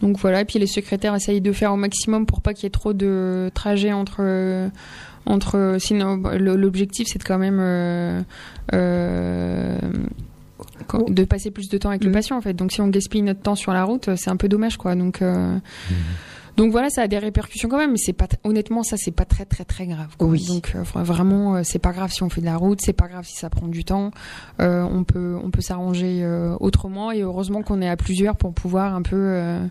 Donc 0.02 0.18
voilà, 0.20 0.42
et 0.42 0.46
puis 0.46 0.60
les 0.60 0.68
secrétaires 0.68 1.16
essayent 1.16 1.42
de 1.42 1.52
faire 1.52 1.74
au 1.74 1.78
maximum 1.78 2.26
pour 2.26 2.42
pas 2.42 2.54
qu'il 2.54 2.64
y 2.64 2.68
ait 2.68 2.70
trop 2.72 2.94
de 2.94 3.50
trajets 3.54 3.94
entre. 3.94 4.70
entre 5.26 5.76
sinon, 5.80 6.18
bah, 6.18 6.38
l'objectif 6.38 7.08
c'est 7.12 7.20
de 7.20 7.24
quand 7.24 7.38
même 7.40 7.58
euh, 7.60 8.22
euh, 8.74 9.78
de 11.10 11.24
passer 11.26 11.52
plus 11.52 11.68
de 11.70 11.78
temps 11.78 11.90
avec 11.90 12.04
le 12.04 12.10
Mhm. 12.10 12.14
patient 12.14 12.38
en 12.38 12.42
fait. 12.42 12.54
Donc 12.54 12.72
si 12.72 12.80
on 12.82 12.88
gaspille 12.88 13.22
notre 13.22 13.42
temps 13.42 13.56
sur 13.56 13.74
la 13.74 13.84
route, 13.84 14.10
c'est 14.16 14.30
un 14.30 14.38
peu 14.38 14.48
dommage 14.48 14.78
quoi. 14.78 14.96
Donc 14.96 15.22
euh, 15.22 15.58
donc 16.58 16.72
voilà, 16.72 16.90
ça 16.90 17.04
a 17.04 17.08
des 17.08 17.18
répercussions 17.20 17.70
quand 17.70 17.78
même, 17.78 17.92
mais 17.92 17.98
c'est 17.98 18.14
pas 18.14 18.28
honnêtement 18.44 18.84
ça 18.84 18.98
c'est 18.98 19.12
pas 19.12 19.26
très 19.26 19.46
très 19.46 19.64
très 19.64 19.86
grave. 19.88 20.16
quoi. 20.18 20.28
Oui. 20.28 20.46
Donc 20.48 20.74
euh, 20.76 20.82
vra- 20.84 21.04
vraiment 21.04 21.56
euh, 21.56 21.62
c'est 21.64 21.80
pas 21.80 21.94
grave 21.94 22.12
si 22.12 22.24
on 22.24 22.30
fait 22.30 22.42
de 22.42 22.46
la 22.46 22.58
route, 22.58 22.80
c'est 22.82 22.94
pas 22.94 23.08
grave 23.08 23.26
si 23.26 23.36
ça 23.38 23.50
prend 23.50 23.68
du 23.68 23.86
temps. 23.86 24.12
Euh, 24.60 24.82
on 24.84 25.04
peut 25.04 25.38
on 25.44 25.50
peut 25.52 25.62
s'arranger 25.62 26.20
euh, 26.24 26.56
autrement 26.60 27.12
et 27.12 27.22
heureusement 27.22 27.62
qu'on 27.62 27.82
est 27.82 27.90
à 27.90 27.96
plusieurs 27.96 28.36
pour 28.36 28.54
pouvoir 28.54 28.94
un 28.96 29.02
peu 29.04 29.16
euh, 29.16 29.66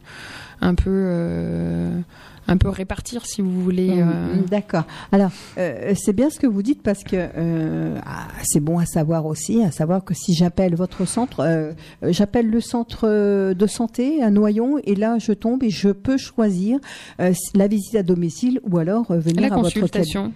un 0.60 0.74
peu 0.74 0.90
euh, 0.90 2.00
un 2.48 2.56
peu 2.56 2.68
répartir 2.68 3.26
si 3.26 3.42
vous 3.42 3.62
voulez. 3.62 3.96
Mm, 3.96 4.08
euh, 4.08 4.42
D'accord. 4.50 4.84
Alors, 5.12 5.30
euh, 5.58 5.94
c'est 5.96 6.12
bien 6.12 6.30
ce 6.30 6.38
que 6.38 6.46
vous 6.46 6.62
dites 6.62 6.82
parce 6.82 7.02
que 7.02 7.16
euh, 7.16 7.98
ah, 8.04 8.28
c'est 8.44 8.60
bon 8.60 8.78
à 8.78 8.86
savoir 8.86 9.26
aussi, 9.26 9.62
à 9.62 9.70
savoir 9.70 10.04
que 10.04 10.14
si 10.14 10.34
j'appelle 10.34 10.74
votre 10.74 11.06
centre, 11.06 11.40
euh, 11.40 11.72
j'appelle 12.02 12.48
le 12.48 12.60
centre 12.60 13.06
de 13.52 13.66
santé 13.66 14.22
à 14.22 14.30
Noyon 14.30 14.78
et 14.84 14.94
là 14.94 15.18
je 15.18 15.32
tombe 15.32 15.62
et 15.62 15.70
je 15.70 15.88
peux 15.88 16.16
choisir 16.16 16.78
euh, 17.20 17.32
la 17.54 17.66
visite 17.66 17.94
à 17.96 18.02
domicile 18.02 18.60
ou 18.64 18.78
alors 18.78 19.10
euh, 19.10 19.18
venir 19.18 19.48
la 19.48 19.54
à 19.54 19.58
votre 19.58 19.86
cabinet. 19.86 20.30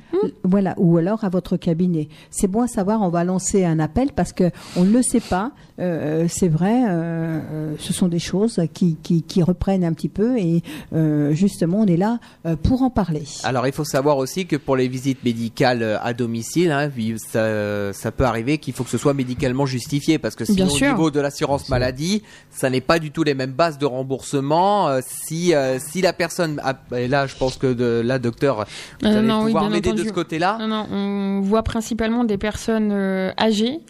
Voilà, 0.45 0.75
ou 0.79 0.97
alors 0.97 1.25
à 1.25 1.29
votre 1.29 1.57
cabinet. 1.57 2.09
C'est 2.31 2.49
bon 2.49 2.63
à 2.63 2.67
savoir, 2.67 3.03
on 3.03 3.09
va 3.09 3.25
lancer 3.25 3.65
un 3.65 3.79
appel 3.79 4.11
parce 4.15 4.33
que 4.33 4.51
on 4.77 4.85
ne 4.85 4.93
le 4.93 5.03
sait 5.03 5.21
pas. 5.21 5.53
Euh, 5.81 6.27
c'est 6.29 6.49
vrai, 6.49 6.85
euh, 6.89 7.41
euh, 7.53 7.75
ce 7.79 7.93
sont 7.93 8.09
des 8.09 8.19
choses 8.19 8.61
qui, 8.75 8.97
qui, 9.03 9.23
qui 9.23 9.43
reprennent 9.43 9.85
un 9.85 9.93
petit 9.93 10.09
peu 10.09 10.37
et 10.39 10.63
euh, 10.93 11.33
justement, 11.33 11.79
on 11.81 11.87
est 11.87 11.97
là 11.97 12.19
euh, 12.47 12.57
pour 12.57 12.83
en 12.83 12.91
parler. 12.91 13.23
Alors 13.45 13.67
il 13.67 13.73
faut 13.73 13.85
savoir 13.85 14.19
aussi 14.19 14.47
que 14.47 14.57
pour 14.57 14.77
les 14.77 14.89
visites 14.89 15.25
médicales 15.25 15.83
euh, 15.83 15.99
à 16.03 16.13
domicile, 16.13 16.71
hein, 16.71 16.91
ça, 17.19 17.93
ça 17.93 18.13
peut 18.13 18.25
arriver 18.25 18.59
qu'il 18.59 18.75
faut 18.75 18.85
que 18.85 18.91
ce 18.91 18.99
soit 18.99 19.15
médicalement 19.15 19.67
justifié 19.67 20.19
parce 20.19 20.35
que 20.35 20.45
sinon 20.45 20.69
au 20.69 20.81
niveau 20.81 21.11
de 21.11 21.21
l'assurance 21.21 21.69
maladie, 21.69 22.23
ça 22.51 22.71
n'est 22.71 22.81
pas 22.81 22.99
du 22.99 23.11
tout 23.11 23.23
les 23.23 23.35
mêmes 23.35 23.53
bases 23.53 23.79
de 23.79 23.87
remboursement. 23.87 24.89
Euh, 24.89 25.01
si 25.05 25.55
euh, 25.55 25.79
si 25.79 26.01
la 26.03 26.13
personne, 26.13 26.61
a, 26.63 26.75
et 26.97 27.09
là 27.09 27.27
je 27.27 27.37
pense 27.37 27.57
que 27.57 27.73
de, 27.73 28.03
là 28.05 28.19
docteur, 28.19 28.67
vous 29.03 29.09
Euh, 29.09 29.19
allez 29.19 29.27
non, 29.27 29.45
pouvoir 29.45 29.71
m'aider 29.71 29.93
de 29.93 30.05
ce 30.05 30.13
côté-là. 30.13 30.59
Non, 30.61 30.69
non, 30.69 30.87
on 30.91 31.41
voit 31.41 31.63
principalement 31.63 32.25
des 32.25 32.39
personnes 32.39 32.91
euh, 32.93 33.33
âgées. 33.39 33.81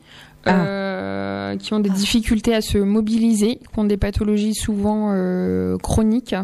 Ah. 0.47 0.64
euh, 0.64 1.57
qui 1.57 1.74
ont 1.74 1.80
des 1.80 1.91
difficultés 1.91 2.55
à 2.55 2.61
se 2.61 2.78
mobiliser, 2.78 3.57
qui 3.57 3.78
ont 3.78 3.84
des 3.84 3.97
pathologies 3.97 4.55
souvent 4.55 5.11
euh, 5.12 5.76
chroniques, 5.78 6.34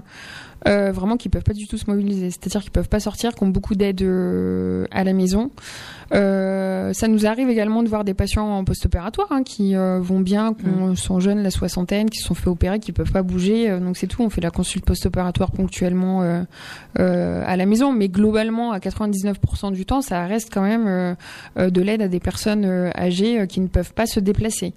euh, 0.66 0.90
vraiment 0.92 1.16
qui 1.16 1.28
peuvent 1.28 1.42
pas 1.44 1.52
du 1.52 1.66
tout 1.66 1.76
se 1.78 1.84
mobiliser. 1.88 2.30
C'est-à-dire 2.30 2.62
qu'ils 2.62 2.70
peuvent 2.70 2.88
pas 2.88 3.00
sortir, 3.00 3.34
qui 3.34 3.42
ont 3.44 3.48
beaucoup 3.48 3.74
d'aide 3.74 4.02
euh, 4.02 4.86
à 4.90 5.04
la 5.04 5.12
maison. 5.12 5.50
Euh, 6.14 6.92
ça 6.92 7.08
nous 7.08 7.26
arrive 7.26 7.48
également 7.50 7.82
de 7.82 7.88
voir 7.88 8.04
des 8.04 8.14
patients 8.14 8.46
en 8.48 8.64
post-opératoire 8.64 9.26
hein, 9.30 9.42
qui 9.42 9.74
euh, 9.76 9.98
vont 10.00 10.20
bien, 10.20 10.54
qui 10.54 10.66
ont- 10.66 10.94
sont 10.94 11.20
jeunes, 11.20 11.42
la 11.42 11.50
soixantaine, 11.50 12.08
qui 12.10 12.18
se 12.18 12.26
sont 12.28 12.34
fait 12.34 12.48
opérer, 12.48 12.78
qui 12.78 12.92
peuvent 12.92 13.12
pas 13.12 13.22
bouger. 13.22 13.78
Donc 13.80 13.96
c'est 13.96 14.06
tout. 14.06 14.22
On 14.22 14.30
fait 14.30 14.40
la 14.40 14.50
consulte 14.50 14.84
post-opératoire 14.84 15.50
ponctuellement 15.50 16.22
à 16.96 17.56
la 17.56 17.66
maison, 17.66 17.92
mais 17.92 18.08
globalement, 18.08 18.72
à 18.72 18.78
99% 18.78 19.72
du 19.72 19.84
temps, 19.84 20.00
ça 20.00 20.24
reste 20.26 20.50
quand 20.52 20.62
même 20.62 21.16
de 21.56 21.80
l'aide 21.82 22.02
à 22.02 22.08
des 22.08 22.20
personnes 22.20 22.64
âgées 22.96 23.46
qui 23.48 23.60
ne 23.60 23.66
peuvent 23.68 23.92
pas 23.94 24.06
se 24.06 24.20
déplacer. 24.20 24.74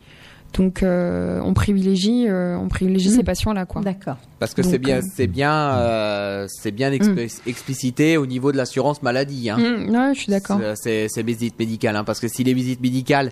Donc 0.54 0.82
euh, 0.84 1.40
on 1.44 1.54
privilégie, 1.54 2.26
euh, 2.28 2.58
on 2.58 2.68
privilégie 2.70 3.10
Mm. 3.10 3.14
ces 3.14 3.24
patients-là, 3.24 3.66
quoi. 3.66 3.82
D'accord. 3.82 4.18
Parce 4.40 4.54
que 4.54 4.64
c'est 4.64 4.80
bien, 4.80 4.98
euh, 4.98 5.02
c'est 5.16 5.28
bien, 5.28 5.54
euh, 5.54 6.46
c'est 6.50 6.72
bien 6.72 6.92
expli- 6.92 7.40
explicité 7.46 8.18
au 8.18 8.26
niveau 8.26 8.52
de 8.52 8.58
l'assurance 8.58 9.04
maladie. 9.04 9.50
Hein. 9.50 9.58
Mm, 9.58 9.90
ouais, 9.96 10.14
je 10.16 10.20
suis 10.22 10.32
d'accord. 10.32 10.58
C'est- 10.60 10.76
C'est 10.76 11.08
ces 11.10 11.24
visites 11.24 11.58
médicales, 11.60 11.96
hein, 11.96 12.04
parce 12.04 12.20
que 12.20 12.28
si 12.28 12.44
les 12.44 12.54
visites 12.54 12.82
médicales 12.82 13.32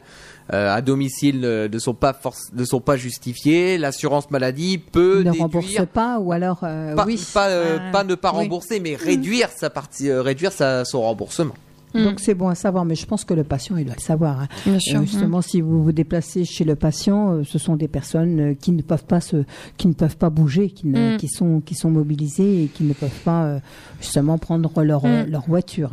euh, 0.53 0.73
à 0.73 0.81
domicile 0.81 1.41
ne 1.41 1.79
sont 1.79 1.93
pas 1.93 2.17
ne 2.53 2.63
sont 2.63 2.79
pas 2.81 2.95
justifiées, 2.97 3.77
l'assurance 3.77 4.29
maladie 4.31 4.77
peut 4.77 5.23
ne 5.23 5.31
rembourse 5.31 5.75
pas 5.93 6.19
ou 6.19 6.31
alors 6.31 6.59
euh, 6.63 6.95
pas, 6.95 7.05
oui. 7.05 7.21
pas, 7.33 7.47
euh, 7.49 7.77
Ah, 7.81 7.91
pas 7.91 8.03
ne 8.03 8.15
pas 8.15 8.31
oui. 8.31 8.37
rembourser, 8.43 8.79
mais 8.79 8.95
réduire 8.95 9.49
sa 9.55 9.69
partie, 9.69 10.09
euh, 10.09 10.21
réduire 10.21 10.51
sa, 10.53 10.85
son 10.85 11.01
remboursement. 11.01 11.53
Mm. 11.97 12.03
Donc 12.03 12.19
c'est 12.19 12.33
bon 12.33 12.47
à 12.47 12.55
savoir, 12.55 12.85
mais 12.85 12.95
je 12.95 13.05
pense 13.05 13.23
que 13.25 13.33
le 13.33 13.43
patient 13.43 13.77
il 13.77 13.85
doit 13.85 13.95
le 13.95 14.01
savoir. 14.01 14.41
hein. 14.41 14.47
Bien 14.65 14.79
sûr. 14.79 14.99
Euh, 14.99 15.03
justement, 15.03 15.41
si 15.41 15.61
vous 15.61 15.83
vous 15.83 15.91
déplacez 15.91 16.45
chez 16.45 16.63
le 16.63 16.75
patient, 16.75 17.31
euh, 17.33 17.43
ce 17.43 17.57
sont 17.59 17.75
des 17.75 17.87
personnes 17.87 18.39
euh, 18.39 18.53
qui 18.53 18.71
ne 18.71 18.81
peuvent 18.81 19.05
pas 19.05 19.19
se, 19.21 19.43
qui 19.77 19.87
ne 19.87 19.93
peuvent 19.93 20.17
pas 20.17 20.29
bouger, 20.29 20.69
qui, 20.69 20.87
ne- 20.87 21.15
Mm. 21.15 21.17
qui 21.17 21.27
sont, 21.27 21.61
qui 21.61 21.75
sont 21.75 21.89
mobilisées 21.91 22.63
et 22.63 22.67
qui 22.67 22.83
ne 22.83 22.93
peuvent 22.93 23.09
pas 23.23 23.45
euh, 23.45 23.59
justement 23.99 24.37
prendre 24.37 24.83
leur, 24.83 25.05
Mm. 25.05 25.25
leur 25.29 25.45
voiture. 25.47 25.91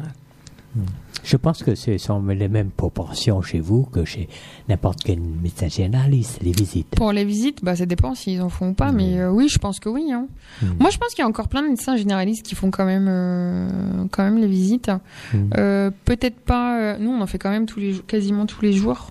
Je 1.24 1.36
pense 1.38 1.62
que 1.62 1.74
ce 1.74 1.96
sont 1.98 2.22
les 2.26 2.48
mêmes 2.48 2.70
proportions 2.70 3.40
chez 3.42 3.58
vous 3.58 3.84
que 3.84 4.04
chez 4.04 4.28
n'importe 4.68 5.00
quel 5.04 5.18
médecin 5.20 5.68
généraliste, 5.68 6.40
les 6.42 6.52
visites. 6.52 6.88
Pour 6.94 7.12
les 7.12 7.24
visites, 7.24 7.64
bah 7.64 7.74
ça 7.74 7.86
dépend 7.86 8.14
s'ils 8.14 8.42
en 8.42 8.50
font 8.50 8.68
ou 8.68 8.74
pas, 8.74 8.92
mais 8.92 9.18
euh, 9.18 9.30
oui, 9.30 9.48
je 9.48 9.58
pense 9.58 9.80
que 9.80 9.88
oui. 9.88 10.12
hein. 10.12 10.26
Mm. 10.62 10.66
Moi, 10.80 10.90
je 10.90 10.98
pense 10.98 11.08
qu'il 11.14 11.22
y 11.22 11.24
a 11.24 11.28
encore 11.28 11.48
plein 11.48 11.62
de 11.62 11.68
médecins 11.68 11.96
généralistes 11.96 12.44
qui 12.44 12.54
font 12.54 12.70
quand 12.70 12.84
même, 12.84 13.06
euh, 13.08 13.68
quand 14.12 14.22
même 14.22 14.36
les 14.38 14.46
visites. 14.46 14.90
Mm. 15.32 15.38
Euh, 15.56 15.90
Peut-être 16.04 16.38
pas. 16.40 16.78
euh, 16.78 16.98
nous, 17.00 17.10
on 17.10 17.20
en 17.22 17.26
fait 17.26 17.38
quand 17.38 17.50
même 17.50 17.64
tous 17.66 17.80
les, 17.80 17.94
quasiment 18.06 18.44
tous 18.46 18.60
les 18.62 18.72
jours. 18.74 19.10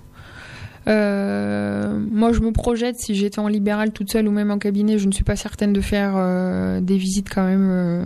Euh, 0.88 1.98
moi, 2.12 2.34
je 2.34 2.42
me 2.42 2.52
projette 2.52 2.98
si 3.00 3.16
j'étais 3.16 3.40
en 3.40 3.48
libéral 3.48 3.92
toute 3.92 4.12
seule 4.12 4.28
ou 4.28 4.32
même 4.32 4.52
en 4.52 4.58
cabinet, 4.60 4.98
je 4.98 5.08
ne 5.08 5.12
suis 5.12 5.24
pas 5.24 5.36
certaine 5.36 5.74
de 5.74 5.82
faire 5.82 6.14
euh, 6.16 6.82
des 6.82 6.98
visites 6.98 7.30
quand 7.34 7.46
même, 7.46 7.70
euh, 7.72 8.04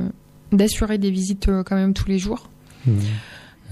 d'assurer 0.51 0.97
des 0.97 1.11
visites 1.11 1.49
euh, 1.49 1.63
quand 1.63 1.75
même 1.75 1.93
tous 1.93 2.07
les 2.07 2.19
jours. 2.19 2.49
Mm. 2.85 2.91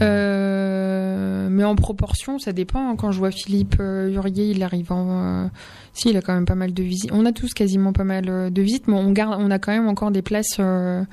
Euh, 0.02 1.48
mais 1.50 1.64
en 1.64 1.76
proportion, 1.76 2.40
ça 2.40 2.52
dépend. 2.52 2.90
hein. 2.92 2.96
Quand 2.98 3.12
je 3.12 3.20
vois 3.20 3.32
Philippe 3.32 3.76
euh, 3.80 4.10
Hurier, 4.10 4.50
il 4.52 4.64
arrive 4.64 4.92
en. 4.92 5.46
euh, 5.46 5.48
si, 5.94 6.10
il 6.10 6.18
a 6.18 6.22
quand 6.22 6.34
même 6.34 6.46
pas 6.46 6.56
mal 6.56 6.74
de 6.74 6.84
visites. 6.84 7.12
On 7.14 7.26
a 7.26 7.32
tous 7.32 7.54
quasiment 7.54 7.94
pas 7.94 8.04
mal 8.04 8.26
de 8.52 8.62
visites, 8.62 8.88
mais 8.88 8.96
on, 8.96 9.12
garde, 9.12 9.38
on 9.40 9.50
a 9.52 9.60
quand 9.60 9.72
même 9.72 9.88
encore 9.88 10.12
des 10.12 10.22
places 10.22 10.58
euh, 10.60 11.04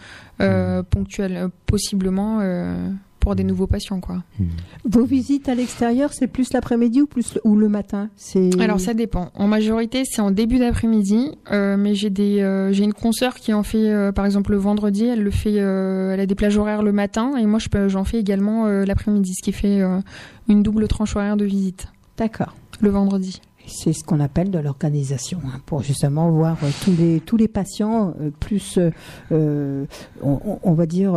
euh, 0.41 0.83
ponctuelles, 0.83 1.49
possiblement 1.67 2.39
euh, 2.41 2.89
pour 3.23 3.37
des 3.37 3.45
nouveaux 3.45 3.69
patients. 3.69 4.01
quoi. 4.01 4.25
Vos 4.85 5.05
visites 5.05 5.49
à 5.49 5.55
l'extérieur, 5.55 6.13
c'est 6.13 6.27
plus 6.27 6.53
l'après-midi 6.53 7.03
ou 7.03 7.07
plus 7.07 7.35
le, 7.35 7.41
ou 7.45 7.57
le 7.57 7.69
matin? 7.69 8.11
Alors 8.59 8.81
ça 8.81 8.95
dépend. 8.95 9.31
En 9.37 9.47
majorité, 9.47 10.03
c'est 10.05 10.21
en 10.21 10.33
début 10.33 10.59
d'après-midi, 10.59 11.31
euh, 11.53 11.77
mais 11.77 11.95
j'ai 11.95 12.13
euh, 12.21 12.73
une 12.73 12.93
consoeur 12.93 13.37
qui 13.37 13.55
en 13.55 13.63
fait 13.63 13.89
euh, 13.89 14.11
par 14.11 14.27
exemple 14.27 14.51
le 14.51 14.59
vendredi, 14.59 15.05
elle 15.05 15.23
le 15.23 15.31
fait 15.31 15.61
euh, 15.61 16.13
elle 16.13 16.21
a 16.21 16.27
des 16.27 16.35
plages 16.35 16.59
horaires 16.59 16.83
le 16.83 16.93
matin 16.93 17.37
et 17.37 17.47
moi 17.47 17.61
j'en 17.87 18.05
fais 18.05 18.19
également 18.19 18.67
l'après-midi, 18.67 19.35
ce 19.35 19.43
qui 19.43 19.53
fait 19.53 19.81
une 20.49 20.63
double 20.65 20.89
tranche 20.89 21.15
horaire 21.15 21.37
de 21.37 21.45
visite 21.45 21.87
D'accord. 22.19 22.57
le 22.81 22.91
vendredi. 22.91 23.41
C'est 23.67 23.93
ce 23.93 24.03
qu'on 24.05 24.21
appelle 24.21 24.51
de 24.51 24.59
l'organisation, 24.59 25.41
hein, 25.47 25.61
pour 25.67 25.83
justement 25.83 26.31
voir 26.31 26.57
euh, 26.63 26.71
tous 26.85 26.95
les 26.99 27.21
tous 27.21 27.37
les 27.37 27.49
patients 27.49 28.15
euh, 28.21 28.31
plus, 28.41 28.79
euh, 29.31 29.85
on, 30.21 30.73
va 30.73 30.87
dire 30.87 31.13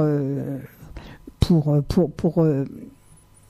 pour 1.48 1.74
euh, 1.74 1.82
pour 1.82 2.12
pour 2.12 2.44
euh, 2.44 2.66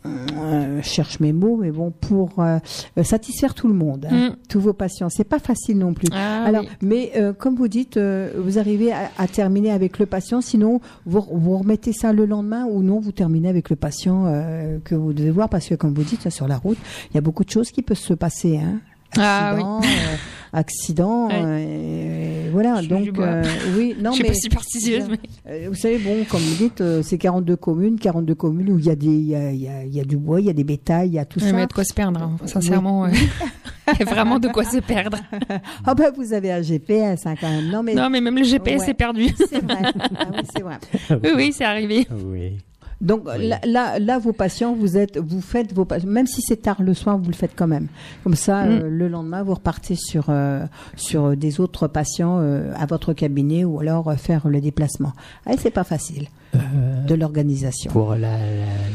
euh, 0.06 0.82
je 0.84 0.88
cherche 0.88 1.20
mes 1.20 1.34
mots, 1.34 1.58
mais 1.60 1.72
bon 1.72 1.90
pour 1.90 2.40
euh, 2.40 2.60
euh, 3.00 3.04
satisfaire 3.04 3.56
tout 3.56 3.68
le 3.68 3.74
monde, 3.74 4.06
hein, 4.10 4.30
Mm. 4.30 4.36
tous 4.50 4.60
vos 4.60 4.74
patients. 4.74 5.10
C'est 5.10 5.24
pas 5.24 5.40
facile 5.40 5.80
non 5.80 5.96
plus. 5.96 6.08
Ah, 6.12 6.44
Alors, 6.46 6.62
oui. 6.62 6.70
mais 6.84 7.12
euh, 7.16 7.34
comme 7.34 7.56
vous 7.56 7.68
dites, 7.68 7.98
euh, 7.98 8.32
vous 8.38 8.60
arrivez 8.60 8.92
à, 8.92 9.10
à 9.18 9.28
terminer 9.28 9.72
avec 9.72 9.98
le 9.98 10.06
patient, 10.06 10.42
sinon 10.42 10.80
vous, 11.08 11.22
vous 11.32 11.58
remettez 11.58 11.92
ça 11.92 12.14
le 12.14 12.26
lendemain 12.28 12.66
ou 12.66 12.84
non, 12.84 13.00
vous 13.00 13.12
terminez 13.14 13.50
avec 13.50 13.72
le 13.72 13.76
patient 13.76 14.26
euh, 14.28 14.78
que 14.84 14.94
vous 14.94 15.12
devez 15.14 15.32
voir 15.32 15.50
parce 15.50 15.68
que 15.68 15.74
comme 15.76 15.94
vous 15.96 16.04
dites, 16.04 16.30
sur 16.30 16.48
la 16.48 16.58
route, 16.58 16.78
il 17.10 17.16
y 17.16 17.18
a 17.18 17.22
beaucoup 17.22 17.44
de 17.44 17.50
choses 17.50 17.72
qui 17.72 17.82
peuvent 17.82 17.98
se 17.98 18.14
passer. 18.14 18.58
Hein. 18.60 18.80
Ah, 19.18 19.56
oui. 19.56 19.64
Accident, 19.64 19.80
euh, 19.84 20.16
accident, 20.54 21.30
euh, 21.32 22.45
voilà. 22.56 22.82
Je 22.82 22.88
donc 22.90 23.08
euh, 23.20 23.44
oui, 23.78 23.96
non 24.02 24.12
je 24.12 24.16
suis 24.16 24.24
mais 24.24 24.30
pas 24.30 24.36
superstitieuse, 24.36 25.06
mais 25.10 25.20
euh, 25.48 25.68
vous 25.70 25.76
savez, 25.76 25.98
bon, 26.00 26.24
comme 26.30 26.40
vous 26.42 26.56
dites, 26.56 26.82
euh, 26.82 27.02
c'est 27.04 27.18
42 27.18 27.56
communes, 27.56 28.00
42 28.00 28.34
communes 28.36 28.72
où 28.72 28.80
il 28.80 28.86
y 28.86 28.90
a 28.90 28.96
des, 28.96 29.08
il 29.08 29.28
y 29.28 29.36
a, 29.36 29.52
il 29.52 29.62
y 29.62 29.68
a- 29.68 29.84
il 29.84 29.94
y 29.94 30.00
a 30.00 30.04
du 30.04 30.18
bois, 30.18 30.40
il 30.42 30.48
y 30.48 30.50
a 30.50 30.54
des 30.54 30.64
bétails, 30.64 31.10
il 31.10 31.14
y 31.14 31.20
a 31.20 31.26
tout 31.26 31.40
Ouais, 31.40 31.46
mais 31.48 31.52
il 31.52 31.56
y 31.56 31.58
ça. 31.60 31.64
a 31.64 31.68
de 31.68 31.74
quoi 31.74 31.84
se 31.84 31.94
perdre. 31.94 32.22
hein. 32.22 32.38
Sincèrement, 32.46 33.06
euh, 33.06 33.10
il 33.94 34.00
y 34.00 34.02
a 34.02 34.06
vraiment 34.12 34.40
de 34.40 34.48
quoi 34.48 34.64
se 34.64 34.78
perdre. 34.80 35.18
Ah 35.86 35.94
ben 35.94 36.12
vous 36.16 36.34
avez 36.34 36.52
un 36.52 36.62
GPS 36.62 37.26
hein, 37.28 37.36
quand 37.40 37.50
même. 37.50 37.70
Non 37.70 37.84
mais 37.84 37.94
Non, 37.94 38.10
mais 38.10 38.22
même 38.22 38.38
le 38.38 38.44
GPS 38.44 38.82
Ouais. 38.82 38.90
est 38.90 38.94
perdu. 38.96 39.28
c'est 39.38 39.62
vrai. 39.64 39.82
Ah 40.18 40.26
oui, 40.32 40.40
c'est 40.56 40.62
vrai. 40.64 40.78
oui, 41.24 41.30
oui, 41.36 41.54
c'est 41.54 41.66
arrivé. 41.66 42.08
Oui. 42.26 42.58
Donc 43.02 43.24
Oui. 43.28 43.48
là, 43.50 43.60
là, 43.66 44.00
là, 44.00 44.20
vos 44.20 44.32
patients, 44.34 44.74
vous 44.74 44.96
êtes, 44.98 45.18
vous 45.18 45.42
faites 45.42 45.74
vos 45.74 45.84
patients, 45.86 46.08
même 46.10 46.28
si 46.28 46.42
c'est 46.42 46.62
tard 46.62 46.82
le 46.82 46.94
soir, 46.94 47.18
vous 47.18 47.30
le 47.30 47.36
faites 47.36 47.52
quand 47.56 47.68
même. 47.68 47.88
Comme 48.24 48.36
ça, 48.36 48.64
Mm. 48.66 48.70
euh, 48.70 48.90
le 48.90 49.08
lendemain, 49.10 49.44
vous 49.44 49.54
repartez 49.56 49.96
sur 49.96 50.26
euh, 50.30 50.66
sur 50.96 51.36
des 51.36 51.60
autres 51.60 51.88
patients 51.88 52.40
euh, 52.40 52.72
à 52.78 52.86
votre 52.86 53.14
cabinet 53.14 53.64
ou 53.66 53.80
alors 53.82 54.10
euh, 54.10 54.16
faire 54.16 54.48
le 54.48 54.62
déplacement. 54.62 55.12
Ah, 55.46 55.52
c'est 55.58 55.72
pas 55.72 55.84
facile 55.84 56.28
Euh, 56.56 57.04
de 57.06 57.16
l'organisation. 57.16 57.92
Pour 57.92 58.12
la, 58.12 58.38
la, 58.38 58.38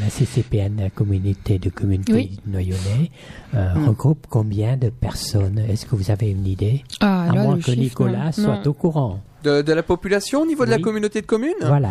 la 0.03 0.09
CCPN, 0.11 0.78
la 0.80 0.88
communauté 0.88 1.59
de 1.59 1.68
communes 1.68 2.05
Oui. 2.09 2.38
noyonnais, 2.46 3.11
euh, 3.55 3.74
Mm. 3.74 3.88
regroupe 3.88 4.26
combien 4.30 4.78
de 4.78 4.88
personnes? 4.88 5.59
Est-ce 5.68 5.84
que 5.84 5.94
vous 5.94 6.11
avez 6.11 6.30
une 6.30 6.46
idée? 6.46 6.82
Ah, 7.01 7.24
À 7.30 7.34
là, 7.34 7.42
moins 7.42 7.57
que 7.57 7.64
chiffre, 7.64 7.78
Nicolas 7.80 8.26
non. 8.26 8.32
soit 8.32 8.66
au 8.66 8.72
courant. 8.72 9.20
De, 9.44 9.61
de 9.61 9.72
la 9.74 9.82
population 9.82 10.40
au 10.42 10.46
niveau 10.46 10.64
de 10.64 10.70
la 10.70 10.78
communauté 10.78 11.20
de 11.20 11.26
communes? 11.26 11.53
Voilà. 11.61 11.90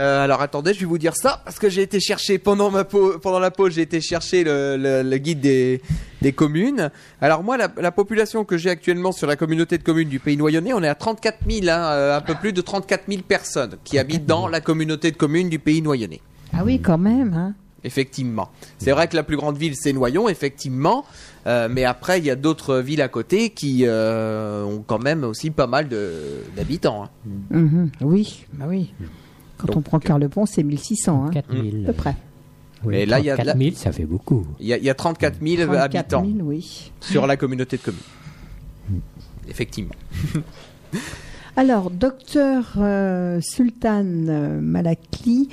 Euh, 0.00 0.24
alors 0.24 0.40
attendez, 0.40 0.72
je 0.72 0.80
vais 0.80 0.86
vous 0.86 0.96
dire 0.98 1.14
ça 1.14 1.42
parce 1.44 1.58
que 1.58 1.68
j'ai 1.68 1.82
été 1.82 2.00
chercher 2.00 2.38
pendant 2.38 2.70
ma 2.70 2.84
pendant 2.84 3.38
la 3.38 3.50
pause, 3.50 3.74
j'ai 3.74 3.82
été 3.82 4.00
chercher 4.00 4.44
le, 4.44 4.76
le- 4.78 5.02
le 5.08 5.18
guide 5.18 5.40
des, 5.40 5.82
des 6.22 6.32
communes. 6.32 6.90
Alors 7.20 7.42
moi, 7.44 7.56
la, 7.58 7.68
la 7.76 7.92
population 7.92 8.44
que 8.46 8.56
j'ai 8.56 8.70
actuellement 8.70 9.12
sur 9.12 9.26
la 9.26 9.36
communauté 9.36 9.76
de 9.76 9.82
communes 9.82 10.08
du 10.08 10.18
Pays 10.18 10.36
Noyonnais, 10.38 10.72
on 10.72 10.82
est 10.82 10.88
à 10.88 10.94
34 10.94 11.38
000, 11.48 11.68
hein, 11.68 11.82
euh, 11.92 12.16
un 12.16 12.20
peu 12.22 12.34
plus 12.34 12.52
de 12.54 12.60
34 12.62 13.02
000 13.08 13.22
personnes 13.22 13.76
qui 13.84 13.98
habitent 13.98 14.24
dans 14.26 14.48
la 14.48 14.60
communauté 14.62 15.10
de 15.10 15.16
communes 15.16 15.50
du 15.50 15.58
Pays 15.58 15.82
Noyonnais. 15.82 16.20
Ah 16.54 16.62
oui, 16.64 16.80
quand 16.80 16.98
même. 16.98 17.34
Hein. 17.34 17.54
Effectivement. 17.84 18.50
C'est 18.78 18.90
vrai 18.92 19.06
que 19.08 19.16
la 19.16 19.22
plus 19.22 19.36
grande 19.36 19.56
ville, 19.56 19.74
c'est 19.74 19.92
Noyon, 19.92 20.28
effectivement. 20.28 21.04
Euh, 21.46 21.68
mais 21.70 21.84
après, 21.84 22.18
il 22.18 22.24
y 22.26 22.30
a 22.30 22.36
d'autres 22.36 22.76
villes 22.78 23.00
à 23.00 23.08
côté 23.08 23.50
qui 23.50 23.84
euh, 23.86 24.62
ont 24.64 24.82
quand 24.86 24.98
même 25.02 25.24
aussi 25.24 25.50
pas 25.50 25.66
mal 25.66 25.88
d'habitants. 26.56 27.04
hein. 27.04 27.10
Mhm. 27.50 27.90
Oui, 28.02 28.44
bah 28.52 28.66
oui. 28.68 28.92
Quand 29.60 29.66
Donc, 29.68 29.76
on 29.76 29.80
prend 29.82 29.98
Carlepont, 29.98 30.46
c'est 30.46 30.62
1600, 30.62 31.26
hein, 31.26 31.30
4000. 31.30 31.84
à 31.84 31.86
peu 31.88 31.92
près. 31.92 32.16
Oui, 32.84 32.96
Et 32.96 33.06
là, 33.06 33.18
il 33.18 33.26
y 33.26 33.30
a 33.30 33.34
de 33.34 33.38
la- 33.38 33.44
4000, 33.52 33.76
ça 33.76 33.92
fait 33.92 34.04
beaucoup. 34.06 34.46
Il 34.58 34.66
y, 34.66 34.72
a, 34.72 34.78
il 34.78 34.84
y 34.84 34.90
a 34.90 34.94
34 34.94 35.38
000 35.42 35.56
34 35.66 35.80
habitants 35.96 36.24
000, 36.24 36.36
oui. 36.48 36.92
sur 37.00 37.26
la 37.26 37.36
communauté 37.36 37.76
de 37.76 37.82
communes. 37.82 38.00
Effectivement. 39.48 39.94
Alors, 41.56 41.90
docteur 41.90 42.74
euh, 42.78 43.40
Sultan 43.42 44.04
euh, 44.28 44.60
Malakli, 44.60 45.48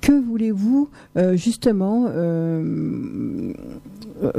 que 0.00 0.12
voulez-vous 0.12 0.88
euh, 1.16 1.36
justement 1.36 2.06
euh, 2.08 2.62
euh, 2.62 3.52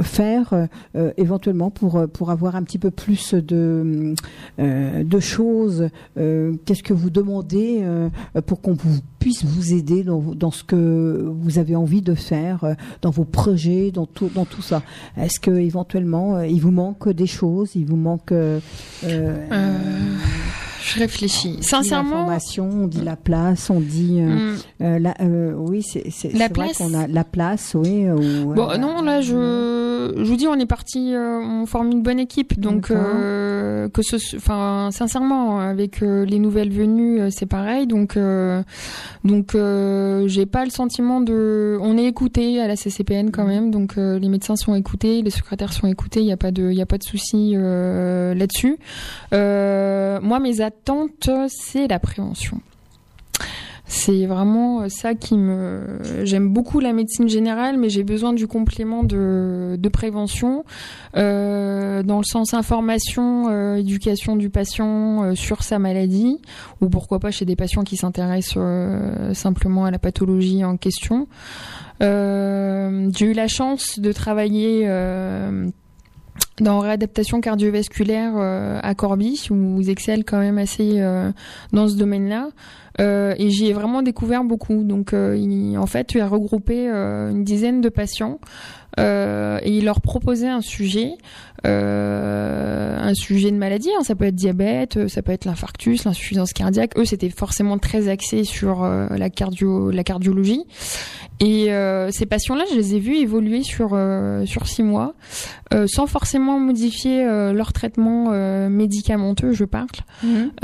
faire 0.02 0.68
euh, 0.96 1.12
éventuellement 1.16 1.70
pour 1.70 1.96
euh, 1.96 2.06
pour 2.06 2.30
avoir 2.30 2.56
un 2.56 2.62
petit 2.62 2.78
peu 2.78 2.90
plus 2.90 3.34
de 3.34 4.14
euh, 4.58 5.04
de 5.04 5.20
choses 5.20 5.88
euh, 6.18 6.54
Qu'est-ce 6.64 6.82
que 6.82 6.92
vous 6.92 7.10
demandez 7.10 7.80
euh, 7.82 8.08
pour 8.46 8.60
qu'on 8.60 8.76
puisse 9.18 9.44
vous 9.44 9.74
aider 9.74 10.02
dans, 10.02 10.20
dans 10.20 10.50
ce 10.50 10.64
que 10.64 11.30
vous 11.40 11.58
avez 11.58 11.76
envie 11.76 12.02
de 12.02 12.14
faire, 12.14 12.64
euh, 12.64 12.74
dans 13.02 13.10
vos 13.10 13.24
projets, 13.24 13.90
dans 13.90 14.06
tout 14.06 14.30
dans 14.34 14.44
tout 14.44 14.62
ça. 14.62 14.82
Est-ce 15.16 15.40
que 15.40 15.50
éventuellement 15.50 16.36
euh, 16.36 16.46
il 16.46 16.60
vous 16.60 16.70
manque 16.70 17.08
des 17.08 17.26
choses 17.26 17.72
Il 17.74 17.86
vous 17.86 17.96
manque 17.96 18.32
je 20.94 20.98
réfléchis. 20.98 21.54
on 21.56 21.60
dit 21.60 21.66
Sincèrement, 21.66 22.26
on 22.58 22.86
dit 22.86 23.02
la 23.02 23.16
place, 23.16 23.70
on 23.70 23.80
dit 23.80 24.18
euh, 24.20 24.26
hum, 24.32 24.56
euh, 24.82 24.98
la, 24.98 25.14
euh, 25.20 25.52
oui, 25.56 25.82
c'est 25.82 26.32
La 26.32 26.48
vrai 26.48 26.48
place. 26.48 26.80
a 26.80 27.06
la 27.06 27.24
place, 27.24 27.74
oui. 27.74 28.08
ou, 28.10 28.54
Bon, 28.54 28.78
non, 28.78 29.02
là, 29.02 29.20
je, 29.20 30.12
je 30.16 30.24
vous 30.24 30.36
dis, 30.36 30.46
on 30.48 30.54
est 30.58 30.66
parti, 30.66 31.12
on 31.16 31.66
forme 31.66 31.90
une 31.92 32.02
bonne 32.02 32.18
équipe, 32.18 32.58
donc 32.58 32.88
que 32.88 34.02
ce, 34.02 34.36
enfin, 34.36 34.88
sincèrement, 34.92 35.60
avec 35.60 36.00
les 36.00 36.38
nouvelles 36.38 36.72
venues, 36.72 37.30
c'est 37.30 37.46
pareil, 37.46 37.86
donc, 37.86 38.18
donc, 39.24 39.56
j'ai 40.26 40.46
pas 40.46 40.64
le 40.64 40.70
sentiment 40.70 41.20
de, 41.20 41.78
on 41.80 41.96
est 41.96 42.04
écouté 42.04 42.60
à 42.60 42.68
la 42.68 42.76
CCPN 42.76 43.30
quand 43.30 43.44
même, 43.46 43.70
donc 43.70 43.96
les 43.96 44.28
médecins 44.28 44.56
sont 44.56 44.74
écoutés, 44.74 45.22
les 45.22 45.30
secrétaires 45.30 45.72
sont 45.72 45.86
écoutés, 45.86 46.20
il 46.20 46.26
y 46.26 46.32
a 46.32 46.36
pas 46.36 46.50
de, 46.50 46.70
il 46.70 46.76
y 46.76 46.82
a 46.82 46.86
pas 46.86 46.98
de 46.98 47.04
souci 47.04 47.54
là-dessus. 47.54 48.78
Moi, 49.32 50.38
mes 50.40 50.60
attentes, 50.60 50.79
c'est 51.48 51.86
la 51.88 51.98
prévention. 51.98 52.60
C'est 53.90 54.24
vraiment 54.26 54.82
euh, 54.82 54.88
ça 54.88 55.16
qui 55.16 55.36
me. 55.36 55.98
J'aime 56.22 56.48
beaucoup 56.48 56.78
la 56.78 56.92
médecine 56.92 57.28
générale, 57.28 57.76
mais 57.76 57.88
j'ai 57.88 58.04
besoin 58.04 58.32
du 58.32 58.46
complément 58.46 59.02
de, 59.02 59.76
prévention, 59.92 60.64
euh, 61.16 62.04
dans 62.04 62.18
le 62.18 62.24
sens 62.24 62.54
information, 62.54 63.48
euh, 63.50 63.74
éducation 63.78 64.36
du 64.36 64.48
patient 64.48 65.34
sur 65.34 65.64
sa 65.64 65.80
maladie, 65.80 66.40
ou 66.80 66.88
pourquoi 66.88 67.18
pas 67.18 67.32
chez 67.32 67.44
des 67.44 67.56
patients 67.56 67.82
qui 67.82 67.96
s'intéressent 67.96 68.58
simplement 69.32 69.86
à 69.86 69.90
la 69.90 69.98
pathologie 69.98 70.64
en 70.64 70.76
question. 70.76 71.26
J'ai 72.00 73.26
eu 73.26 73.32
la 73.32 73.48
chance 73.48 73.98
de 73.98 74.12
travailler. 74.12 74.86
Dans 76.60 76.80
réadaptation 76.80 77.40
cardiovasculaire 77.40 78.32
euh, 78.36 78.78
à 78.82 78.94
Corbie, 78.94 79.46
où 79.50 79.80
ils 79.80 79.90
excellent 79.90 80.22
quand 80.26 80.38
même 80.38 80.58
assez 80.58 81.00
euh, 81.00 81.32
dans 81.72 81.88
ce 81.88 81.96
domaine-là. 81.96 82.48
Euh, 83.00 83.34
et 83.38 83.50
j'y 83.50 83.68
ai 83.68 83.72
vraiment 83.72 84.02
découvert 84.02 84.44
beaucoup. 84.44 84.84
Donc, 84.84 85.14
euh, 85.14 85.36
il- 85.36 85.76
en 85.78 85.86
fait, 85.86 86.06
tu 86.06 86.20
as 86.20 86.28
regroupé 86.28 86.88
euh, 86.88 87.30
une 87.30 87.44
dizaine 87.44 87.80
de 87.80 87.88
patients 87.88 88.38
et 88.98 89.70
il 89.78 89.84
leur 89.86 90.02
proposait 90.02 90.48
un 90.48 90.60
sujet, 90.60 91.12
un 91.64 93.14
sujet 93.14 93.50
de 93.50 93.56
maladie. 93.56 93.88
hein. 93.98 94.02
ça 94.02 94.14
peut 94.14 94.26
être 94.26 94.34
diabète, 94.34 95.08
ça 95.08 95.22
peut 95.22 95.32
être 95.32 95.44
l'infarctus, 95.46 96.04
l'insuffisance 96.04 96.52
cardiaque. 96.52 96.98
Eux, 96.98 97.04
c'était 97.04 97.30
forcément 97.30 97.78
très 97.78 98.08
axé 98.08 98.44
sur 98.44 98.82
la 98.82 99.30
cardio, 99.30 99.90
la 99.90 100.04
cardiologie. 100.04 100.64
Et 101.40 101.70
ces 102.10 102.26
patients-là, 102.26 102.64
je 102.70 102.76
les 102.76 102.94
ai 102.96 102.98
vus 102.98 103.16
évoluer 103.16 103.62
sur 103.62 103.98
sur 104.44 104.66
six 104.66 104.82
mois, 104.82 105.14
sans 105.86 106.06
forcément 106.06 106.58
modifier 106.58 107.24
leur 107.24 107.72
traitement 107.72 108.30
médicamenteux, 108.68 109.52
je 109.52 109.64
parle. 109.64 109.86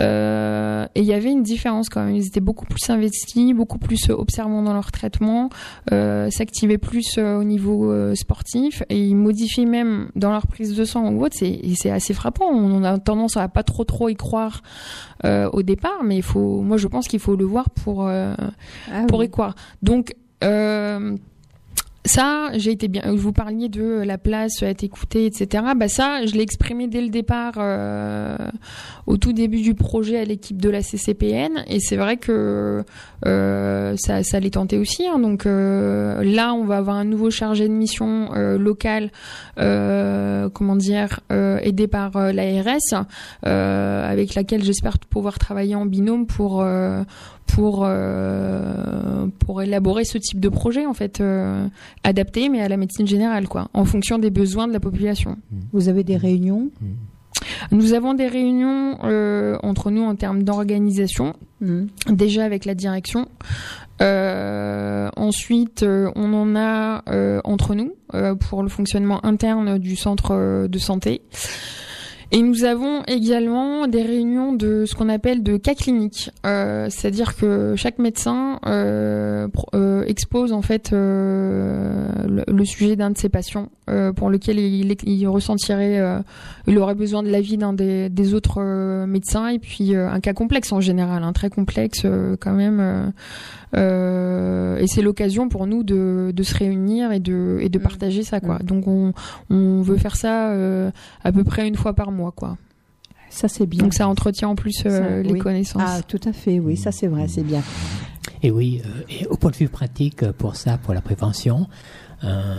Euh, 0.00 0.86
et 0.94 1.00
il 1.00 1.06
y 1.06 1.14
avait 1.14 1.30
une 1.30 1.42
différence 1.42 1.88
quand 1.88 2.04
même. 2.04 2.16
Ils 2.26 2.30
étaient 2.30 2.40
beaucoup 2.40 2.66
plus 2.66 2.90
investis, 2.90 3.54
beaucoup 3.54 3.78
plus 3.78 4.10
euh, 4.10 4.14
observants 4.14 4.62
dans 4.62 4.72
leur 4.72 4.90
traitement, 4.90 5.48
euh, 5.92 6.28
s'activaient 6.30 6.76
plus 6.76 7.18
euh, 7.18 7.38
au 7.38 7.44
niveau 7.44 7.94
sportif 8.16 8.82
et 8.88 8.98
ils 8.98 9.14
modifiaient 9.14 9.64
même 9.64 10.08
dans 10.16 10.32
leur 10.32 10.48
prise 10.48 10.74
de 10.74 10.84
sang 10.84 11.12
ou 11.12 11.24
autre. 11.24 11.36
C'est 11.38 11.60
c'est 11.76 11.90
assez 11.90 12.14
frappant. 12.14 12.46
On 12.46 12.82
a 12.82 12.98
tendance 12.98 13.36
à 13.36 13.46
pas 13.48 13.62
trop 13.62 13.84
trop 13.84 14.08
y 14.08 14.16
croire 14.16 14.62
euh, 15.24 15.48
au 15.52 15.62
départ, 15.62 16.02
mais 16.04 16.16
il 16.16 16.22
faut. 16.22 16.62
Moi, 16.62 16.76
je 16.76 16.88
pense 16.88 17.06
qu'il 17.06 17.20
faut 17.20 17.36
le 17.36 17.44
voir 17.44 17.70
pour 17.70 18.06
euh, 18.08 18.34
Ah 18.92 19.04
pour 19.06 19.20
oui. 19.20 19.26
y 19.26 19.30
croire. 19.30 19.54
Donc 19.82 20.14
euh, 20.42 21.16
ça, 22.06 22.50
j'ai 22.54 22.70
été 22.72 22.88
bien. 22.88 23.02
Vous 23.14 23.32
parliez 23.32 23.68
de 23.68 24.02
la 24.04 24.18
place, 24.18 24.62
être 24.62 24.82
écouté, 24.84 25.26
etc. 25.26 25.64
Bah 25.76 25.88
ça, 25.88 26.24
je 26.24 26.32
l'ai 26.34 26.42
exprimé 26.42 26.86
dès 26.88 27.00
le 27.02 27.08
départ, 27.08 27.54
euh, 27.58 28.36
au 29.06 29.16
tout 29.16 29.32
début 29.32 29.60
du 29.60 29.74
projet 29.74 30.18
à 30.18 30.24
l'équipe 30.24 30.60
de 30.60 30.70
la 30.70 30.82
CCPN, 30.82 31.64
et 31.68 31.80
c'est 31.80 31.96
vrai 31.96 32.16
que 32.16 32.84
euh, 33.26 33.94
ça, 33.96 34.22
ça 34.22 34.40
l'est 34.40 34.50
tenté 34.54 34.78
aussi. 34.78 35.06
hein. 35.06 35.18
Donc 35.18 35.46
euh, 35.46 36.22
là, 36.24 36.54
on 36.54 36.64
va 36.64 36.78
avoir 36.78 36.96
un 36.96 37.04
nouveau 37.04 37.30
chargé 37.30 37.68
de 37.68 37.72
mission 37.72 38.30
euh, 38.34 38.56
local, 38.58 39.10
comment 39.56 40.76
dire, 40.76 41.20
aidé 41.30 41.86
par 41.88 42.32
l'ARS, 42.32 43.04
avec 43.42 44.34
laquelle 44.34 44.64
j'espère 44.64 44.98
pouvoir 44.98 45.38
travailler 45.38 45.74
en 45.74 45.86
binôme 45.86 46.26
pour 46.26 46.64
pour 47.46 47.84
euh, 47.84 49.26
pour 49.38 49.62
élaborer 49.62 50.04
ce 50.04 50.18
type 50.18 50.40
de 50.40 50.48
projet 50.48 50.86
en 50.86 50.94
fait 50.94 51.20
euh, 51.20 51.66
adapté 52.04 52.48
mais 52.48 52.60
à 52.60 52.68
la 52.68 52.76
médecine 52.76 53.06
générale 53.06 53.48
quoi 53.48 53.68
en 53.72 53.84
fonction 53.84 54.18
des 54.18 54.30
besoins 54.30 54.66
de 54.68 54.72
la 54.72 54.80
population. 54.80 55.36
Vous 55.72 55.88
avez 55.88 56.04
des 56.04 56.16
réunions? 56.16 56.70
Nous 57.70 57.92
avons 57.92 58.14
des 58.14 58.28
réunions 58.28 58.98
euh, 59.04 59.58
entre 59.62 59.90
nous 59.90 60.02
en 60.02 60.16
termes 60.16 60.42
d'organisation 60.42 61.34
déjà 62.08 62.44
avec 62.44 62.64
la 62.64 62.74
direction. 62.74 63.28
Euh, 64.02 65.08
ensuite, 65.16 65.82
euh, 65.82 66.10
on 66.16 66.34
en 66.34 66.54
a 66.54 67.02
euh, 67.08 67.40
entre 67.44 67.74
nous 67.74 67.94
euh, 68.14 68.34
pour 68.34 68.62
le 68.62 68.68
fonctionnement 68.68 69.24
interne 69.24 69.78
du 69.78 69.96
centre 69.96 70.32
euh, 70.32 70.68
de 70.68 70.78
santé. 70.78 71.22
Et 72.32 72.42
nous 72.42 72.64
avons 72.64 73.02
également 73.06 73.86
des 73.86 74.02
réunions 74.02 74.52
de 74.52 74.84
ce 74.84 74.96
qu'on 74.96 75.08
appelle 75.08 75.44
de 75.44 75.56
cas 75.56 75.74
cliniques, 75.74 76.30
Euh, 76.44 76.88
c'est-à-dire 76.90 77.36
que 77.36 77.74
chaque 77.76 77.98
médecin 77.98 78.58
euh, 78.66 79.46
euh, 79.74 80.02
expose 80.06 80.52
en 80.52 80.62
fait 80.62 80.90
le, 80.92 82.08
le 82.48 82.64
sujet 82.64 82.96
d'un 82.96 83.10
de 83.10 83.18
ses 83.18 83.28
patients 83.28 83.68
pour 84.16 84.30
lequel 84.30 84.58
il, 84.58 84.96
il 85.04 85.26
ressentirait, 85.28 86.02
il 86.66 86.76
aurait 86.78 86.96
besoin 86.96 87.22
de 87.22 87.28
l'avis 87.30 87.56
d'un 87.56 87.72
des, 87.72 88.08
des 88.08 88.34
autres 88.34 88.60
médecins 89.06 89.46
et 89.48 89.60
puis 89.60 89.94
un 89.94 90.18
cas 90.18 90.32
complexe 90.32 90.72
en 90.72 90.80
général, 90.80 91.22
un 91.22 91.32
très 91.32 91.50
complexe 91.50 92.04
quand 92.40 92.52
même. 92.52 93.12
et 93.74 94.86
c'est 94.88 95.02
l'occasion 95.02 95.48
pour 95.48 95.68
nous 95.68 95.84
de, 95.84 96.32
de 96.34 96.42
se 96.42 96.56
réunir 96.56 97.12
et 97.12 97.20
de, 97.20 97.58
et 97.60 97.68
de 97.68 97.78
Mm. 97.78 97.82
partager 97.82 98.22
ça 98.24 98.40
quoi. 98.40 98.58
Donc 98.58 98.88
on, 98.88 99.12
on 99.50 99.82
veut 99.82 99.98
faire 99.98 100.16
ça 100.16 100.50
à 101.22 101.32
peu 101.32 101.44
près 101.44 101.68
une 101.68 101.76
fois 101.76 101.92
par 101.92 102.10
mois 102.10 102.15
quoi. 102.30 102.56
Ça 103.30 103.48
c'est 103.48 103.66
bien. 103.66 103.82
Donc 103.82 103.94
ça 103.94 104.08
entretient 104.08 104.48
en 104.48 104.54
plus 104.54 104.82
euh, 104.86 104.90
Ça, 104.90 105.22
les 105.22 105.32
oui. 105.32 105.38
connaissances. 105.38 105.82
Ah, 105.84 106.00
tout 106.02 106.20
à 106.24 106.32
fait, 106.32 106.60
oui, 106.60 106.76
ça 106.76 106.92
c'est 106.92 107.08
vrai, 107.08 107.28
c'est 107.28 107.42
bien. 107.42 107.62
Et 108.42 108.50
oui, 108.50 108.82
euh, 108.84 109.02
et 109.08 109.26
au 109.26 109.36
point 109.36 109.50
de 109.50 109.56
vue 109.56 109.68
pratique, 109.68 110.22
euh, 110.22 110.32
pour 110.32 110.56
ça, 110.56 110.78
pour 110.78 110.94
la 110.94 111.00
prévention, 111.00 111.68
euh, 112.24 112.56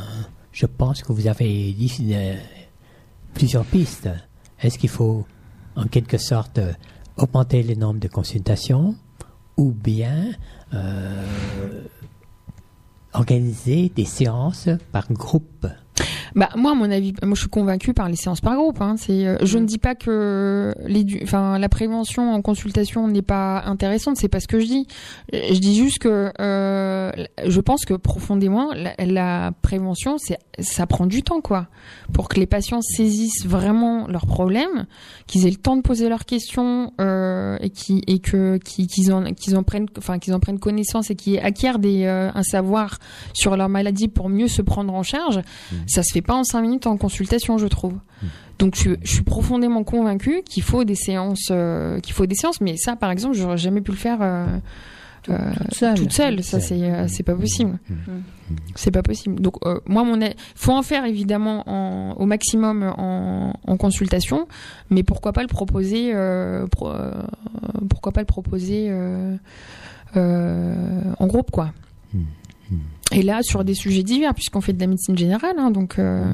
je 0.51 0.65
pense 0.65 1.01
que 1.03 1.13
vous 1.13 1.27
avez 1.27 1.71
dit 1.73 1.91
plusieurs 3.33 3.65
pistes. 3.65 4.09
Est-ce 4.59 4.77
qu'il 4.79 4.89
faut, 4.89 5.25
en 5.75 5.85
quelque 5.85 6.17
sorte, 6.17 6.59
augmenter 7.17 7.63
le 7.63 7.75
nombre 7.75 7.99
de 7.99 8.07
consultations 8.07 8.95
ou 9.55 9.71
bien 9.71 10.31
euh, 10.73 11.83
organiser 13.13 13.91
des 13.95 14.05
séances 14.05 14.69
par 14.91 15.11
groupe? 15.11 15.67
Bah 16.35 16.49
moi 16.55 16.71
à 16.71 16.75
mon 16.75 16.89
avis, 16.91 17.13
moi 17.23 17.33
je 17.35 17.41
suis 17.41 17.49
convaincue 17.49 17.93
par 17.93 18.09
les 18.09 18.15
séances 18.15 18.41
par 18.41 18.55
groupe. 18.55 18.81
Hein. 18.81 18.95
C'est, 18.97 19.27
euh, 19.27 19.37
je 19.43 19.57
ne 19.57 19.65
dis 19.65 19.77
pas 19.77 19.95
que 19.95 20.73
l'édu- 20.85 21.19
enfin 21.23 21.57
la 21.59 21.69
prévention 21.69 22.31
en 22.33 22.41
consultation 22.41 23.07
n'est 23.07 23.21
pas 23.21 23.63
intéressante. 23.65 24.17
C'est 24.17 24.27
pas 24.27 24.39
ce 24.39 24.47
que 24.47 24.59
je 24.59 24.65
dis. 24.65 24.87
Euh, 25.33 25.39
Je 25.51 25.59
dis 25.59 25.75
juste 25.75 25.99
que 25.99 26.31
euh, 26.39 27.11
je 27.45 27.59
pense 27.61 27.85
que 27.85 27.93
profondément 27.93 28.71
la, 28.73 28.93
la 29.05 29.51
prévention, 29.61 30.17
c'est 30.17 30.37
ça 30.59 30.87
prend 30.87 31.05
du 31.05 31.21
temps 31.23 31.41
quoi, 31.41 31.67
pour 32.13 32.29
que 32.29 32.39
les 32.39 32.47
patients 32.47 32.81
saisissent 32.81 33.45
vraiment 33.45 34.07
leurs 34.07 34.25
problèmes, 34.25 34.85
qu'ils 35.27 35.45
aient 35.45 35.51
le 35.51 35.55
temps 35.57 35.77
de 35.77 35.81
poser 35.81 36.09
leurs 36.09 36.25
questions 36.25 36.93
euh, 36.99 37.57
et 37.61 37.69
qui 37.69 38.01
et 38.07 38.19
que 38.19 38.57
qui- 38.57 38.87
qu'ils 38.87 39.13
en 39.13 39.23
qu'ils 39.33 39.55
en 39.55 39.63
prennent 39.63 39.87
enfin 39.97 40.19
qu'ils 40.19 40.33
en 40.33 40.39
prennent 40.39 40.59
connaissance 40.59 41.09
et 41.11 41.15
qu'ils 41.15 41.39
acquièrent 41.39 41.79
des 41.79 42.05
euh, 42.05 42.29
un 42.33 42.43
savoir 42.43 42.97
sur 43.33 43.55
leur 43.55 43.69
maladie 43.69 44.07
pour 44.07 44.29
mieux 44.29 44.47
se 44.47 44.61
prendre 44.61 44.93
en 44.93 45.03
charge. 45.03 45.41
Ça 45.87 46.01
se 46.03 46.11
fait 46.13 46.16
pas 46.21 46.35
en 46.35 46.43
cinq 46.43 46.61
minutes 46.61 46.87
en 46.87 46.97
consultation, 46.97 47.57
je 47.57 47.67
trouve. 47.67 47.93
Donc 48.59 48.75
je, 48.75 48.91
je 49.03 49.11
suis 49.13 49.23
profondément 49.23 49.83
convaincue 49.83 50.41
qu'il 50.43 50.63
faut 50.63 50.83
des 50.83 50.95
séances, 50.95 51.49
euh, 51.51 51.99
qu'il 51.99 52.13
faut 52.13 52.25
des 52.25 52.35
séances, 52.35 52.59
mais 52.61 52.75
ça, 52.77 52.95
par 52.95 53.11
exemple, 53.11 53.35
j'aurais 53.35 53.57
jamais 53.57 53.81
pu 53.81 53.91
le 53.91 53.97
faire 53.97 54.17
euh, 54.21 54.47
euh, 55.29 55.37
toute 55.65 55.73
seule. 55.75 55.95
toute 55.95 56.11
seule. 56.13 56.43
Ça, 56.43 56.59
c'est 56.59 56.81
euh, 56.81 57.07
c'est 57.07 57.23
pas 57.23 57.35
possible. 57.35 57.77
C'est 58.75 58.91
pas 58.91 59.03
possible. 59.03 59.39
Donc 59.41 59.55
euh, 59.65 59.79
moi, 59.85 60.03
mon, 60.03 60.17
faut 60.55 60.71
en 60.71 60.81
faire 60.81 61.05
évidemment 61.05 61.63
en, 61.69 62.13
au 62.13 62.25
maximum 62.25 62.81
en, 62.97 63.53
en 63.63 63.77
consultation, 63.77 64.47
mais 64.89 65.03
pourquoi 65.03 65.33
pas 65.33 65.41
le 65.41 65.47
proposer, 65.49 66.11
euh, 66.15 66.65
pro- 66.67 66.89
euh, 66.89 67.11
pourquoi 67.89 68.11
pas 68.13 68.21
le 68.21 68.25
proposer 68.25 68.87
euh, 68.89 69.35
euh, 70.15 71.01
en 71.19 71.27
groupe, 71.27 71.51
quoi. 71.51 71.73
Et 73.13 73.21
là, 73.21 73.39
sur 73.41 73.63
des 73.63 73.73
sujets 73.73 74.03
divers, 74.03 74.33
puisqu'on 74.33 74.59
fait 74.59 74.73
de 74.73 74.79
la 74.81 74.87
médecine 74.87 75.17
générale, 75.17 75.55
hein, 75.57 75.71
donc 75.71 75.97
euh, 75.97 76.25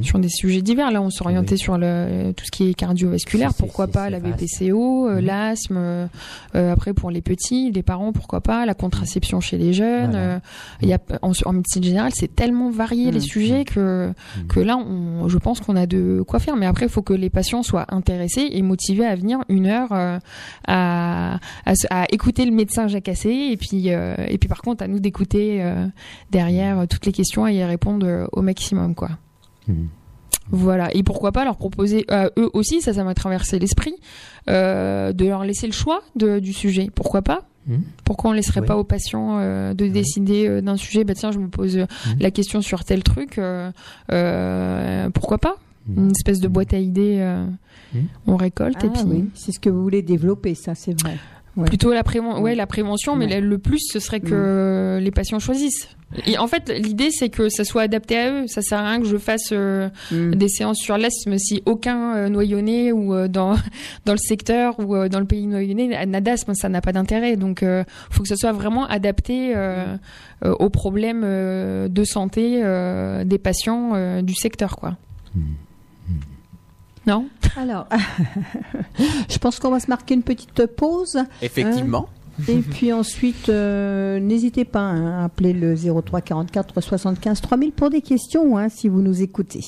sur 0.00 0.18
des 0.18 0.30
sujets 0.30 0.62
divers, 0.62 0.90
là, 0.90 1.02
on 1.02 1.10
s'orientait 1.10 1.52
Oui. 1.52 1.58
sur 1.58 1.76
le, 1.76 2.32
tout 2.34 2.46
ce 2.46 2.50
qui 2.50 2.70
est 2.70 2.74
cardiovasculaire, 2.74 3.52
pourquoi 3.52 3.88
pas 3.88 4.08
la. 4.10 4.20
BPCO, 4.20 5.06
euh, 5.08 5.16
Mhm. 5.20 5.26
l'asthme, 5.26 5.76
euh, 5.76 6.06
euh, 6.54 6.72
après 6.72 6.94
pour 6.94 7.10
les 7.10 7.20
petits, 7.20 7.70
les 7.72 7.82
parents, 7.82 8.12
pourquoi 8.12 8.40
pas, 8.40 8.64
la 8.64 8.72
contraception 8.74 9.40
chez 9.40 9.58
les 9.58 9.74
jeunes. 9.74 10.12
Voilà. 10.12 10.18
euh, 10.36 10.38
Il 10.80 10.88
y 10.88 10.94
a, 10.94 10.98
en, 11.20 11.32
en 11.44 11.52
médecine 11.52 11.84
générale, 11.84 12.12
c'est 12.14 12.34
tellement 12.34 12.70
varié 12.70 13.06
les 13.10 13.18
Mhm. 13.18 13.20
sujets 13.20 13.64
que, 13.66 14.08
Mhm. 14.38 14.46
que 14.48 14.60
là, 14.60 14.78
on, 14.78 15.28
je 15.28 15.36
pense 15.38 15.60
qu'on 15.60 15.76
a 15.76 15.86
de 15.86 16.24
quoi 16.26 16.38
faire. 16.40 16.56
Mais 16.56 16.64
après, 16.66 16.86
il 16.86 16.90
faut 16.90 17.02
que 17.02 17.12
les 17.12 17.28
patients 17.30 17.62
soient 17.62 17.86
intéressés 17.94 18.48
et 18.50 18.62
motivés 18.62 19.04
à 19.06 19.14
venir 19.14 19.40
une 19.50 19.66
heure 19.66 19.92
euh, 19.92 20.18
à, 20.66 21.34
à, 21.66 21.72
à 21.90 22.06
écouter 22.10 22.44
le 22.46 22.52
médecin 22.52 22.88
jacassé 22.88 23.48
et 23.52 23.56
puis, 23.58 23.92
euh, 23.92 24.14
et 24.28 24.38
puis 24.38 24.48
par 24.48 24.62
contre, 24.62 24.82
à 24.82 24.88
nous 24.88 25.00
d'écouter 25.00 25.62
euh, 25.62 25.86
derrière 26.30 26.80
euh, 26.80 26.86
toutes 26.86 27.06
les 27.06 27.12
questions 27.12 27.46
et 27.46 27.54
y 27.54 27.64
répondre 27.64 28.06
euh, 28.06 28.26
au 28.32 28.42
maximum, 28.42 28.94
quoi. 28.94 29.10
Mhm. 29.68 29.88
Voilà. 30.50 30.94
Et 30.94 31.02
pourquoi 31.02 31.32
pas 31.32 31.44
leur 31.44 31.56
proposer, 31.56 32.04
euh, 32.10 32.28
eux 32.36 32.50
aussi, 32.52 32.82
ça, 32.82 32.92
ça 32.92 33.02
m'a 33.04 33.14
traversé 33.14 33.58
l'esprit, 33.58 33.94
euh, 34.50 35.12
de 35.14 35.24
leur 35.24 35.44
laisser 35.44 35.66
le 35.66 35.72
choix 35.72 36.02
de, 36.16 36.38
du 36.38 36.52
sujet. 36.52 36.90
Pourquoi 36.94 37.22
pas? 37.22 37.44
Mhm. 37.66 37.82
Pourquoi 38.04 38.30
on 38.30 38.32
laisserait 38.34 38.60
Oui. 38.60 38.66
pas 38.66 38.76
aux 38.76 38.84
patients 38.84 39.38
euh, 39.38 39.72
de 39.72 39.86
décider 39.86 40.46
euh, 40.46 40.60
d'un 40.60 40.76
sujet? 40.76 41.02
Bah 41.04 41.14
tiens, 41.14 41.30
je 41.32 41.38
me 41.38 41.48
pose 41.48 41.76
Mhm. 41.78 41.86
la 42.20 42.30
question 42.30 42.60
sur 42.60 42.84
tel 42.84 43.02
truc. 43.02 43.38
euh, 43.38 43.70
euh, 44.12 45.08
pourquoi 45.10 45.38
pas? 45.38 45.56
Une 45.96 46.10
espèce 46.12 46.40
de 46.40 46.48
boîte 46.48 46.72
à 46.74 46.78
idées. 46.78 47.22
On 48.26 48.36
récolte 48.36 48.82
et 48.82 48.88
Ah 48.88 48.92
puis 48.94 49.02
oui, 49.06 49.30
c'est 49.34 49.52
ce 49.52 49.60
que 49.60 49.68
vous 49.70 49.82
voulez 49.82 50.00
développer, 50.02 50.54
ça 50.54 50.74
c'est 50.74 50.98
vrai. 51.02 51.16
Ouais. 51.56 51.66
plutôt 51.68 51.92
la 51.92 52.02
prévention. 52.02 52.42
Ouais, 52.42 52.54
la 52.56 52.66
prévention, 52.66 53.14
mais 53.14 53.26
Ouais. 53.26 53.40
le- 53.40 53.48
le 53.48 53.58
plus 53.58 53.78
ce 53.92 54.00
serait 54.00 54.18
que 54.20 54.98
les 55.00 55.10
patients 55.12 55.38
choisissent. 55.38 55.88
Et 56.26 56.36
en 56.38 56.46
fait, 56.48 56.68
l'idée 56.68 57.10
c'est 57.10 57.28
que 57.28 57.48
ça 57.48 57.64
soit 57.64 57.82
adapté 57.82 58.16
à 58.16 58.30
eux. 58.32 58.46
Ça 58.48 58.60
sert 58.62 58.78
à 58.78 58.88
rien 58.90 59.00
que 59.00 59.06
je 59.06 59.16
fasse 59.16 59.50
euh, 59.52 59.88
Mm. 60.12 60.34
des 60.34 60.48
séances 60.48 60.78
sur 60.78 60.96
l'asthme 60.98 61.38
si 61.38 61.62
aucun 61.66 62.14
euh, 62.16 62.28
noyonné 62.28 62.90
ou 62.92 63.14
euh, 63.14 63.28
dans 63.28 63.54
dans 64.04 64.12
le 64.12 64.18
secteur 64.18 64.78
ou 64.80 64.94
euh, 64.96 65.08
dans 65.08 65.18
le 65.20 65.26
pays 65.26 65.46
noyonné 65.46 65.88
n'a 66.06 66.20
d'asthme, 66.20 66.54
ça 66.54 66.68
n'a 66.68 66.80
pas 66.80 66.92
d'intérêt. 66.92 67.36
Donc, 67.36 67.62
euh, 67.62 67.84
faut 68.10 68.22
que 68.22 68.28
ce 68.28 68.36
soit 68.36 68.52
vraiment 68.52 68.86
adapté 68.86 69.54
euh, 69.56 69.96
euh, 70.44 70.52
aux 70.58 70.70
problèmes 70.70 71.22
euh, 71.24 71.88
de 71.88 72.04
santé 72.04 72.60
euh, 72.64 73.22
des 73.24 73.38
patients 73.38 73.92
euh, 73.94 74.22
du 74.22 74.34
secteur, 74.34 74.76
quoi. 74.76 74.96
Non 77.06 77.28
Alors, 77.56 77.86
je 79.28 79.38
pense 79.38 79.58
qu'on 79.58 79.70
va 79.70 79.80
se 79.80 79.88
marquer 79.88 80.14
une 80.14 80.22
petite 80.22 80.66
pause. 80.66 81.18
Effectivement. 81.42 82.08
Et 82.48 82.58
puis 82.58 82.92
ensuite, 82.92 83.48
euh, 83.48 84.18
n'hésitez 84.18 84.64
pas 84.64 84.80
hein, 84.80 85.20
à 85.20 85.24
appeler 85.24 85.52
le 85.52 85.76
03 85.76 86.20
44 86.20 86.80
75 86.80 87.40
3000 87.40 87.72
pour 87.72 87.90
des 87.90 88.00
questions, 88.00 88.58
hein, 88.58 88.68
si 88.68 88.88
vous 88.88 89.02
nous 89.02 89.22
écoutez. 89.22 89.60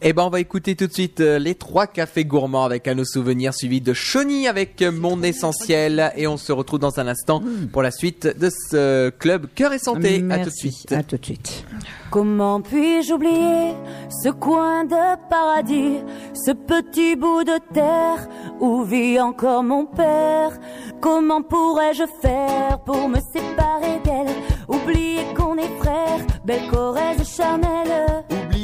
Eh 0.00 0.12
ben, 0.12 0.22
on 0.22 0.30
va 0.30 0.38
écouter 0.38 0.76
tout 0.76 0.86
de 0.86 0.92
suite 0.92 1.20
euh, 1.20 1.40
les 1.40 1.56
trois 1.56 1.88
cafés 1.88 2.24
gourmands 2.24 2.64
avec 2.64 2.86
à 2.86 2.94
nos 2.94 3.04
souvenirs 3.04 3.52
suivi 3.52 3.80
de 3.80 3.92
Chauny 3.92 4.46
avec 4.46 4.80
euh, 4.80 4.92
Mon 4.92 5.24
Essentiel 5.24 6.12
et 6.14 6.28
on 6.28 6.36
se 6.36 6.52
retrouve 6.52 6.78
dans 6.78 7.00
un 7.00 7.08
instant 7.08 7.42
pour 7.72 7.82
la 7.82 7.90
suite 7.90 8.28
de 8.38 8.48
ce 8.48 9.10
club 9.10 9.48
Cœur 9.56 9.72
et 9.72 9.80
Santé. 9.80 10.08
À 10.08 10.18
tout 10.18 10.20
de 10.20 10.24
Merci. 10.26 10.70
suite. 10.70 10.92
À 10.92 11.02
tout 11.02 11.16
de 11.16 11.24
suite. 11.24 11.64
Comment 12.12 12.60
puis-je 12.60 13.12
oublier 13.12 13.74
ce 14.22 14.28
coin 14.28 14.84
de 14.84 15.28
paradis, 15.28 15.98
ce 16.32 16.52
petit 16.52 17.16
bout 17.16 17.42
de 17.42 17.58
terre 17.74 18.28
où 18.60 18.84
vit 18.84 19.18
encore 19.18 19.64
mon 19.64 19.84
père? 19.84 20.52
Comment 21.00 21.42
pourrais-je 21.42 22.04
faire 22.22 22.78
pour 22.86 23.08
me 23.08 23.18
séparer 23.32 24.00
d'elle? 24.04 24.34
Oublier 24.68 25.24
qu'on 25.36 25.56
est 25.58 25.76
frères, 25.80 26.24
belle 26.44 26.68
Corrèze 26.70 27.28
charnelle 27.36 28.24
Oublier 28.30 28.57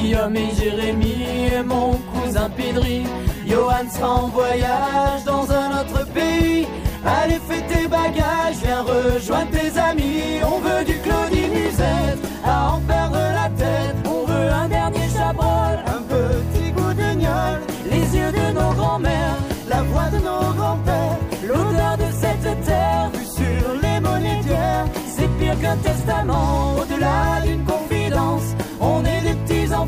Guillaume 0.00 0.36
et 0.36 0.54
Jérémy 0.54 1.14
et 1.52 1.62
mon 1.62 1.92
cousin 2.12 2.48
Pidri. 2.50 3.02
Johan 3.46 3.88
sera 3.92 4.14
en 4.22 4.28
voyage 4.28 5.24
dans 5.26 5.50
un 5.50 5.80
autre 5.80 6.06
pays. 6.14 6.66
Allez, 7.04 7.40
fais 7.48 7.62
tes 7.62 7.86
bagages, 7.86 8.60
viens 8.62 8.82
rejoindre 8.82 9.50
tes 9.50 9.78
amis. 9.78 10.40
On 10.42 10.58
veut 10.60 10.84
du 10.84 10.96
Claudie 11.00 11.48
Musette, 11.48 12.22
à 12.44 12.72
en 12.74 12.80
perdre 12.80 13.18
la 13.18 13.48
tête. 13.50 13.96
On 14.06 14.24
veut 14.24 14.50
un 14.50 14.68
dernier 14.68 15.08
chabrol, 15.12 15.78
Un 15.86 16.02
petit 16.02 16.70
goût 16.72 16.94
de 16.94 17.90
les 17.90 18.16
yeux 18.16 18.32
de 18.32 18.54
nos 18.58 18.72
grands-mères, 18.72 19.38
la 19.68 19.82
voix 19.82 20.08
de 20.12 20.18
nos 20.18 20.54
grands-pères, 20.54 21.18
l'odeur 21.46 21.96
de 21.98 22.10
cette 22.12 22.64
terre. 22.64 23.10
vue 23.12 23.26
sur 23.26 23.74
les 23.82 24.42
d'hier. 24.42 24.86
C'est 25.14 25.28
pire 25.38 25.60
qu'un 25.60 25.76
testament, 25.76 26.76
au-delà 26.80 27.40
d'une 27.44 27.64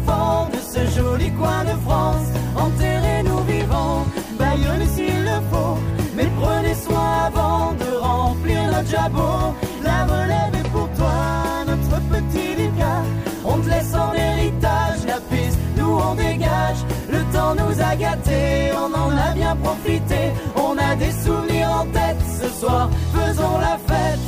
de 0.07 0.59
ce 0.59 1.01
joli 1.01 1.31
coin 1.33 1.65
de 1.65 1.77
France. 1.87 2.27
Enterrez-nous 2.57 3.41
vivants, 3.45 4.05
Baïonnez 4.39 4.87
s'il 4.87 5.23
le 5.23 5.39
faut, 5.51 5.79
mais 6.17 6.29
prenez 6.41 6.75
soin 6.75 7.11
avant 7.27 7.73
de 7.73 7.97
remplir 7.99 8.61
notre 8.67 8.89
jabot. 8.89 9.55
la 9.83 10.05
relève 10.05 10.55
est 10.55 10.69
pour 10.71 10.89
toi, 10.93 11.65
notre 11.67 12.01
petit 12.09 12.55
Lucas. 12.57 13.03
On 13.45 13.59
te 13.59 13.69
laisse 13.69 13.95
en 13.95 14.13
héritage 14.13 15.01
la 15.07 15.21
piste, 15.31 15.59
nous 15.77 15.99
on 16.09 16.15
dégage. 16.15 16.81
Le 17.11 17.21
temps 17.33 17.55
nous 17.55 17.81
a 17.81 17.97
gâtés, 17.97 18.73
on 18.77 18.93
en 18.95 19.11
a 19.17 19.33
bien 19.35 19.57
profité. 19.57 20.33
On 20.57 20.77
a 20.79 20.95
des 20.97 21.13
souvenirs 21.13 21.71
en 21.71 21.87
tête, 21.87 22.21
ce 22.41 22.49
soir 22.61 22.89
faisons 23.15 23.59
la 23.59 23.79
fête. 23.89 24.21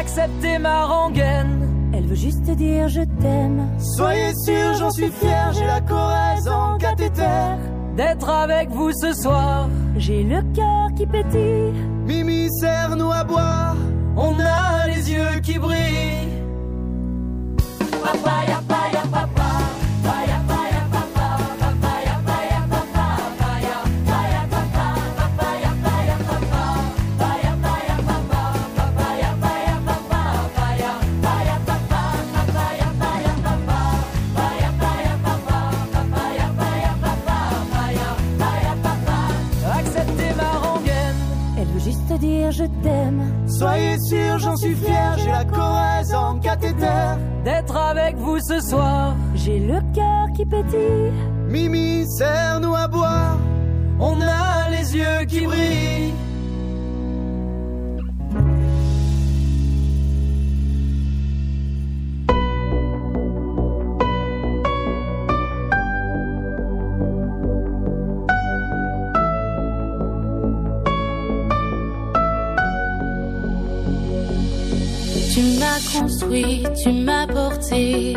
Acceptez 0.00 0.58
ma 0.58 0.84
rengaine. 0.86 1.75
Juste 2.16 2.50
dire 2.56 2.88
je 2.88 3.02
t'aime 3.20 3.68
Soyez 3.78 4.32
sûr, 4.44 4.74
j'en 4.78 4.90
suis 4.90 5.10
fier, 5.10 5.52
j'ai 5.52 5.66
la 5.66 5.80
Corrèze 5.82 6.48
en 6.48 6.78
cathéter. 6.78 7.22
d'être 7.96 8.28
avec 8.28 8.70
vous 8.70 8.90
ce 8.92 9.12
soir. 9.12 9.68
J'ai 9.96 10.22
le 10.22 10.40
cœur 10.54 10.88
qui 10.96 11.06
pétille 11.06 11.72
Mimi, 12.06 12.48
serre-nous 12.60 13.12
à 13.12 13.22
boire. 13.24 13.76
On 14.16 14.34
a 14.40 14.86
les 14.86 15.12
yeux 15.12 15.40
qui 15.42 15.58
brillent. 15.58 16.26
Dire 42.50 42.52
je 42.52 42.82
t'aime 42.82 43.22
Soyez 43.48 43.98
sûr, 44.00 44.38
j'en 44.38 44.56
suis 44.56 44.74
fier, 44.74 45.16
j'ai 45.18 45.30
la 45.30 45.44
Corrèze 45.44 46.14
en 46.14 46.38
cathéter. 46.38 46.86
D'être 47.44 47.76
avec 47.76 48.16
vous 48.16 48.38
ce 48.40 48.60
soir. 48.60 49.14
J'ai 49.34 49.60
le 49.60 49.80
cœur 49.94 50.26
qui 50.34 50.44
pétille 50.44 51.12
Mimi, 51.48 52.06
serre-nous 52.18 52.74
à 52.74 52.88
boire. 52.88 53.38
On 54.00 54.20
a 54.20 54.70
les 54.70 54.96
yeux 54.96 55.24
qui 55.28 55.46
brillent. 55.46 56.12
Construit, 76.26 76.62
tu 76.82 76.92
m'as 76.92 77.26
porté. 77.26 78.14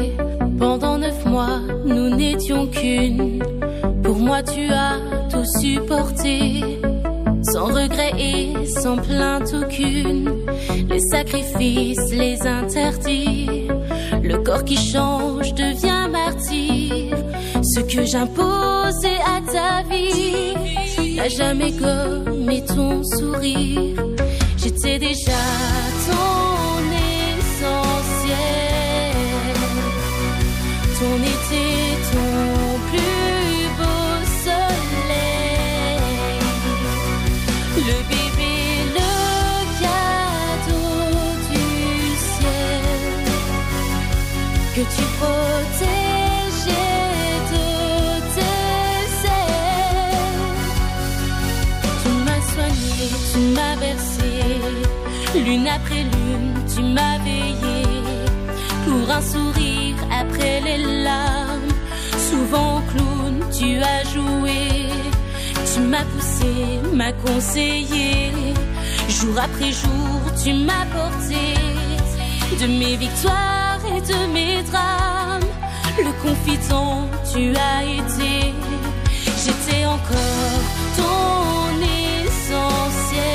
Pendant 0.57 0.97
neuf 0.97 1.25
mois, 1.25 1.61
nous 1.85 2.15
n'étions 2.15 2.67
qu'une. 2.67 3.39
Pour 4.03 4.15
moi, 4.15 4.43
tu 4.43 4.71
as 4.71 4.99
tout 5.29 5.45
supporté. 5.59 6.63
Sans 7.43 7.65
regret 7.67 8.11
et 8.17 8.65
sans 8.65 8.97
plainte 8.97 9.53
aucune. 9.53 10.29
Les 10.89 10.99
sacrifices, 11.11 12.11
les 12.11 12.41
interdits. 12.45 13.67
Le 14.21 14.37
corps 14.43 14.63
qui 14.63 14.75
change 14.75 15.53
devient 15.53 16.09
martyr. 16.11 17.15
Ce 17.61 17.79
que 17.81 18.05
j'imposais 18.05 19.19
à 19.25 19.41
ta 19.51 19.89
vie 19.89 21.15
n'a 21.15 21.29
jamais 21.29 21.71
gommé 21.71 22.63
ton 22.65 23.03
sourire. 23.03 23.88
Sourire 59.21 59.95
après 60.11 60.61
les 60.61 61.03
larmes. 61.03 61.73
Souvent 62.29 62.81
clown, 62.91 63.43
tu 63.57 63.77
as 63.77 64.03
joué. 64.13 64.89
Tu 65.73 65.79
m'as 65.81 66.05
poussé, 66.11 66.79
m'as 66.93 67.13
conseillé. 67.13 68.31
Jour 69.07 69.35
après 69.37 69.71
jour, 69.71 70.19
tu 70.41 70.53
m'as 70.53 70.85
porté. 70.95 71.45
De 72.59 72.67
mes 72.67 72.95
victoires 72.97 73.81
et 73.95 74.01
de 74.01 74.33
mes 74.33 74.63
drames. 74.63 75.49
Le 75.97 76.11
confident, 76.23 77.07
tu 77.31 77.53
as 77.55 77.83
été. 77.83 78.53
J'étais 79.43 79.85
encore 79.85 80.61
ton 80.97 81.79
essentiel. 82.21 83.29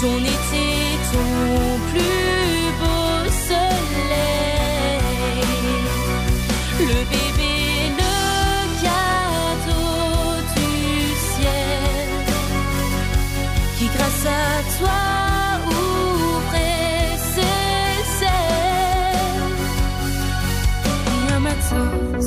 Ton 0.00 0.18
été, 0.18 0.66
ton 1.12 1.78
plus 1.90 2.23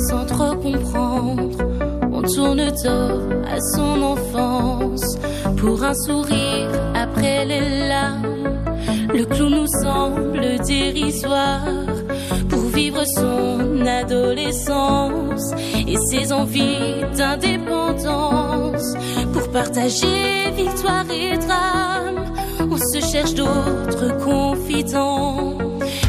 sans 0.08 0.24
trop 0.24 0.54
comprendre, 0.56 1.56
on 2.12 2.22
tourne 2.22 2.70
dos 2.82 3.18
à 3.46 3.58
son 3.74 4.02
enfance. 4.02 5.18
Pour 5.56 5.82
un 5.82 5.94
sourire 5.94 6.70
après 6.94 7.44
les 7.44 7.88
larmes, 7.88 8.60
le 9.12 9.24
clou 9.24 9.48
nous 9.50 9.66
semble 9.82 10.58
dérisoire. 10.66 11.64
Pour 12.48 12.60
vivre 12.60 13.02
son 13.16 13.86
adolescence 13.86 15.52
et 15.86 15.96
ses 16.10 16.32
envies 16.32 17.02
d'indépendance. 17.16 18.94
Pour 19.32 19.50
partager 19.50 20.50
victoire 20.56 21.04
et 21.10 21.36
drame, 21.38 22.17
se 23.00 23.12
cherche 23.12 23.34
d'autres 23.34 24.16
confidents. 24.18 25.56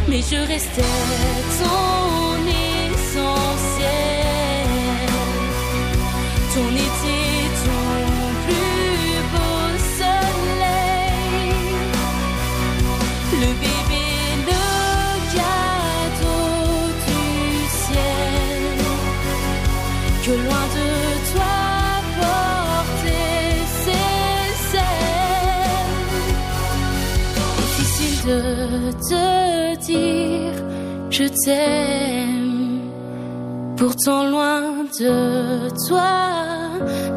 Mais 0.08 0.22
je 0.22 0.38
restais 0.48 0.82
ton 1.60 2.29
de 28.30 28.92
te 29.10 29.76
dire 29.90 30.58
je 31.10 31.26
t'aime. 31.44 32.82
Pourtant 33.78 34.24
loin 34.34 34.62
de 35.00 35.70
toi, 35.88 36.14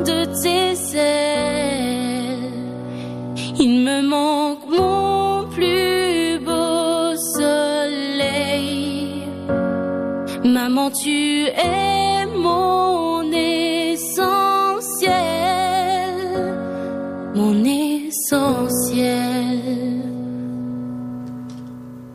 de 0.08 0.18
tes 0.42 0.72
ailes, 0.96 2.38
il 3.58 3.72
me 3.86 3.98
manque 4.14 4.64
mon 4.78 5.48
plus 5.54 6.38
beau 6.46 7.16
soleil. 7.36 9.24
Maman, 10.44 10.90
tu 10.90 11.21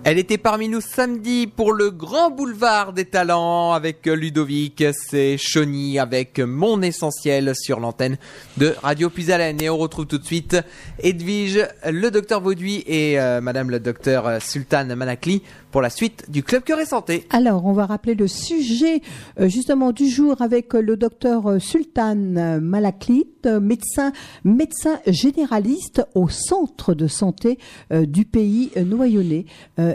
Elle 0.10 0.20
était 0.20 0.38
parmi 0.38 0.70
nous 0.70 0.80
samedi 0.80 1.47
pour 1.47 1.74
le 1.74 1.91
grand 1.91 2.32
boulevard 2.32 2.93
des 2.93 3.03
talents 3.03 3.74
avec 3.74 4.05
Ludovic. 4.05 4.82
C'est 4.93 5.36
Choni 5.38 5.99
avec 5.99 6.39
Mon 6.39 6.82
Essentiel 6.82 7.51
sur 7.53 7.82
l'antenne 7.82 8.16
de 8.55 8.74
Radio 8.82 9.10
Puisalène. 9.10 9.62
Et 9.62 9.70
on 9.70 9.76
retrouve 9.76 10.05
tout 10.05 10.18
de 10.18 10.24
suite 10.24 10.55
Edwige, 10.99 11.60
le 11.86 12.10
docteur 12.10 12.39
Vauduit 12.39 12.86
et 12.88 13.20
euh, 13.20 13.41
madame 13.41 13.70
le 13.70 13.82
docteur 13.82 14.41
Sultan 14.41 14.86
Manakli 14.95 15.43
pour 15.72 15.82
la 15.82 15.89
suite 15.89 16.32
du 16.32 16.41
Club 16.41 16.64
Cœur 16.64 16.80
et 16.80 16.86
Santé. 16.86 17.28
Alors, 17.30 17.66
on 17.66 17.74
va 17.74 17.86
rappeler 17.86 18.16
le 18.16 18.28
sujet 18.28 19.01
euh, 19.39 19.49
justement 19.49 19.91
du 19.91 20.10
jour 20.10 20.41
avec 20.41 20.74
euh, 20.74 20.82
le 20.82 20.95
docteur 20.95 21.47
euh, 21.47 21.60
Sultan 21.60 22.18
euh, 22.38 22.60
Malaklit, 22.60 23.28
euh, 23.45 23.60
médecin, 23.60 24.12
médecin 24.43 24.99
généraliste 25.05 26.01
au 26.16 26.30
centre 26.30 26.93
de 26.93 27.08
santé 27.08 27.60
euh, 27.91 28.05
du 28.05 28.26
pays 28.26 28.72
euh, 28.78 28.84
noyonnais. 28.84 29.45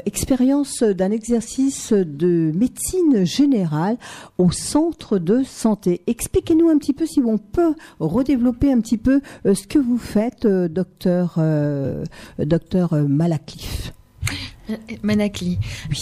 Expérience 0.07 0.83
d'un 0.83 1.11
exercice 1.11 1.93
de 1.93 2.53
médecine 2.55 3.25
générale 3.25 3.97
au 4.39 4.51
centre 4.51 5.19
de 5.19 5.43
santé. 5.45 6.03
Expliquez-nous 6.07 6.69
un 6.69 6.79
petit 6.79 6.93
peu 6.93 7.07
si 7.07 7.21
on 7.21 7.39
peut 7.39 7.75
redévelopper 8.01 8.73
un 8.73 8.81
petit 8.81 8.99
peu 8.99 9.21
euh, 9.47 9.55
ce 9.55 9.67
que 9.67 9.79
vous 9.79 9.99
faites, 9.99 10.45
euh, 10.45 10.69
docteur, 10.69 11.35
euh, 11.39 12.05
docteur. 12.39 12.93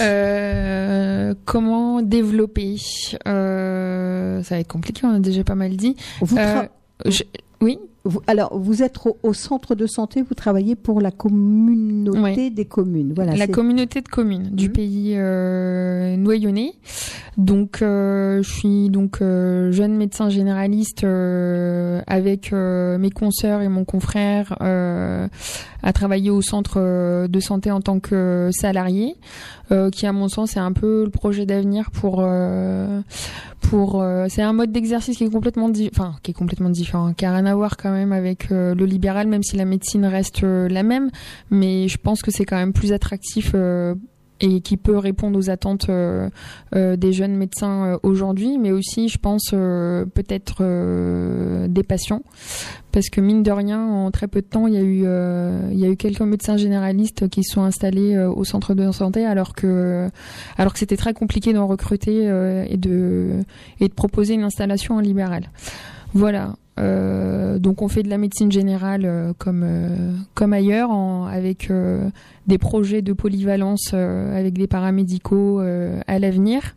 Euh, 0.03 1.35
comment 1.45 2.03
développer 2.03 2.77
Euh, 3.27 4.43
Ça 4.43 4.55
va 4.55 4.61
être 4.61 4.69
compliqué, 4.69 5.07
on 5.07 5.15
a 5.15 5.19
déjà 5.21 5.45
pas 5.45 5.55
mal 5.55 5.77
dit. 5.77 5.97
Vous 6.21 6.37
Euh, 6.39 6.63
tra- 6.63 6.69
je- 7.07 7.23
oui. 7.61 7.79
Vous- 8.05 8.23
alors, 8.27 8.59
vous 8.59 8.83
êtes 8.83 8.97
au, 9.05 9.19
au 9.23 9.35
centre 9.35 9.75
de 9.75 9.87
santé, 9.87 10.23
vous 10.23 10.35
travaillez 10.35 10.75
pour 10.75 11.01
la 11.03 11.11
communauté 11.11 12.49
des 12.51 12.65
communes. 12.65 13.13
Voilà. 13.15 13.37
la 13.37 13.47
communauté 13.47 14.01
de 14.01 14.09
communes 14.09 14.49
du 14.53 14.67
Mhm. 14.69 14.73
pays 14.73 15.15
euh, 15.17 16.17
noyonnais. 16.17 16.73
Donc, 17.37 17.83
euh, 17.83 18.43
je 18.43 18.51
suis 18.51 18.89
donc 18.91 19.21
euh, 19.21 19.71
jeune 19.73 19.97
médecin 19.97 20.29
généraliste 20.31 21.05
euh, 21.05 22.01
avec 22.07 22.53
euh, 22.53 22.99
mes 22.99 23.11
consoeurs 23.11 23.61
et 23.63 23.69
mon 23.69 23.85
confrère 23.85 24.57
euh, 24.63 25.29
à 25.83 25.93
travailler 25.93 26.31
au 26.31 26.43
centre 26.43 26.75
euh, 26.77 27.29
de 27.29 27.41
santé 27.41 27.71
en 27.71 27.81
tant 27.81 28.01
que 28.01 28.51
salarié, 28.53 29.17
euh, 29.73 29.91
qui 29.91 30.07
à 30.07 30.13
mon 30.13 30.29
sens 30.29 30.57
est 30.57 30.61
un 30.61 30.73
peu 30.73 31.05
le 31.05 31.11
projet 31.11 31.47
d'avenir 31.47 31.91
pour 31.91 32.21
euh, 32.21 33.01
pour. 33.61 34.03
euh, 34.03 34.27
c'est 34.29 34.43
un 34.43 34.53
mode 34.53 34.73
d'exercice 34.73 35.17
qui 35.17 35.25
est 35.25 35.31
complètement 35.31 35.71
enfin 35.93 36.15
qui 36.23 36.31
est 36.31 36.35
complètement 36.35 36.71
différent, 36.71 37.13
qui 37.13 37.25
a 37.25 37.33
rien 37.33 37.47
à 37.47 37.55
voir 37.55 37.77
quand 37.77 37.93
même 37.93 38.13
avec 38.13 38.51
euh, 38.51 38.75
le 38.75 38.85
libéral, 38.85 39.27
même 39.29 39.43
si 39.43 39.57
la 39.57 39.65
médecine 39.65 40.05
reste 40.07 40.45
euh, 40.45 40.69
la 40.69 40.83
même 40.83 41.11
mais 41.51 41.89
je 41.89 41.99
pense 41.99 42.23
que 42.23 42.31
c'est 42.31 42.45
quand 42.45 42.57
même 42.57 42.73
plus 42.73 42.93
attractif 42.93 43.53
euh, 43.55 43.95
et 44.41 44.61
qui 44.61 44.77
peut 44.77 44.97
répondre 44.97 45.39
aux 45.39 45.51
attentes 45.51 45.89
euh, 45.89 46.31
euh, 46.75 46.97
des 46.97 47.13
jeunes 47.13 47.37
médecins 47.37 47.87
euh, 47.87 47.99
aujourd'hui, 48.03 48.59
mais 48.59 48.73
aussi, 48.73 49.09
je 49.09 49.19
pense, 49.19 49.51
euh, 49.53 50.05
peut-être 50.07 50.59
euh, 50.61 51.69
des 51.69 51.83
patients, 51.83 52.23
parce 52.93 53.09
que 53.11 53.21
mine 53.21 53.43
de 53.43 53.51
rien, 53.51 53.85
en 53.85 54.11
très 54.11 54.29
peu 54.29 54.41
de 54.41 54.47
temps, 54.47 54.67
il 54.67 54.75
y 54.75 54.79
a 54.79 54.83
eu, 54.83 55.03
euh, 55.05 55.69
il 55.73 55.79
y 55.79 55.85
a 55.85 55.89
eu 55.89 55.97
quelques 55.97 56.23
médecins 56.23 56.57
généralistes 56.57 57.29
qui 57.29 57.45
se 57.45 57.55
sont 57.55 57.63
installés 57.63 58.17
au 58.19 58.45
centre 58.45 58.75
de 58.75 58.91
santé, 58.91 59.25
alors 59.27 59.55
que, 59.55 60.09
alors 60.57 60.73
que 60.73 60.79
c'était 60.79 60.97
très 60.97 61.15
compliqué 61.15 61.53
d'en 61.53 61.67
recruter 61.67 62.25
et 62.69 62.77
de 62.77 63.41
et 63.81 63.89
de 63.89 63.93
proposer 63.93 64.35
une 64.35 64.45
installation 64.45 64.97
en 64.97 65.01
libéral. 65.01 65.51
Voilà. 66.15 66.55
Euh, 66.81 67.59
donc 67.59 67.83
on 67.83 67.89
fait 67.89 68.03
de 68.03 68.09
la 68.09 68.19
médecine 68.19 68.51
générale 68.51 69.03
euh, 69.05 69.33
comme 69.37 69.63
euh, 69.65 70.15
comme 70.35 70.53
ailleurs 70.53 70.91
avec 71.29 71.71
des 72.47 72.59
projets 72.59 73.03
de 73.03 73.13
polyvalence 73.13 73.95
avec 73.95 74.55
des 74.55 74.67
paramédicaux 74.67 75.61
à 75.61 76.19
l'avenir. 76.19 76.75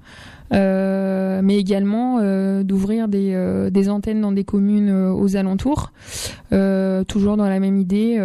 Mais 0.52 1.58
également 1.58 2.20
d'ouvrir 2.64 3.08
des, 3.08 3.90
antennes 3.90 4.22
dans 4.22 4.32
des 4.32 4.44
communes 4.44 4.92
aux 4.92 5.36
alentours, 5.36 5.92
toujours 7.08 7.38
dans 7.38 7.50
la 7.50 7.60
même 7.60 7.78
idée. 7.78 8.24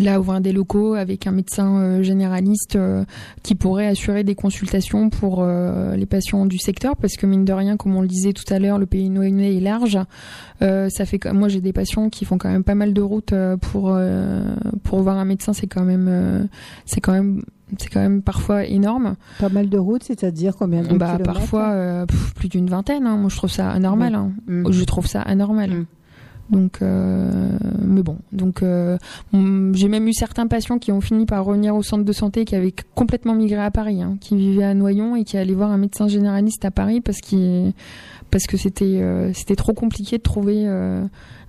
Là, 0.00 0.18
ouvrir 0.18 0.40
des 0.40 0.52
locaux 0.52 0.94
avec 0.94 1.26
un 1.26 1.32
médecin 1.32 1.76
euh, 1.76 2.02
généraliste 2.02 2.76
euh, 2.76 3.04
qui 3.42 3.54
pourrait 3.54 3.86
assurer 3.86 4.24
des 4.24 4.34
consultations 4.34 5.10
pour 5.10 5.40
euh, 5.42 5.96
les 5.96 6.06
patients 6.06 6.46
du 6.46 6.56
secteur, 6.58 6.96
parce 6.96 7.16
que 7.16 7.26
mine 7.26 7.44
de 7.44 7.52
rien, 7.52 7.76
comme 7.76 7.94
on 7.94 8.00
le 8.00 8.08
disait 8.08 8.32
tout 8.32 8.44
à 8.52 8.58
l'heure, 8.58 8.78
le 8.78 8.86
pays 8.86 9.10
noyonnais 9.10 9.54
est 9.54 9.60
large. 9.60 9.98
Euh, 10.62 10.88
ça 10.88 11.04
fait, 11.04 11.22
moi, 11.32 11.48
j'ai 11.48 11.60
des 11.60 11.74
patients 11.74 12.08
qui 12.08 12.24
font 12.24 12.38
quand 12.38 12.48
même 12.50 12.64
pas 12.64 12.74
mal 12.74 12.94
de 12.94 13.02
routes 13.02 13.34
pour 13.60 13.92
euh, 13.94 14.42
pour 14.84 15.02
voir 15.02 15.18
un 15.18 15.26
médecin. 15.26 15.52
C'est 15.52 15.66
quand 15.66 15.84
même, 15.84 16.06
euh, 16.08 16.44
c'est 16.86 17.00
quand 17.00 17.12
même, 17.12 17.42
c'est 17.78 17.90
quand 17.90 18.00
même 18.00 18.22
parfois 18.22 18.64
énorme. 18.64 19.16
Pas 19.40 19.50
mal 19.50 19.68
de 19.68 19.76
routes, 19.78 20.04
c'est-à-dire 20.04 20.54
combien 20.58 20.80
de 20.82 20.96
Bah, 20.96 21.16
kilomètres 21.18 21.22
parfois 21.24 21.68
euh, 21.72 22.06
pff, 22.06 22.32
plus 22.34 22.48
d'une 22.48 22.68
vingtaine. 22.70 23.06
hein. 23.06 23.18
Moi, 23.18 23.28
je 23.28 23.36
trouve 23.36 23.50
ça 23.50 23.70
anormal. 23.70 24.14
Hein. 24.14 24.32
Mm. 24.46 24.70
Je 24.72 24.84
trouve 24.84 25.06
ça 25.06 25.20
anormal. 25.20 25.70
Mm. 25.70 25.86
Donc, 26.52 26.82
euh, 26.82 27.30
mais 27.80 28.02
bon, 28.02 28.18
donc 28.30 28.62
euh, 28.62 28.98
j'ai 29.32 29.88
même 29.88 30.06
eu 30.06 30.12
certains 30.12 30.46
patients 30.46 30.78
qui 30.78 30.92
ont 30.92 31.00
fini 31.00 31.24
par 31.24 31.46
revenir 31.46 31.74
au 31.74 31.82
centre 31.82 32.04
de 32.04 32.12
santé, 32.12 32.44
qui 32.44 32.54
avaient 32.54 32.74
complètement 32.94 33.34
migré 33.34 33.62
à 33.62 33.70
Paris, 33.70 34.02
hein, 34.02 34.18
qui 34.20 34.36
vivaient 34.36 34.64
à 34.64 34.74
Noyon 34.74 35.16
et 35.16 35.24
qui 35.24 35.38
allaient 35.38 35.54
voir 35.54 35.70
un 35.70 35.78
médecin 35.78 36.08
généraliste 36.08 36.66
à 36.66 36.70
Paris 36.70 37.00
parce 37.00 37.20
qu'il 37.22 37.72
parce 38.30 38.44
que 38.44 38.58
c'était 38.58 38.84
euh, 38.84 39.32
c'était 39.32 39.56
trop 39.56 39.72
compliqué 39.72 40.18
de 40.18 40.22
trouver 40.22 40.64
euh, 40.66 41.02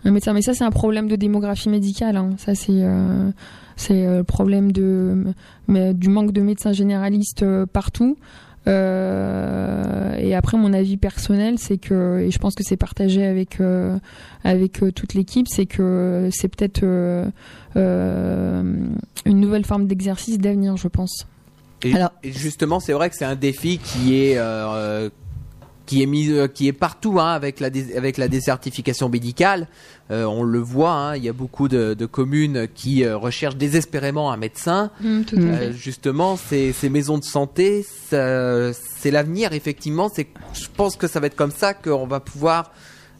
un 0.05 0.11
médecin. 0.11 0.31
Mais 0.31 0.41
ça, 0.41 0.53
c'est 0.53 0.63
un 0.63 0.71
problème 0.71 1.09
de 1.09 1.17
démographie 1.17 1.67
médicale. 1.69 2.15
hein. 2.15 2.29
Ça, 2.37 2.55
c'est 2.55 2.81
c'est 3.75 4.05
le 4.05 4.23
problème 4.23 4.71
de 4.71 5.33
du 5.67 6.07
manque 6.07 6.31
de 6.31 6.41
médecins 6.41 6.71
généralistes 6.71 7.45
partout. 7.73 8.15
Euh, 8.67 10.15
et 10.17 10.35
après, 10.35 10.57
mon 10.57 10.73
avis 10.73 10.97
personnel, 10.97 11.59
c'est 11.59 11.77
que, 11.77 12.19
et 12.19 12.31
je 12.31 12.39
pense 12.39 12.55
que 12.55 12.63
c'est 12.63 12.77
partagé 12.77 13.25
avec 13.25 13.59
euh, 13.59 13.97
avec 14.43 14.81
euh, 14.83 14.91
toute 14.91 15.13
l'équipe, 15.13 15.47
c'est 15.49 15.65
que 15.65 16.29
c'est 16.31 16.47
peut-être 16.47 16.81
euh, 16.83 17.25
euh, 17.75 18.63
une 19.25 19.39
nouvelle 19.39 19.65
forme 19.65 19.87
d'exercice 19.87 20.37
d'avenir, 20.37 20.77
je 20.77 20.87
pense. 20.87 21.27
Et, 21.83 21.93
Alors- 21.93 22.13
et 22.23 22.31
justement, 22.31 22.79
c'est 22.79 22.93
vrai 22.93 23.09
que 23.09 23.15
c'est 23.15 23.25
un 23.25 23.35
défi 23.35 23.77
qui 23.79 24.15
est 24.15 24.37
euh, 24.37 25.09
qui 25.85 26.01
est 26.01 26.05
mis, 26.05 26.29
euh, 26.31 26.47
qui 26.47 26.67
est 26.67 26.73
partout 26.73 27.19
hein, 27.19 27.33
avec 27.33 27.59
la 27.59 27.69
dé- 27.69 27.95
avec 27.97 28.17
la 28.17 28.27
désertification 28.27 29.09
médicale. 29.09 29.67
Euh, 30.11 30.23
on 30.25 30.43
le 30.43 30.59
voit, 30.59 30.91
hein, 30.91 31.15
il 31.15 31.23
y 31.23 31.29
a 31.29 31.33
beaucoup 31.33 31.67
de, 31.67 31.93
de 31.93 32.05
communes 32.05 32.67
qui 32.73 33.03
euh, 33.03 33.17
recherchent 33.17 33.55
désespérément 33.57 34.31
un 34.31 34.37
médecin. 34.37 34.91
tout 35.01 35.35
à 35.35 35.39
Euh, 35.39 35.71
justement, 35.73 36.37
ces, 36.37 36.71
ces 36.73 36.89
maisons 36.89 37.17
de 37.17 37.23
santé, 37.23 37.85
c'est 38.09 39.11
l'avenir. 39.11 39.53
Effectivement, 39.53 40.09
c'est, 40.13 40.27
je 40.53 40.67
pense 40.75 40.95
que 40.95 41.07
ça 41.07 41.19
va 41.19 41.27
être 41.27 41.35
comme 41.35 41.51
ça 41.51 41.73
qu'on 41.73 42.05
va 42.07 42.19
pouvoir 42.19 42.71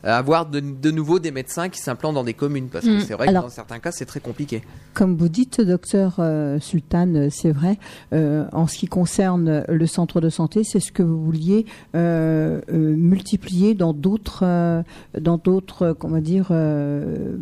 avoir 0.03 0.45
de, 0.45 0.59
de 0.59 0.91
nouveau 0.91 1.19
des 1.19 1.31
médecins 1.31 1.69
qui 1.69 1.79
s'implantent 1.79 2.15
dans 2.15 2.23
des 2.23 2.33
communes, 2.33 2.67
parce 2.69 2.85
que 2.85 2.97
Mm. 2.97 3.01
c'est 3.01 3.13
vrai 3.13 3.27
Alors- 3.29 3.43
que 3.43 3.47
dans 3.49 3.53
certains 3.53 3.79
cas, 3.79 3.91
c'est 3.91 4.05
très 4.05 4.19
compliqué. 4.19 4.61
Comme 4.93 5.15
vous 5.15 5.29
dites, 5.29 5.61
docteur 5.61 6.15
euh, 6.19 6.59
Sultan, 6.59 7.07
euh, 7.15 7.27
c'est 7.31 7.51
vrai, 7.51 7.77
euh, 8.13 8.45
en 8.51 8.67
ce 8.67 8.77
qui 8.77 8.87
concerne 8.87 9.63
le 9.67 9.87
centre 9.87 10.19
de 10.21 10.29
santé, 10.29 10.63
c'est 10.63 10.79
ce 10.79 10.91
que 10.91 11.03
vous 11.03 11.23
vouliez 11.23 11.65
euh, 11.95 12.59
euh, 12.71 12.95
multiplier 12.95 13.73
dans 13.75 13.93
d'autres, 13.93 14.43
euh, 14.43 14.83
dans 15.19 15.37
d'autres, 15.37 15.95
comment 15.97 16.19
dire, 16.19 16.47
euh, 16.51 17.37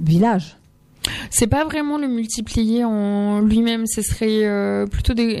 villages. 0.00 0.56
C'est 1.30 1.46
pas 1.46 1.64
vraiment 1.64 1.96
le 1.96 2.08
multiplier 2.08 2.84
en 2.84 3.40
lui-même, 3.40 3.86
ce 3.86 4.02
serait 4.02 4.44
euh, 4.44 4.86
plutôt 4.86 5.14
des. 5.14 5.36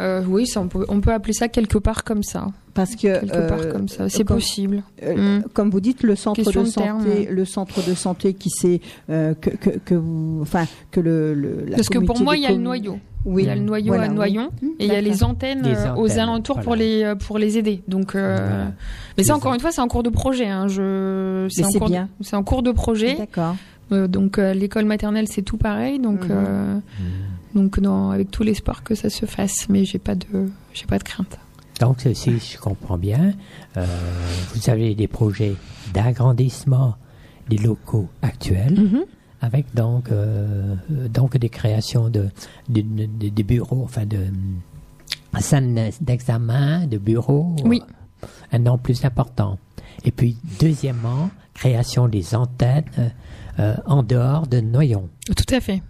Euh, 0.00 0.20
euh, 0.20 0.24
oui, 0.28 0.46
ça, 0.46 0.60
on, 0.60 0.68
peut, 0.68 0.84
on 0.88 1.00
peut 1.00 1.12
appeler 1.12 1.32
ça 1.32 1.48
quelque 1.48 1.78
part 1.78 2.04
comme 2.04 2.22
ça. 2.22 2.46
Parce 2.74 2.94
que 2.94 3.18
Quelque 3.20 3.34
euh, 3.34 3.48
part 3.48 3.68
comme 3.70 3.88
ça, 3.88 4.08
c'est 4.08 4.22
comme- 4.24 4.36
possible. 4.36 4.82
Euh, 5.02 5.38
Mm. 5.40 5.44
Comme 5.52 5.70
vous 5.70 5.80
dites, 5.80 6.02
le 6.04 6.14
centre 6.14 6.36
Question 6.42 6.62
de 6.62 6.68
terme, 6.70 7.00
santé, 7.02 7.28
le 7.30 7.44
centre 7.44 7.84
de 7.88 7.94
santé 7.94 8.34
qui 8.34 8.50
sait 8.50 8.80
euh, 9.10 9.34
que, 9.34 9.50
que, 9.50 9.70
que 9.84 9.94
vous, 9.96 10.38
enfin 10.42 10.64
que 10.92 11.00
le, 11.00 11.34
le 11.34 11.64
la 11.66 11.76
Parce 11.76 11.88
que 11.88 11.98
pour 11.98 12.20
moi, 12.20 12.36
il 12.36 12.42
y 12.44 12.46
a 12.46 12.50
le 12.52 12.58
noyau. 12.58 12.98
Oui, 13.24 13.42
Il 13.42 13.48
y 13.48 13.50
a 13.50 13.56
le 13.56 13.62
noyau 13.62 13.88
Voilà, 13.88 14.04
à. 14.04 14.08
Noyon 14.08 14.50
Mm, 14.62 14.66
et 14.78 14.84
il 14.86 14.92
y 14.92 14.94
a 14.94 15.00
les 15.00 15.24
antennes, 15.24 15.62
Les 15.64 15.74
euh, 15.74 15.94
aux 15.96 16.18
alentours 16.20 16.60
pour 16.60 16.76
les 16.76 17.02
euh, 17.02 17.14
pour 17.16 17.36
les 17.38 17.58
aider. 17.58 17.82
Donc, 17.88 18.14
euh, 18.14 18.36
Voilà. 18.48 18.72
mais 19.16 19.24
ça 19.24 19.34
encore 19.34 19.52
une 19.54 19.60
fois, 19.60 19.72
c'est 19.72 19.80
en 19.80 19.88
cours 19.88 20.04
de 20.04 20.10
projet. 20.10 20.46
Hein. 20.46 20.68
Je, 20.68 21.48
Mais 21.58 21.64
en 21.64 21.68
c'est 21.70 21.78
cours 21.80 21.88
bien. 21.88 22.08
C'est 22.20 22.36
en 22.36 22.44
cours 22.44 22.62
de 22.62 22.70
projet. 22.70 23.16
D'accord. 23.16 23.56
Euh, 23.90 24.06
donc 24.06 24.38
euh, 24.38 24.54
l'école 24.54 24.84
maternelle, 24.84 25.26
c'est 25.28 25.42
tout 25.42 25.56
pareil. 25.56 25.98
Donc 25.98 26.20
Mhm. 26.24 26.30
euh, 26.30 26.78
donc 27.58 27.78
non, 27.78 28.10
avec 28.10 28.30
tout 28.30 28.42
l'espoir 28.42 28.82
que 28.82 28.94
ça 28.94 29.10
se 29.10 29.26
fasse, 29.26 29.68
mais 29.68 29.84
j'ai 29.84 29.98
pas 29.98 30.14
de 30.14 30.26
j'ai 30.72 30.86
pas 30.86 30.98
de 30.98 31.04
crainte. 31.04 31.38
Donc, 31.80 31.96
si 32.14 32.38
je 32.38 32.58
comprends 32.58 32.98
bien, 32.98 33.32
euh, 33.76 33.86
vous 34.54 34.68
avez 34.70 34.94
des 34.94 35.06
projets 35.06 35.54
d'agrandissement 35.94 36.96
des 37.48 37.58
locaux 37.58 38.08
actuels, 38.22 38.74
Mhm. 38.80 39.04
avec 39.40 39.64
donc, 39.74 40.10
euh, 40.10 40.74
donc 41.18 41.36
des 41.36 41.48
créations 41.48 42.08
de, 42.10 42.24
de, 42.68 42.80
de- 42.80 43.06
de- 43.20 43.28
de 43.28 43.42
bureaux, 43.42 43.82
enfin 43.84 44.06
de 44.06 44.22
salles 45.40 45.90
d'examen, 46.00 46.86
de 46.86 46.98
bureaux, 46.98 47.54
Oui. 47.64 47.80
euh, 48.24 48.26
un 48.52 48.58
nom 48.58 48.76
plus 48.78 49.04
important. 49.04 49.58
Et 50.04 50.10
puis, 50.10 50.36
deuxièmement, 50.60 51.30
création 51.54 52.08
des 52.08 52.34
antennes 52.34 52.84
euh, 53.60 53.74
en 53.86 54.02
dehors 54.02 54.46
de 54.46 54.60
Noyon. 54.60 55.08
Tout 55.26 55.54
à 55.54 55.60
fait. 55.60 55.82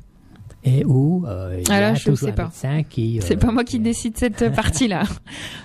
Et 0.65 0.85
où 0.85 1.25
euh, 1.27 1.57
il 1.61 1.69
y 1.69 1.71
Ah 1.71 1.89
a 1.89 1.95
je 1.95 2.05
toujours 2.05 2.19
sais 2.19 2.29
un 2.31 2.33
pas. 2.33 2.45
médecin 2.45 2.83
qui... 2.83 3.21
C'est 3.23 3.37
euh, 3.37 3.39
pas 3.39 3.53
moi 3.53 3.63
qui 3.65 3.79
décide 3.79 4.17
cette 4.19 4.53
partie-là. 4.55 5.05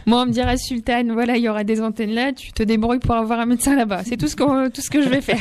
moi, 0.06 0.22
on 0.22 0.26
me 0.28 0.32
dirait 0.32 0.56
Sultan, 0.58 1.04
voilà, 1.14 1.36
il 1.36 1.44
y 1.44 1.50
aura 1.50 1.64
des 1.64 1.82
antennes 1.82 2.12
là, 2.14 2.32
tu 2.32 2.52
te 2.54 2.62
débrouilles 2.64 3.00
pour 3.00 3.16
avoir 3.16 3.40
un 3.40 3.46
médecin 3.48 3.76
là-bas. 3.76 4.04
C'est 4.06 4.18
tout 4.18 4.28
ce 4.28 4.36
que 4.36 4.70
tout 4.70 4.82
ce 4.82 4.90
que 4.92 5.02
je 5.02 5.10
vais 5.10 5.22
faire. 5.22 5.40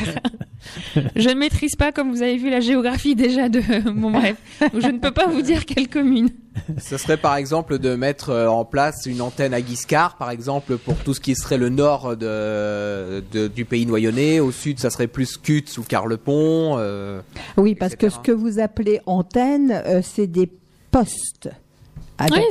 je 1.15 1.29
ne 1.29 1.35
maîtrise 1.35 1.75
pas, 1.75 1.91
comme 1.91 2.09
vous 2.11 2.21
avez 2.23 2.37
vu, 2.37 2.49
la 2.49 2.61
géographie 2.61 3.15
déjà 3.15 3.47
de 3.47 3.61
mon 3.91 4.09
bref. 4.11 4.37
Je 4.73 4.87
ne 4.87 4.97
peux 4.97 5.11
pas 5.11 5.27
vous 5.27 5.41
dire 5.43 5.65
quelle 5.65 5.87
commune. 5.87 6.29
Ce 6.79 6.97
serait 6.97 7.17
par 7.17 7.35
exemple 7.35 7.79
de 7.79 7.95
mettre 7.95 8.29
euh, 8.29 8.47
en 8.47 8.63
place 8.63 9.05
une 9.07 9.21
antenne 9.21 9.53
à 9.55 9.61
Guiscard, 9.61 10.17
par 10.17 10.29
exemple, 10.29 10.77
pour 10.77 10.95
tout 10.97 11.13
ce 11.15 11.19
qui 11.19 11.35
serait 11.35 11.57
le 11.57 11.69
nord 11.69 12.15
de, 12.15 13.23
de- 13.31 13.47
du 13.47 13.65
pays 13.65 13.85
noyonnais. 13.87 14.39
Au 14.39 14.51
sud, 14.51 14.79
ça 14.79 14.89
serait 14.91 15.07
plus 15.07 15.37
Cutts 15.37 15.77
ou 15.79 15.83
Carlepont. 15.83 16.75
euh, 16.77 17.21
Oui, 17.57 17.73
parce 17.75 17.95
que 17.95 18.09
ce 18.09 18.19
que 18.19 18.31
vous 18.31 18.59
appelez 18.59 18.99
antenne, 19.07 19.42
euh, 19.71 20.01
c'est 20.03 20.27
des 20.27 20.49
postes. 20.91 21.49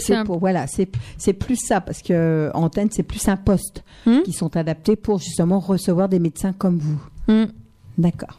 C'est 0.01 0.15
un- 0.15 0.25
pour 0.25 0.39
voilà, 0.39 0.67
c'est 0.67 0.89
c'est 1.17 1.33
plus 1.33 1.57
ça 1.57 1.81
parce 1.81 2.03
que 2.03 2.13
euh, 2.13 2.51
antenne 2.53 2.89
c'est 2.91 3.05
plus 3.05 3.27
un 3.29 3.37
poste 3.37 3.85
Hmm. 4.05 4.23
qui 4.25 4.33
sont 4.33 4.57
adaptés 4.57 4.97
pour 4.97 5.19
justement 5.21 5.61
recevoir 5.61 6.09
des 6.09 6.19
médecins 6.19 6.53
comme 6.53 6.79
vous. 6.79 7.01
Hmm. 7.29 7.45
D'accord. 7.97 8.39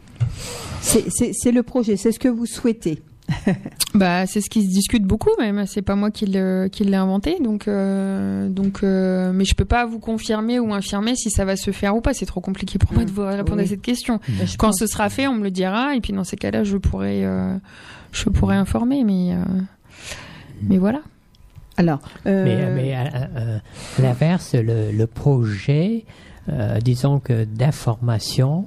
C'est 0.81 1.51
le 1.51 1.63
projet, 1.63 1.95
c'est 1.95 2.11
ce 2.11 2.19
que 2.19 2.27
vous 2.27 2.45
souhaitez. 2.45 3.01
Bah, 3.95 4.25
c'est 4.25 4.41
ce 4.41 4.49
qui 4.49 4.63
se 4.63 4.69
discute 4.69 5.03
beaucoup 5.03 5.29
même. 5.39 5.65
C'est 5.67 5.83
pas 5.83 5.95
moi 5.95 6.09
qui 6.09 6.25
l'ai 6.25 6.95
inventé, 6.95 7.37
donc 7.39 7.67
euh, 7.67 8.49
donc. 8.49 8.79
euh, 8.83 9.31
mais 9.33 9.45
je 9.45 9.53
peux 9.53 9.65
pas 9.65 9.85
vous 9.85 9.99
confirmer 9.99 10.59
ou 10.59 10.73
infirmer 10.73 11.15
si 11.15 11.29
ça 11.29 11.45
va 11.45 11.55
se 11.55 11.69
faire 11.71 11.95
ou 11.95 12.01
pas. 12.01 12.13
C'est 12.15 12.25
trop 12.25 12.41
compliqué 12.41 12.79
pour 12.79 12.91
moi 12.93 13.05
de 13.05 13.11
vous 13.11 13.21
répondre 13.23 13.57
Oui. 13.59 13.65
à 13.65 13.67
cette 13.67 13.83
question. 13.83 14.19
Je 14.27 14.57
Quand 14.57 14.73
ce 14.73 14.87
sera 14.87 15.09
fait, 15.09 15.27
on 15.27 15.35
me 15.35 15.43
le 15.43 15.51
dira, 15.51 15.95
et 15.95 16.01
puis 16.01 16.11
dans 16.11 16.23
ces 16.23 16.37
cas-là, 16.37 16.63
je 16.63 16.75
pourrais 16.77 17.23
euh, 17.23 17.55
je 18.13 18.29
pourrais 18.29 18.55
informer, 18.55 19.03
mais 19.03 19.33
euh, 19.33 19.43
mais 20.61 20.77
voilà. 20.77 21.01
Alors, 21.75 21.99
euh, 22.27 22.45
Mais, 22.45 22.69
mais 22.83 22.93
à, 22.93 23.01
à- 23.01 23.23
à 23.23 24.01
l'inverse, 24.01 24.53
le, 24.53 24.91
le 24.91 25.07
projet, 25.07 26.05
euh, 26.49 26.79
disons 26.79 27.19
que 27.19 27.45
d'information 27.45 28.65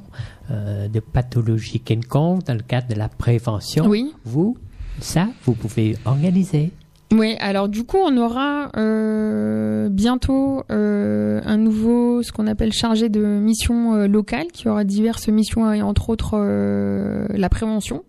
euh, 0.50 0.88
de 0.88 0.98
pathologie 1.00 1.80
quelconque 1.80 2.44
dans 2.44 2.54
le 2.54 2.62
cadre 2.62 2.88
de 2.88 2.94
la 2.94 3.08
prévention, 3.08 3.86
Oui. 3.86 4.12
vous, 4.24 4.56
ça, 5.00 5.28
vous 5.44 5.52
pouvez 5.54 5.96
organiser. 6.04 6.72
Oui, 7.12 7.36
alors 7.38 7.68
du 7.68 7.84
coup, 7.84 7.98
on 7.98 8.16
aura 8.16 8.70
euh, 8.76 9.88
bientôt 9.88 10.64
euh, 10.72 11.40
un 11.44 11.56
nouveau, 11.56 12.24
ce 12.24 12.32
qu'on 12.32 12.48
appelle 12.48 12.72
chargé 12.72 13.08
de 13.08 13.20
mission 13.24 13.94
euh, 13.94 14.08
locale, 14.08 14.48
qui 14.52 14.68
aura 14.68 14.82
diverses 14.82 15.28
missions 15.28 15.72
et 15.72 15.82
entre 15.82 16.10
autres 16.10 16.32
euh, 16.34 17.28
la 17.30 17.48
prévention. 17.48 18.02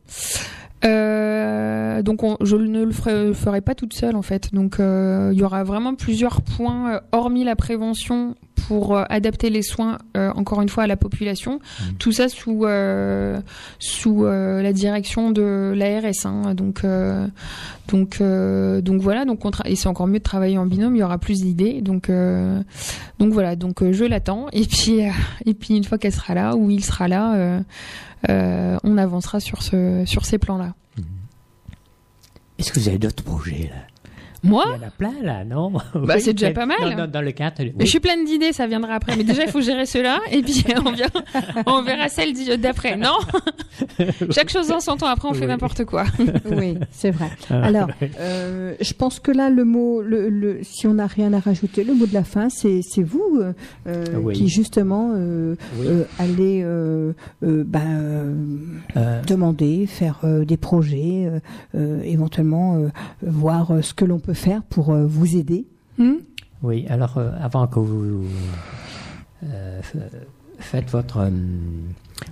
Euh, 0.85 2.01
donc 2.03 2.23
on- 2.23 2.37
je 2.41 2.55
ne 2.55 2.83
le 2.83 2.91
ferai, 2.91 3.33
ferai 3.33 3.61
pas 3.61 3.73
toute 3.75 3.93
seule 3.93 4.15
en 4.15 4.21
fait. 4.21 4.53
Donc 4.53 4.79
euh, 4.79 5.31
il 5.33 5.39
y 5.39 5.43
aura 5.43 5.63
vraiment 5.63 5.95
plusieurs 5.95 6.41
points 6.41 6.93
euh, 6.95 6.99
hormis 7.11 7.43
la 7.43 7.55
prévention 7.55 8.35
pour 8.67 8.95
euh, 8.97 9.03
adapter 9.09 9.49
les 9.49 9.61
soins 9.61 9.97
encore 10.35 10.61
une 10.61 10.67
fois 10.69 10.83
à 10.83 10.87
la 10.87 10.97
population. 10.97 11.59
Tout 11.99 12.11
ça 12.11 12.27
sous 12.27 12.65
sous 13.79 14.23
la 14.25 14.73
direction 14.73 15.31
de 15.31 15.73
l'ARS. 15.75 16.25
Hein. 16.25 16.53
Donc 16.53 16.83
donc 17.87 18.21
donc 18.21 19.01
voilà. 19.01 19.25
Donc 19.25 19.45
on 19.45 19.49
tra- 19.51 19.67
et 19.69 19.75
c'est 19.75 19.87
encore 19.87 20.07
mieux 20.07 20.19
de 20.19 20.23
travailler 20.23 20.57
en 20.57 20.65
binôme. 20.65 20.95
Il 20.95 20.99
y 20.99 21.03
aura 21.03 21.17
plus 21.17 21.41
d'idées. 21.41 21.81
Donc 21.81 22.11
donc 23.19 23.33
voilà. 23.33 23.55
Donc 23.55 23.89
je 23.89 24.03
l'attends. 24.03 24.47
Et 24.51 24.65
puis 24.65 24.99
et 25.45 25.53
puis 25.53 25.77
une 25.77 25.83
fois 25.85 25.97
qu'elle 25.97 26.11
sera 26.13 26.33
là 26.33 26.55
ou 26.55 26.69
il 26.69 26.83
sera 26.83 27.07
là. 27.07 27.61
Euh, 28.29 28.77
on 28.83 28.97
avancera 28.97 29.39
sur 29.39 29.61
ce 29.61 30.03
sur 30.05 30.25
ces 30.25 30.37
plans-là. 30.37 30.73
Est-ce 32.59 32.71
que 32.71 32.79
vous 32.79 32.87
avez 32.87 32.97
d'autres 32.97 33.23
projets 33.23 33.69
là? 33.69 33.75
Moi 34.43 34.63
Il 34.75 34.81
y 34.81 34.85
en 34.85 34.87
a 34.87 34.91
plein 34.91 35.13
là, 35.23 35.43
non? 35.43 35.71
Bah, 35.95 36.15
Oui, 36.15 36.21
c'est 36.21 36.33
déjà 36.33 36.51
pas 36.51 36.65
mal. 36.65 36.77
non, 36.81 36.95
non, 36.95 37.07
dans 37.07 37.21
le 37.21 37.31
cadre. 37.31 37.55
oui. 37.59 37.73
Je 37.79 37.85
suis 37.85 37.99
pleine 37.99 38.23
d'idées, 38.25 38.53
ça 38.53 38.67
viendra 38.67 38.93
après. 38.95 39.15
Mais 39.17 39.23
déjà, 39.23 39.43
il 39.45 39.49
faut 39.51 39.61
gérer 39.61 39.85
cela, 39.85 40.19
et 40.31 40.41
puis 40.41 40.63
on, 40.85 40.91
vient- 40.91 41.07
on 41.65 41.81
verra 41.81 42.07
celle 42.09 42.33
d'après. 42.59 42.95
Non? 42.97 43.17
Chaque 44.31 44.49
chose 44.49 44.71
en 44.71 44.79
son 44.79 44.95
temps. 44.97 45.07
Après, 45.07 45.27
on 45.27 45.33
fait 45.33 45.41
Oui. 45.41 45.47
n'importe 45.47 45.85
quoi. 45.85 46.05
oui, 46.51 46.77
c'est 46.91 47.11
vrai. 47.11 47.29
Ah, 47.49 47.63
Alors, 47.63 47.89
euh, 48.19 48.75
je 48.79 48.93
pense 48.93 49.19
que 49.19 49.31
là, 49.31 49.49
le 49.49 49.63
mot, 49.65 50.01
le, 50.01 50.29
le- 50.29 50.59
si 50.63 50.87
on 50.87 50.95
n'a 50.95 51.07
rien 51.07 51.33
à 51.33 51.39
rajouter, 51.39 51.83
le 51.83 51.93
mot 51.93 52.05
de 52.05 52.13
la 52.13 52.23
fin, 52.23 52.49
c'est 52.49 52.81
c'est 52.83 53.03
vous 53.03 53.39
euh, 53.39 53.53
euh, 53.87 54.05
Oui. 54.21 54.33
qui 54.35 54.47
justement 54.49 55.11
euh, 55.15 55.55
Oui. 55.79 55.85
euh, 55.87 56.03
allez 56.19 56.61
euh, 56.63 57.13
euh, 57.43 57.63
ben, 57.65 57.81
euh, 57.87 58.33
Euh, 58.97 59.21
demander, 59.23 59.85
faire 59.87 60.19
euh, 60.23 60.45
des 60.45 60.57
projets, 60.57 61.25
euh, 61.27 61.39
euh, 61.75 62.01
éventuellement 62.03 62.77
euh, 62.77 62.87
voir 63.21 63.71
euh, 63.71 63.81
ce 63.81 63.93
que 63.93 64.05
l'on 64.05 64.19
peut 64.19 64.26
faire 64.33 64.63
pour 64.63 64.91
euh, 64.91 65.05
vous 65.05 65.35
aider. 65.35 65.65
Hmm 65.97 66.17
Oui, 66.63 66.85
alors 66.89 67.17
euh, 67.17 67.31
avant 67.41 67.67
que 67.67 67.79
vous 67.79 68.25
euh, 69.43 69.81
faites 70.59 70.89
votre 70.89 71.17
euh, 71.17 71.29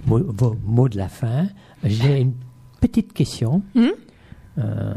mot, 0.05 0.21
vos 0.25 0.55
mots 0.65 0.89
de 0.89 0.97
la 0.97 1.07
fin, 1.09 1.47
j'ai 1.83 2.21
une 2.21 2.33
petite 2.81 3.13
question. 3.13 3.61
Hmm 3.75 3.89
Euh, 4.57 4.93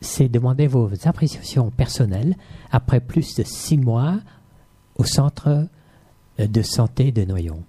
c'est 0.00 0.28
demander 0.28 0.68
vos 0.68 0.88
appréciations 1.04 1.70
personnelles 1.72 2.36
après 2.70 3.00
plus 3.00 3.34
de 3.34 3.42
six 3.42 3.76
mois 3.76 4.20
au 4.94 5.04
centre 5.04 5.66
de 6.38 6.62
santé 6.62 7.10
de 7.10 7.24
Noyon. 7.24 7.64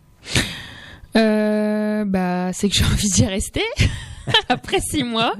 Euh, 1.15 2.05
bah, 2.05 2.53
c'est 2.53 2.69
que 2.69 2.75
j'ai 2.75 2.85
envie 2.85 3.09
d'y 3.09 3.25
rester. 3.25 3.63
Après 4.49 4.79
six 4.79 5.03
mois, 5.03 5.33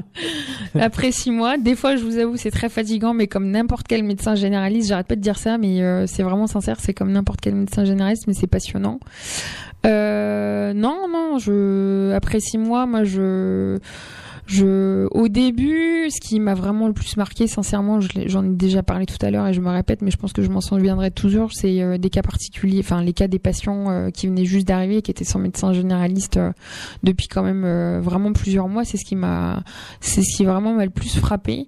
après 0.80 1.12
six 1.12 1.32
mois, 1.32 1.58
des 1.58 1.76
fois, 1.76 1.96
je 1.96 2.04
vous 2.04 2.18
avoue, 2.18 2.38
c'est 2.38 2.52
très 2.52 2.70
fatigant, 2.70 3.14
mais 3.14 3.28
comme 3.28 3.50
n'importe 3.50 3.88
quel 3.88 4.04
médecin 4.04 4.36
généraliste, 4.36 4.90
j'arrête 4.90 5.08
pas 5.08 5.16
de 5.16 5.22
dire 5.22 5.38
ça, 5.38 5.58
mais 5.58 5.82
euh, 5.82 6.08
c'est 6.08 6.24
vraiment 6.24 6.48
sincère, 6.48 6.78
c'est 6.80 6.94
comme 6.94 7.12
n'importe 7.12 7.42
quel 7.42 7.56
médecin 7.56 7.86
généraliste, 7.86 8.28
mais 8.28 8.34
c'est 8.34 8.48
passionnant. 8.48 9.00
Euh, 9.86 10.74
non, 10.74 11.08
non, 11.12 11.38
je, 11.38 12.12
après 12.14 12.40
six 12.40 12.58
mois, 12.58 12.86
moi, 12.86 13.04
je, 13.04 13.78
je, 14.48 15.08
au 15.12 15.28
début, 15.28 16.10
ce 16.10 16.22
qui 16.22 16.40
m'a 16.40 16.54
vraiment 16.54 16.88
le 16.88 16.94
plus 16.94 17.18
marqué, 17.18 17.48
sincèrement, 17.48 18.00
j'en 18.02 18.46
ai 18.46 18.50
déjà 18.50 18.82
parlé 18.82 19.06
tout 19.06 19.24
à 19.26 19.30
l'heure 19.30 19.46
et 19.46 19.54
je 19.54 19.60
me 19.60 19.70
répète, 19.70 20.02
mais 20.02 20.10
je 20.10 20.16
pense 20.16 20.32
que 20.32 20.42
je 20.42 20.50
m'en 20.50 20.62
souviendrai 20.62 21.12
toujours, 21.12 21.52
c'est 21.52 21.82
euh, 21.82 21.98
des 21.98 22.10
cas 22.10 22.22
particuliers, 22.22 22.80
enfin 22.80 23.02
les 23.02 23.12
cas 23.12 23.28
des 23.28 23.40
patients 23.40 23.92
euh, 23.92 24.10
qui 24.10 24.28
venaient 24.28 24.46
juste 24.46 24.66
d'arriver, 24.66 25.02
qui 25.02 25.12
étaient 25.12 25.26
sans 25.26 25.40
médecin 25.40 25.74
généraliste 25.74 26.38
euh, 26.38 26.54
depuis 27.04 27.28
quand 27.28 27.44
même 27.44 28.00
vraiment 28.00 28.32
plusieurs 28.32 28.70
mois. 28.70 28.86
C'est 28.86 28.96
ce 28.96 29.04
qui 29.04 29.18
m'a, 29.18 29.64
c'est 30.00 30.22
ce 30.22 30.38
qui 30.38 30.46
vraiment 30.46 30.74
m'a 30.74 30.86
le 30.86 30.92
plus 30.92 31.18
frappé. 31.18 31.68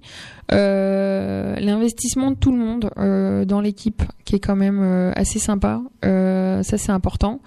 Euh, 0.54 1.56
L'investissement 1.60 2.32
de 2.32 2.38
tout 2.38 2.52
le 2.52 2.58
monde 2.58 2.92
euh, 2.98 3.44
dans 3.44 3.60
l'équipe, 3.60 4.04
qui 4.24 4.36
est 4.36 4.40
quand 4.40 4.56
même 4.56 5.12
assez 5.16 5.40
sympa. 5.40 5.82
Ça 6.02 6.78
c'est 6.78 6.92
important. 6.92 7.42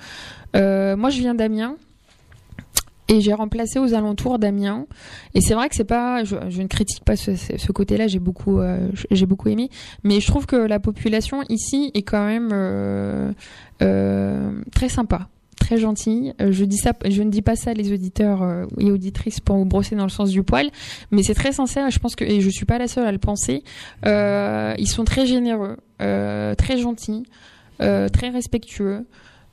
Moi, 0.55 1.11
je 1.11 1.19
viens 1.19 1.35
d'Amiens. 1.35 1.77
Et 3.09 3.21
j'ai 3.21 3.33
remplacé 3.33 3.79
aux 3.79 3.95
alentours 3.95 4.39
d'Amiens. 4.39 4.87
Et 5.35 5.41
c'est 5.41 5.55
vrai 5.55 5.69
que 5.69 5.75
c'est 5.75 5.85
pas, 5.85 6.25
je, 6.25 6.37
ne 6.37 6.67
critique 6.67 7.05
pas 7.05 7.17
ce, 7.17 7.73
côté-là. 7.73 8.07
J'ai 8.07 8.21
beaucoup, 8.21 8.61
euh, 8.61 8.89
j'ai 9.11 9.27
beaucoup 9.27 9.49
aimé. 9.49 9.71
Mais 10.05 10.21
je 10.21 10.27
trouve 10.27 10.47
que 10.47 10.57
la 10.57 10.79
population 10.79 11.43
ici 11.49 11.91
est 11.95 12.03
quand 12.03 12.25
même 12.25 12.51
euh, 12.53 13.33
euh, 13.83 14.53
très 14.73 14.89
sympa, 14.89 15.29
très 15.59 15.79
gentille. 15.79 16.33
Je 16.39 16.65
dis 16.65 16.77
ça, 16.77 16.93
je 17.05 17.23
ne 17.23 17.31
dis 17.31 17.43
pas 17.43 17.57
ça 17.57 17.75
les 17.75 17.93
auditeurs 17.93 18.67
et 18.79 18.93
auditrices 18.93 19.41
pour 19.41 19.57
vous 19.57 19.65
brosser 19.65 19.97
dans 19.97 20.05
le 20.05 20.11
sens 20.11 20.31
du 20.31 20.45
poil, 20.45 20.71
mais 21.11 21.25
c'est 21.25 21.35
très 21.35 21.53
sincère. 21.53 21.91
Je 21.91 21.99
pense 21.99 22.15
que 22.15 22.25
et 22.25 22.41
je 22.41 22.51
suis 22.51 22.67
pas 22.67 22.79
la 22.79 22.87
seule 22.87 23.07
à 23.07 23.13
le 23.13 23.19
penser. 23.19 23.65
Ils 24.05 24.89
sont 24.89 25.05
très 25.05 25.27
généreux, 25.27 25.77
très 25.99 26.79
gentils, 26.79 27.25
très 27.79 28.29
respectueux. 28.31 29.05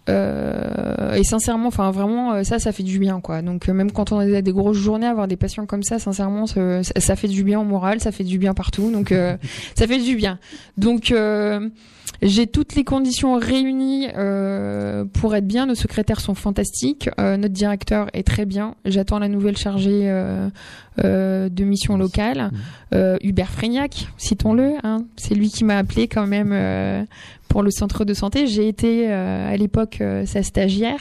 Euh, 0.10 1.14
et 1.14 1.24
sincèrement, 1.24 1.68
enfin 1.68 1.92
vraiment, 1.92 2.34
euh, 2.34 2.44
ça, 2.44 2.60
ça 2.60 2.72
fait 2.72 2.84
du 2.84 3.00
bien, 3.00 3.22
quoi. 3.22 3.42
Donc 3.42 3.70
euh, 3.70 3.74
même 3.74 3.92
quand 3.92 4.12
on 4.12 4.20
a 4.20 4.42
des 4.42 4.52
grosses 4.52 4.78
journées, 4.78 5.08
avoir 5.08 5.28
des 5.28 5.38
patients 5.38 5.66
comme 5.66 5.84
ça, 5.84 6.00
sincèrement, 6.00 6.46
ça, 6.48 7.16
fait 7.16 7.28
du 7.28 7.44
bien 7.44 7.60
au 7.60 7.64
moral, 7.64 8.00
ça 8.00 8.12
fait 8.12 8.24
du 8.24 8.38
bien 8.38 8.54
partout. 8.54 8.92
Donc 8.92 9.14
ça 9.76 9.88
fait 9.88 10.00
du 10.00 10.16
bien. 10.16 10.40
Donc 10.78 11.14
j'ai 12.22 12.48
toutes 12.48 12.76
les 12.76 12.84
conditions 12.84 13.38
réunies 13.38 14.08
euh, 14.16 15.06
pour 15.06 15.36
être 15.36 15.48
bien. 15.48 15.66
Nos 15.66 15.76
secrétaires 15.76 16.20
sont 16.20 16.36
fantastiques. 16.36 17.10
Euh, 17.20 17.38
notre 17.38 17.54
directeur 17.54 18.10
est 18.14 18.28
très 18.28 18.46
bien. 18.46 18.76
J'attends 18.86 19.20
la 19.20 19.30
nouvelle 19.30 19.58
chargée 19.58 20.10
euh, 20.10 20.50
euh, 21.06 21.48
de 21.50 21.64
mission 21.64 21.98
locale, 21.98 22.52
euh, 22.94 23.18
Hubert 23.22 23.50
Frégnac, 23.50 24.08
citons-le. 24.18 24.74
Hein. 24.84 25.06
C'est 25.16 25.34
lui 25.36 25.50
qui 25.50 25.64
m'a 25.64 25.78
appelé 25.78 26.08
quand 26.08 26.28
même 26.28 26.52
euh, 26.52 27.04
pour 27.48 27.64
le 27.64 27.72
centre 27.72 28.04
de 28.04 28.14
santé. 28.14 28.48
J'ai 28.48 28.68
été 28.68 29.10
euh, 29.10 29.54
à 29.54 29.56
l'époque 29.56 30.00
euh, 30.02 30.26
sa 30.26 30.44
stagiaire 30.44 31.00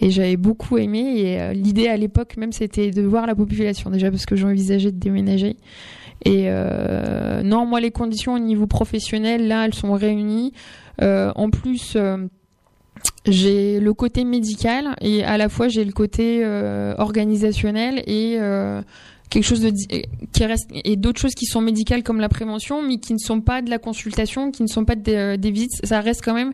et 0.00 0.10
j'avais 0.10 0.36
beaucoup 0.36 0.76
aimé. 0.76 0.98
Et 1.20 1.54
l'idée 1.54 1.88
à 1.88 1.96
l'époque 1.96 2.36
même, 2.36 2.52
c'était 2.52 2.90
de 2.90 3.02
voir 3.02 3.26
la 3.26 3.34
population 3.34 3.88
déjà 3.88 4.10
parce 4.10 4.26
que 4.26 4.36
j'envisageais 4.36 4.92
de 4.92 4.98
déménager. 4.98 5.56
Et 6.24 6.44
euh, 6.46 7.42
non, 7.42 7.66
moi, 7.66 7.80
les 7.80 7.90
conditions 7.90 8.34
au 8.34 8.38
niveau 8.38 8.66
professionnel, 8.66 9.48
là, 9.48 9.66
elles 9.66 9.74
sont 9.74 9.92
réunies. 9.92 10.52
Euh, 11.00 11.32
en 11.34 11.50
plus, 11.50 11.94
euh, 11.96 12.26
j'ai 13.26 13.80
le 13.80 13.94
côté 13.94 14.24
médical 14.24 14.96
et 15.00 15.24
à 15.24 15.36
la 15.36 15.48
fois 15.48 15.68
j'ai 15.68 15.84
le 15.84 15.92
côté 15.92 16.40
euh, 16.42 16.94
organisationnel 16.98 18.02
et 18.06 18.36
euh, 18.40 18.82
quelque 19.30 19.44
chose 19.44 19.60
de 19.60 19.70
qui 19.70 20.44
reste 20.44 20.68
et 20.72 20.96
d'autres 20.96 21.20
choses 21.20 21.34
qui 21.34 21.46
sont 21.46 21.60
médicales 21.60 22.02
comme 22.02 22.20
la 22.20 22.28
prévention 22.28 22.82
mais 22.82 22.98
qui 22.98 23.12
ne 23.12 23.18
sont 23.18 23.40
pas 23.40 23.62
de 23.62 23.70
la 23.70 23.78
consultation 23.78 24.50
qui 24.50 24.62
ne 24.62 24.68
sont 24.68 24.84
pas 24.84 24.96
des, 24.96 25.38
des 25.38 25.50
visites 25.50 25.84
ça 25.84 26.00
reste 26.00 26.22
quand 26.24 26.34
même 26.34 26.52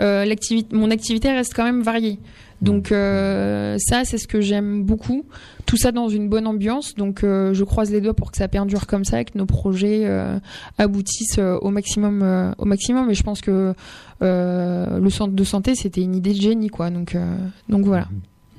euh, 0.00 0.24
l'activité 0.24 0.74
mon 0.74 0.90
activité 0.90 1.30
reste 1.30 1.54
quand 1.54 1.64
même 1.64 1.82
variée 1.82 2.18
donc 2.60 2.90
euh, 2.90 3.76
ça 3.78 4.04
c'est 4.04 4.18
ce 4.18 4.26
que 4.26 4.40
j'aime 4.40 4.82
beaucoup. 4.82 5.24
Tout 5.66 5.76
ça 5.76 5.92
dans 5.92 6.08
une 6.08 6.28
bonne 6.28 6.46
ambiance. 6.46 6.94
Donc 6.94 7.22
euh, 7.22 7.54
je 7.54 7.64
croise 7.64 7.90
les 7.90 8.00
doigts 8.00 8.14
pour 8.14 8.30
que 8.30 8.38
ça 8.38 8.48
perdure 8.48 8.86
comme 8.86 9.04
ça 9.04 9.20
et 9.20 9.24
que 9.24 9.36
nos 9.36 9.46
projets 9.46 10.02
euh, 10.04 10.38
aboutissent 10.78 11.38
euh, 11.38 11.58
au 11.60 11.70
maximum 11.70 12.22
euh, 12.22 12.52
au 12.58 12.64
maximum. 12.64 13.10
Et 13.10 13.14
je 13.14 13.22
pense 13.22 13.40
que 13.40 13.74
euh, 14.22 14.98
le 14.98 15.10
centre 15.10 15.34
de 15.34 15.44
santé 15.44 15.74
c'était 15.74 16.02
une 16.02 16.16
idée 16.16 16.32
de 16.32 16.40
génie 16.40 16.68
quoi. 16.68 16.90
Donc 16.90 17.16
donc 17.68 17.84
voilà. 17.84 18.08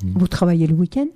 Vous 0.03 0.27
travaillez 0.27 0.65
le 0.65 0.75
week-end? 0.75 1.07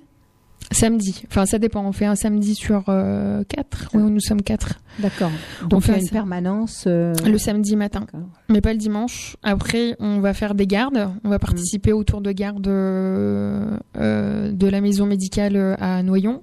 Samedi. 0.72 1.22
Enfin, 1.30 1.46
ça 1.46 1.58
dépend. 1.58 1.84
On 1.86 1.92
fait 1.92 2.06
un 2.06 2.14
samedi 2.16 2.54
sur 2.54 2.84
euh, 2.88 3.44
quatre. 3.48 3.90
Oui, 3.94 4.02
nous 4.10 4.20
sommes 4.20 4.42
quatre. 4.42 4.80
D'accord. 4.98 5.30
On 5.62 5.66
Donc 5.68 5.82
fait 5.82 6.00
une 6.00 6.08
permanence. 6.08 6.84
euh, 6.86 7.14
Le 7.24 7.38
samedi 7.38 7.76
matin, 7.76 8.06
mais 8.48 8.60
pas 8.60 8.72
le 8.72 8.78
dimanche. 8.78 9.36
Après, 9.42 9.94
on 10.00 10.20
va 10.20 10.32
faire 10.34 10.54
des 10.54 10.66
gardes. 10.66 11.10
On 11.24 11.28
va 11.28 11.38
participer 11.38 11.92
au 11.92 12.02
tour 12.02 12.20
de 12.20 12.32
garde 12.32 12.66
euh, 12.66 13.76
euh, 13.98 14.52
de 14.52 14.66
la 14.66 14.80
maison 14.80 15.06
médicale 15.06 15.76
à 15.80 16.02
Noyon. 16.02 16.42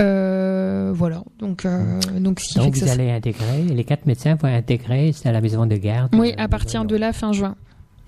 Euh, 0.00 0.92
voilà. 0.94 1.22
Donc, 1.38 1.64
euh, 1.64 2.00
donc, 2.18 2.40
ce 2.40 2.48
qui 2.48 2.54
fait 2.54 2.64
Donc 2.64 2.74
que 2.74 2.80
vous 2.80 2.86
ça. 2.86 2.92
allez 2.92 3.10
intégrer, 3.10 3.62
les 3.62 3.84
quatre 3.84 4.06
médecins 4.06 4.34
vont 4.36 4.48
intégrer 4.48 5.12
à 5.24 5.32
la 5.32 5.40
maison 5.40 5.66
de 5.66 5.76
garde. 5.76 6.14
Oui, 6.14 6.34
à 6.38 6.48
partir 6.48 6.84
de 6.84 6.96
là, 6.96 7.12
fin 7.12 7.32
juin. 7.32 7.56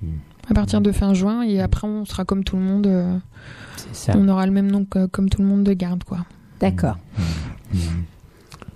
Hmm. 0.03 0.09
À 0.51 0.55
partir 0.55 0.81
de 0.81 0.90
fin 0.93 1.14
juin, 1.14 1.43
et 1.43 1.60
après, 1.60 1.86
on 1.86 2.05
sera 2.05 2.24
comme 2.24 2.43
tout 2.44 2.56
le 2.56 2.62
monde. 2.62 2.86
euh, 2.89 3.16
C'est 3.77 3.94
ça. 4.12 4.12
on 4.16 4.28
aura 4.28 4.47
le 4.47 4.52
même 4.52 4.70
nom 4.70 4.85
que 4.85 5.06
comme 5.06 5.28
tout 5.28 5.40
le 5.43 5.48
monde 5.48 5.62
de 5.64 5.72
garde, 5.72 6.02
quoi. 6.05 6.18
D'accord. 6.60 6.98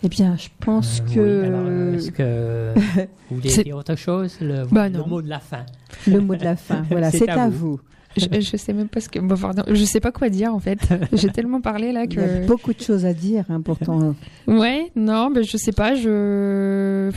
Eh 0.03 0.09
bien, 0.09 0.37
je 0.37 0.49
pense 0.61 1.01
Euh, 1.01 1.15
que 1.15 1.41
oui, 1.41 1.47
alors, 1.47 1.61
euh, 1.67 1.95
est-ce 1.97 2.11
que 2.11 2.75
vous 3.31 3.37
voulez 3.37 3.49
C'est- 3.49 3.65
dire 3.65 3.77
autre 3.77 3.97
chose 3.97 4.37
le, 4.41 4.65
Bah 4.71 4.89
le 4.89 5.03
mot 5.03 5.23
de 5.23 5.29
la 5.29 5.41
fin? 5.41 5.65
le 6.07 6.21
mot 6.21 6.35
de 6.37 6.45
la 6.45 6.57
fin, 6.57 6.83
voilà, 6.91 7.11
C'est 7.11 7.19
c'est 7.21 7.29
à 7.31 7.45
à 7.45 7.49
vous. 7.49 7.73
vous. 7.73 7.81
Je, 8.17 8.27
je 8.41 8.57
sais 8.57 8.73
même 8.73 8.87
pas 8.89 9.01
ce 9.01 9.09
que. 9.09 9.19
bon, 9.19 9.37
pardon, 9.37 9.65
je 9.67 9.85
sais 9.85 9.99
pas 9.99 10.13
quoi 10.13 10.29
dire 10.29 10.55
en 10.55 10.61
fait. 10.61 10.79
J'ai 11.15 11.31
tellement 11.31 11.61
parlé 11.61 11.91
là 11.91 12.05
Il 12.05 12.15
y 12.15 12.21
a 12.21 12.27
que. 12.43 12.47
beaucoup 12.47 12.73
de 12.73 12.81
choses 12.81 13.05
à 13.05 13.13
dire, 13.13 13.45
hein, 13.49 13.61
pourtant. 13.61 14.15
Ouais, 14.47 14.93
non, 14.95 15.31
mais 15.35 15.43
je 15.43 15.57
sais 15.57 15.73
pas. 15.73 15.97
Je, 15.97 17.11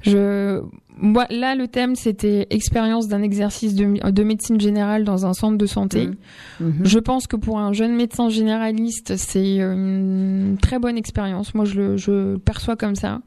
je, 0.00 0.62
moi, 0.98 1.26
là, 1.30 1.54
le 1.54 1.68
thème, 1.68 1.94
c'était 1.94 2.46
expérience 2.50 3.08
d'un 3.08 3.22
exercice 3.22 3.74
de, 3.74 4.10
de 4.10 4.22
médecine 4.22 4.60
générale 4.60 5.04
dans 5.04 5.26
un 5.26 5.34
centre 5.34 5.58
de 5.58 5.66
santé. 5.66 6.10
Mhm. 6.60 6.84
Je 6.84 6.98
pense 6.98 7.26
que 7.26 7.36
pour 7.36 7.58
un 7.58 7.72
jeune 7.72 7.94
médecin 7.94 8.28
généraliste, 8.28 9.16
c'est 9.16 9.58
une 9.58 10.56
très 10.60 10.78
bonne 10.78 10.96
expérience. 10.96 11.54
Moi, 11.54 11.64
je 11.66 11.74
le, 11.74 11.96
je 11.96 12.10
le 12.10 12.38
perçois 12.38 12.76
comme 12.76 12.94
ça. 12.94 13.20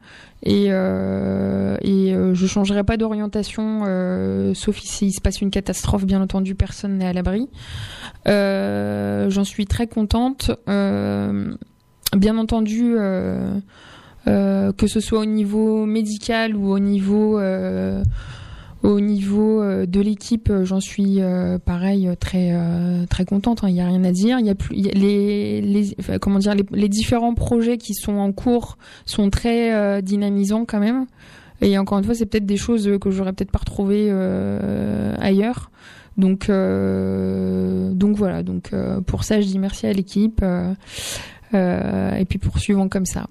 Et, 0.44 0.68
euh, 0.70 1.76
et 1.82 2.14
euh, 2.14 2.34
je 2.34 2.48
changerai 2.48 2.84
pas 2.84 2.98
d'orientation, 2.98 3.84
euh, 3.86 4.54
sauf 4.54 4.80
s'il 4.80 5.14
se 5.14 5.20
passe 5.22 5.42
une 5.42 5.52
catastrophe, 5.52 6.06
bien 6.06 6.22
entendu, 6.22 6.56
personne 6.56 6.98
n'est 6.98 7.08
à 7.08 7.14
l'abri. 7.14 7.50
Euh, 8.28 9.30
J'en 9.30 9.44
suis 9.44 9.66
très 9.66 9.88
contente. 9.88 10.52
Euh, 10.68 11.54
bien 12.16 12.38
entendu, 12.38 12.96
euh, 12.98 13.00
euh, 13.00 13.60
que 14.78 14.88
ce 14.88 15.00
soit 15.00 15.20
au 15.20 15.26
niveau 15.26 15.86
médical 15.86 16.56
ou 16.56 16.72
au 16.72 16.80
niveau 16.80 17.40
euh, 17.40 18.04
au 18.82 19.02
niveau 19.02 19.62
euh, 19.62 19.86
de 19.86 20.00
l'équipe, 20.00 20.50
euh, 20.50 20.64
j'en 20.64 20.80
suis 20.80 21.22
euh, 21.22 21.58
pareil 21.60 22.08
euh, 22.08 22.16
très 22.16 22.52
euh, 22.54 23.06
très 23.08 23.26
contente. 23.26 23.64
hein. 23.64 23.70
Il 23.70 23.74
n'y 23.74 23.82
a 23.82 23.86
rien 23.88 24.04
à 24.06 24.12
dire. 24.12 24.40
Il 24.40 24.46
y 24.46 24.50
a 24.50 24.56
plus 24.56 24.74
les, 24.76 25.96
comment 26.22 26.40
dire 26.40 26.56
les, 26.72 26.90
différents 26.90 27.34
projets 27.34 27.78
qui 27.78 27.94
sont 27.94 28.16
en 28.18 28.32
cours 28.32 28.78
sont 29.06 29.30
très 29.30 29.74
euh, 29.74 30.02
dynamisants 30.02 30.66
quand 30.66 30.80
même. 30.80 31.06
Et 31.62 31.78
encore 31.78 31.98
une 31.98 32.06
fois, 32.06 32.16
c'est 32.16 32.26
peut-être 32.26 32.46
des 32.46 32.56
choses 32.56 32.90
que 33.02 33.12
j'aurais 33.12 33.34
peut-être 33.34 33.52
pas 33.52 33.60
retrouvées 33.60 34.08
euh, 34.10 35.14
ailleurs. 35.20 35.72
Donc 36.18 36.50
euh, 36.50 37.92
donc 37.92 38.16
voilà. 38.16 38.44
Donc 38.44 38.72
euh, 38.72 39.02
pour 39.02 39.26
ça, 39.26 39.42
je 39.42 39.48
dis 39.48 39.60
merci 39.60 39.88
à 39.88 39.94
l'équipe. 39.94 40.40
euh, 40.42 40.74
euh, 41.54 42.16
et 42.16 42.26
puis 42.26 42.38
poursuivons 42.40 42.88
comme 42.88 43.06
ça. 43.06 43.26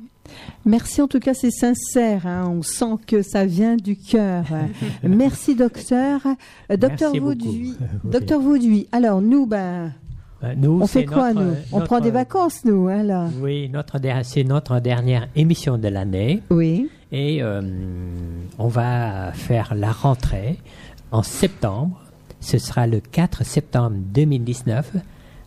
Merci 0.64 1.00
en 1.02 1.08
tout 1.08 1.20
cas, 1.20 1.34
c'est 1.34 1.50
sincère. 1.50 2.26
hein. 2.26 2.46
On 2.50 2.62
sent 2.62 2.96
que 3.06 3.22
ça 3.22 3.44
vient 3.46 3.76
du 3.76 3.96
cœur. 3.96 4.44
Merci 5.02 5.54
docteur. 5.54 6.20
Euh, 6.70 6.76
Docteur. 6.76 7.12
Vauduit. 7.14 7.74
Docteur 8.04 8.40
Vauduit. 8.40 8.86
Alors 8.92 9.20
nous, 9.20 9.46
ben, 9.46 9.92
Euh, 10.44 10.54
Nous, 10.56 10.80
on 10.80 10.86
fait 10.86 11.04
quoi 11.04 11.32
notre- 11.32 11.46
nous? 11.46 11.56
On 11.72 11.76
notre- 11.78 11.86
prend 11.86 12.00
des 12.00 12.12
vacances 12.12 12.64
nous, 12.64 12.86
hein, 12.86 13.02
là? 13.02 13.28
Oui, 13.42 13.68
notre 13.70 13.96
c'est 14.22 14.44
notre 14.44 14.78
dernière 14.78 15.26
émission 15.34 15.78
de 15.78 15.88
l'année. 15.88 16.42
Oui. 16.50 16.88
Et 17.10 17.42
euh, 17.42 17.60
on 18.58 18.68
va 18.68 19.32
faire 19.32 19.74
la 19.74 19.90
rentrée 19.90 20.58
en 21.10 21.24
septembre. 21.24 22.00
Ce 22.40 22.58
sera 22.58 22.86
le 22.86 23.00
4 23.00 23.44
septembre 23.44 23.96
2019 24.14 24.92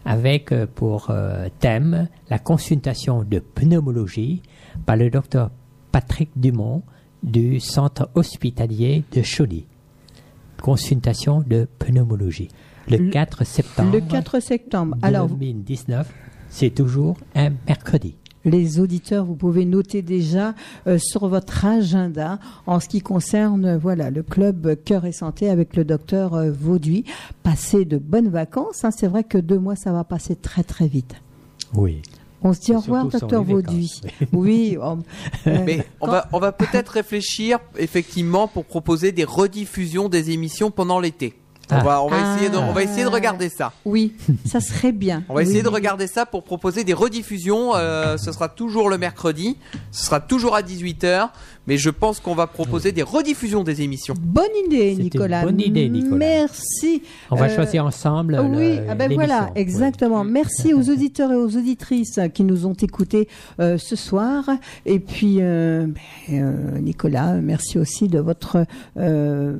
avec 0.03 0.51
euh, 0.51 0.65
pour 0.75 1.07
euh, 1.09 1.47
thème 1.59 2.07
la 2.29 2.37
consultation 2.39 3.23
de 3.23 3.39
pneumologie 3.39 4.41
par 4.85 4.95
le 4.97 5.09
docteur 5.09 5.51
Patrick 5.91 6.29
Dumont 6.35 6.83
du 7.23 7.59
centre 7.59 8.09
hospitalier 8.15 9.03
de 9.11 9.21
Chauny. 9.21 9.65
Consultation 10.61 11.41
de 11.41 11.67
pneumologie. 11.79 12.49
Le, 12.89 12.97
Le- 12.97 13.09
4 13.09 13.43
septembre 13.45 13.91
Le 13.93 14.01
4 14.01 14.39
septembre. 14.39 14.95
Alors, 15.01 15.27
2019, 15.27 16.11
c'est 16.49 16.69
toujours 16.71 17.17
un 17.35 17.49
mercredi. 17.67 18.15
les 18.43 18.79
auditeurs, 18.79 19.23
vous 19.25 19.35
pouvez 19.35 19.65
noter 19.65 20.01
déjà 20.01 20.53
euh, 20.87 20.97
sur 20.99 21.27
votre 21.27 21.63
agenda 21.65 22.39
en 22.65 22.79
ce 22.79 22.87
qui 22.87 23.01
concerne 23.01 23.75
voilà 23.77 24.09
le 24.09 24.23
club 24.23 24.75
Cœur 24.83 25.05
et 25.05 25.11
Santé 25.11 25.49
avec 25.49 25.75
le 25.75 25.83
docteur 25.85 26.33
euh, 26.33 26.51
Vauduit. 26.51 27.05
Passez 27.43 27.85
de 27.85 27.97
bonnes 27.97 28.29
vacances. 28.29 28.83
hein. 28.83 28.89
C'est 28.91 29.07
vrai 29.07 29.23
que 29.23 29.37
deux 29.37 29.59
mois, 29.59 29.75
ça 29.75 29.91
va 29.91 30.03
passer 30.03 30.35
très 30.35 30.63
très 30.63 30.87
vite. 30.87 31.15
Oui. 31.75 32.01
On 32.43 32.53
se 32.53 32.59
dit 32.59 32.73
au 32.73 32.79
revoir, 32.79 33.05
docteur 33.05 33.43
Vauduit. 33.43 34.01
Oui. 34.33 34.77
euh, 35.47 35.59
Mais 35.65 35.85
on 36.01 36.07
va, 36.07 36.27
on 36.33 36.39
va 36.39 36.51
peut-être 36.51 36.89
réfléchir 36.89 37.59
effectivement 37.77 38.47
pour 38.47 38.65
proposer 38.65 39.11
des 39.11 39.23
rediffusions 39.23 40.09
des 40.09 40.31
émissions 40.31 40.71
pendant 40.71 40.99
l'été. 40.99 41.35
On 41.69 41.75
Ah. 41.75 41.83
va, 41.83 42.03
on 42.03 42.09
va 42.09 42.17
essayer 42.35 42.49
de, 42.49 42.57
on 42.57 42.73
va 42.73 42.81
Ah. 42.81 42.83
essayer 42.83 43.03
de 43.03 43.09
regarder 43.09 43.47
ça. 43.47 43.71
Oui, 43.85 44.13
ça 44.45 44.59
serait 44.59 44.91
bien. 44.91 45.23
On 45.29 45.33
va 45.35 45.43
essayer 45.43 45.59
Oui, 45.59 45.63
de 45.63 45.69
regarder 45.69 46.07
ça 46.07 46.25
pour 46.25 46.43
proposer 46.43 46.83
des 46.83 46.93
rediffusions. 46.93 47.75
Euh, 47.75 48.17
ce 48.17 48.31
sera 48.33 48.49
toujours 48.49 48.89
le 48.89 48.97
mercredi. 48.97 49.57
Ce 49.91 50.05
sera 50.05 50.19
toujours 50.19 50.53
à 50.55 50.63
18h. 50.63 51.29
Mais 51.67 51.77
je 51.77 51.89
pense 51.91 52.19
qu'on 52.19 52.33
va 52.33 52.47
proposer 52.47 52.91
des 52.91 53.03
rediffusions 53.03 53.63
des 53.63 53.81
émissions. 53.83 54.15
Bonne 54.19 54.45
idée, 54.65 54.95
Nicolas. 54.95 55.43
bonne 55.45 55.59
idée, 55.61 55.89
Nicolas. 55.89 56.17
Merci. 56.17 57.03
On 57.29 57.35
va 57.35 57.45
Euh, 57.45 57.55
choisir 57.55 57.85
ensemble. 57.85 58.35
le- 58.37 58.57
Oui, 58.57 58.79
ah 58.89 58.95
ben 58.95 59.13
voilà, 59.13 59.51
exactement. 59.55 60.23
Merci 60.23 60.73
aux 60.73 60.89
auditeurs 60.89 61.31
et 61.31 61.35
aux 61.35 61.55
auditrices 61.55 62.19
qui 62.33 62.43
nous 62.43 62.65
ont 62.65 62.73
écoutés 62.73 63.27
euh, 63.59 63.77
ce 63.77 63.95
soir. 63.95 64.49
Et 64.87 64.99
puis, 64.99 65.37
euh, 65.39 65.85
ben, 65.87 66.43
euh, 66.43 66.79
Nicolas, 66.79 67.33
merci 67.35 67.77
aussi 67.77 68.07
de 68.07 68.19
votre 68.19 68.65
euh, 68.97 69.55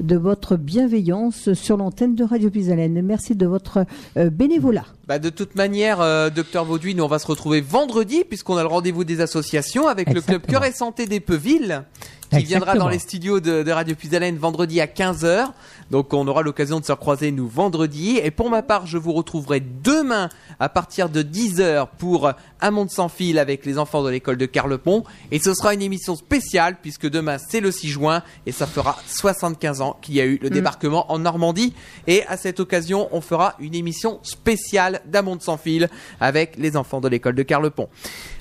de 0.00 0.16
votre 0.16 0.56
bienveillance 0.56 1.52
sur 1.54 1.76
l'antenne 1.76 2.14
de 2.14 2.22
Radio 2.24 2.50
Pisalène. 2.50 3.02
Merci 3.02 3.34
de 3.34 3.46
votre 3.46 3.84
euh, 4.16 4.30
bénévolat. 4.30 4.84
Bah, 5.06 5.20
de 5.20 5.30
toute 5.30 5.54
manière, 5.54 6.00
euh, 6.00 6.30
docteur 6.30 6.64
Vauduit, 6.64 6.96
nous 6.96 7.04
on 7.04 7.08
va 7.08 7.20
se 7.20 7.28
retrouver 7.28 7.60
vendredi 7.60 8.24
puisqu'on 8.24 8.56
a 8.56 8.62
le 8.62 8.68
rendez-vous 8.68 9.04
des 9.04 9.20
associations 9.20 9.86
avec 9.86 10.12
le 10.12 10.20
club. 10.20 10.44
Cœur 10.44 10.64
et 10.64 10.72
Santé 10.72 11.06
d'Epeville 11.06 11.84
qui 12.30 12.42
viendra 12.42 12.74
dans 12.74 12.88
les 12.88 12.98
studios 12.98 13.38
de, 13.38 13.62
de 13.62 13.70
Radio 13.70 13.94
Puisalène 13.94 14.36
vendredi 14.36 14.80
à 14.80 14.86
15h. 14.86 15.50
Donc 15.90 16.12
on 16.12 16.26
aura 16.26 16.42
l'occasion 16.42 16.80
de 16.80 16.84
se 16.84 16.92
recroiser 16.92 17.30
nous 17.30 17.48
vendredi. 17.48 18.18
Et 18.22 18.30
pour 18.30 18.50
ma 18.50 18.62
part, 18.62 18.86
je 18.86 18.98
vous 18.98 19.12
retrouverai 19.12 19.60
demain 19.60 20.28
à 20.58 20.68
partir 20.68 21.08
de 21.08 21.22
10h 21.22 21.88
pour 21.98 22.32
Un 22.60 22.70
monde 22.70 22.90
sans 22.90 23.08
fil 23.08 23.38
avec 23.38 23.64
les 23.66 23.78
enfants 23.78 24.02
de 24.02 24.10
l'école 24.10 24.36
de 24.36 24.46
Carlepont. 24.46 25.04
Et 25.30 25.38
ce 25.38 25.54
sera 25.54 25.74
une 25.74 25.82
émission 25.82 26.16
spéciale 26.16 26.76
puisque 26.80 27.08
demain 27.08 27.36
c'est 27.38 27.60
le 27.60 27.70
6 27.70 27.88
juin 27.88 28.22
et 28.46 28.52
ça 28.52 28.66
fera 28.66 28.96
75 29.06 29.80
ans 29.80 29.96
qu'il 30.00 30.14
y 30.14 30.20
a 30.20 30.24
eu 30.24 30.38
le 30.42 30.50
débarquement 30.50 31.10
en 31.12 31.18
Normandie. 31.18 31.74
Et 32.06 32.24
à 32.26 32.36
cette 32.36 32.60
occasion, 32.60 33.08
on 33.12 33.20
fera 33.20 33.54
une 33.60 33.74
émission 33.74 34.18
spéciale 34.22 35.02
d'Un 35.06 35.22
monde 35.22 35.42
sans 35.42 35.56
fil 35.56 35.88
avec 36.20 36.56
les 36.56 36.76
enfants 36.76 37.00
de 37.00 37.08
l'école 37.08 37.34
de 37.34 37.42
Carlepont. 37.42 37.88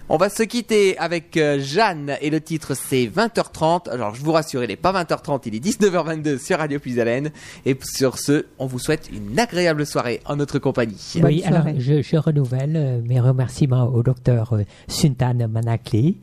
On 0.08 0.18
va 0.18 0.30
se 0.30 0.44
quitter 0.44 0.96
avec 1.00 1.36
euh, 1.36 1.58
Jeanne 1.60 2.16
et 2.22 2.30
le 2.30 2.40
titre 2.40 2.76
c'est 2.76 3.08
20h30. 3.08 3.90
Alors 3.90 4.14
je 4.14 4.22
vous 4.22 4.32
rassure, 4.32 4.64
il 4.64 4.68
n'est 4.68 4.76
pas 4.76 4.94
20h30, 4.94 5.42
il 5.46 5.56
est 5.56 5.60
19h22 5.66 6.38
sur 6.38 6.60
Radio 6.60 6.80
Puisalène. 6.80 7.32
Et 7.66 7.76
sur 7.84 8.20
ce, 8.20 8.46
on 8.60 8.68
vous 8.68 8.78
souhaite 8.78 9.10
une 9.12 9.40
agréable 9.40 9.84
soirée 9.86 10.22
en 10.26 10.36
notre 10.36 10.60
compagnie. 10.60 11.02
Bonne 11.16 11.26
Oui, 11.26 11.44
alors 11.44 11.64
soirée. 11.64 11.80
je, 11.80 12.02
je 12.04 12.18
renouvelle 12.18 12.76
euh, 12.76 13.02
mes 13.08 13.20
remerciements 13.20 13.88
au 13.88 14.04
docteur 14.04 14.54
euh, 14.54 14.62
Suntan 14.88 15.48
Manakli, 15.50 16.18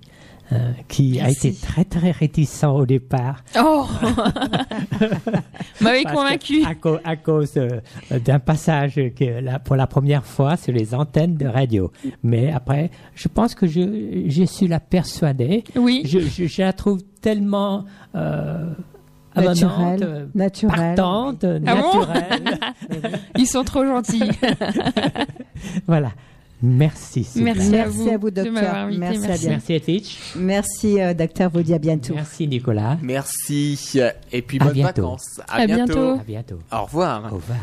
euh, 0.52 0.72
qui 0.88 1.20
a 1.20 1.30
été 1.30 1.52
très 1.54 1.84
très 1.84 2.10
réticent 2.10 2.64
au 2.64 2.84
départ. 2.86 3.42
Oh 3.58 3.86
Parce 5.80 6.02
convaincu. 6.12 6.64
À, 6.64 6.74
cau- 6.74 6.98
à 7.04 7.16
cause 7.16 7.52
euh, 7.56 7.80
d'un 8.24 8.38
passage 8.38 8.94
que 9.16 9.40
la- 9.40 9.58
pour 9.58 9.76
la 9.76 9.86
première 9.86 10.24
fois 10.24 10.56
sur 10.56 10.72
les 10.72 10.94
antennes 10.94 11.36
de 11.36 11.46
radio. 11.46 11.90
Mais 12.22 12.52
après, 12.52 12.90
je 13.14 13.28
pense 13.28 13.54
que 13.54 13.66
je, 13.66 14.24
je 14.28 14.44
suis 14.44 14.68
la 14.68 14.80
persuadée. 14.80 15.64
Oui. 15.76 16.02
Je, 16.04 16.20
je, 16.20 16.46
je 16.46 16.62
la 16.62 16.72
trouve 16.72 17.02
tellement 17.20 17.84
euh, 18.14 18.70
Naturel, 19.34 19.70
avenante, 19.72 20.02
euh, 20.02 20.26
naturel. 20.34 20.94
partante, 20.94 21.44
Ah 21.44 21.74
bon? 21.76 21.98
naturelle. 22.00 22.58
Ils 23.38 23.46
sont 23.46 23.64
trop 23.64 23.84
gentils. 23.84 24.30
voilà. 25.86 26.10
Merci. 26.62 27.28
Merci, 27.36 27.66
à 27.66 27.70
Merci 27.70 27.96
vous, 27.98 28.08
à 28.08 28.16
vous, 28.16 28.30
de 28.30 28.34
docteur. 28.36 28.52
m'avoir 28.52 28.76
invité. 28.76 29.00
Merci 29.00 29.24
à 29.24 29.28
Merci. 29.28 29.48
Merci 29.48 29.72
Etich. 29.72 30.18
Merci, 30.36 31.00
euh, 31.00 31.14
docteur. 31.14 31.50
À 31.54 31.78
bientôt. 31.78 32.14
Merci 32.14 32.46
Nicolas. 32.46 32.98
Merci 33.02 33.78
et 34.30 34.42
puis 34.42 34.58
À 34.60 34.64
bonnes 34.64 34.72
bientôt. 34.74 35.02
vacances. 35.02 35.40
À 35.48 35.66
bientôt. 35.66 36.12
À 36.20 36.24
bientôt. 36.24 36.58
Au 36.70 36.84
revoir. 36.84 37.32
Au 37.32 37.36
revoir. 37.36 37.58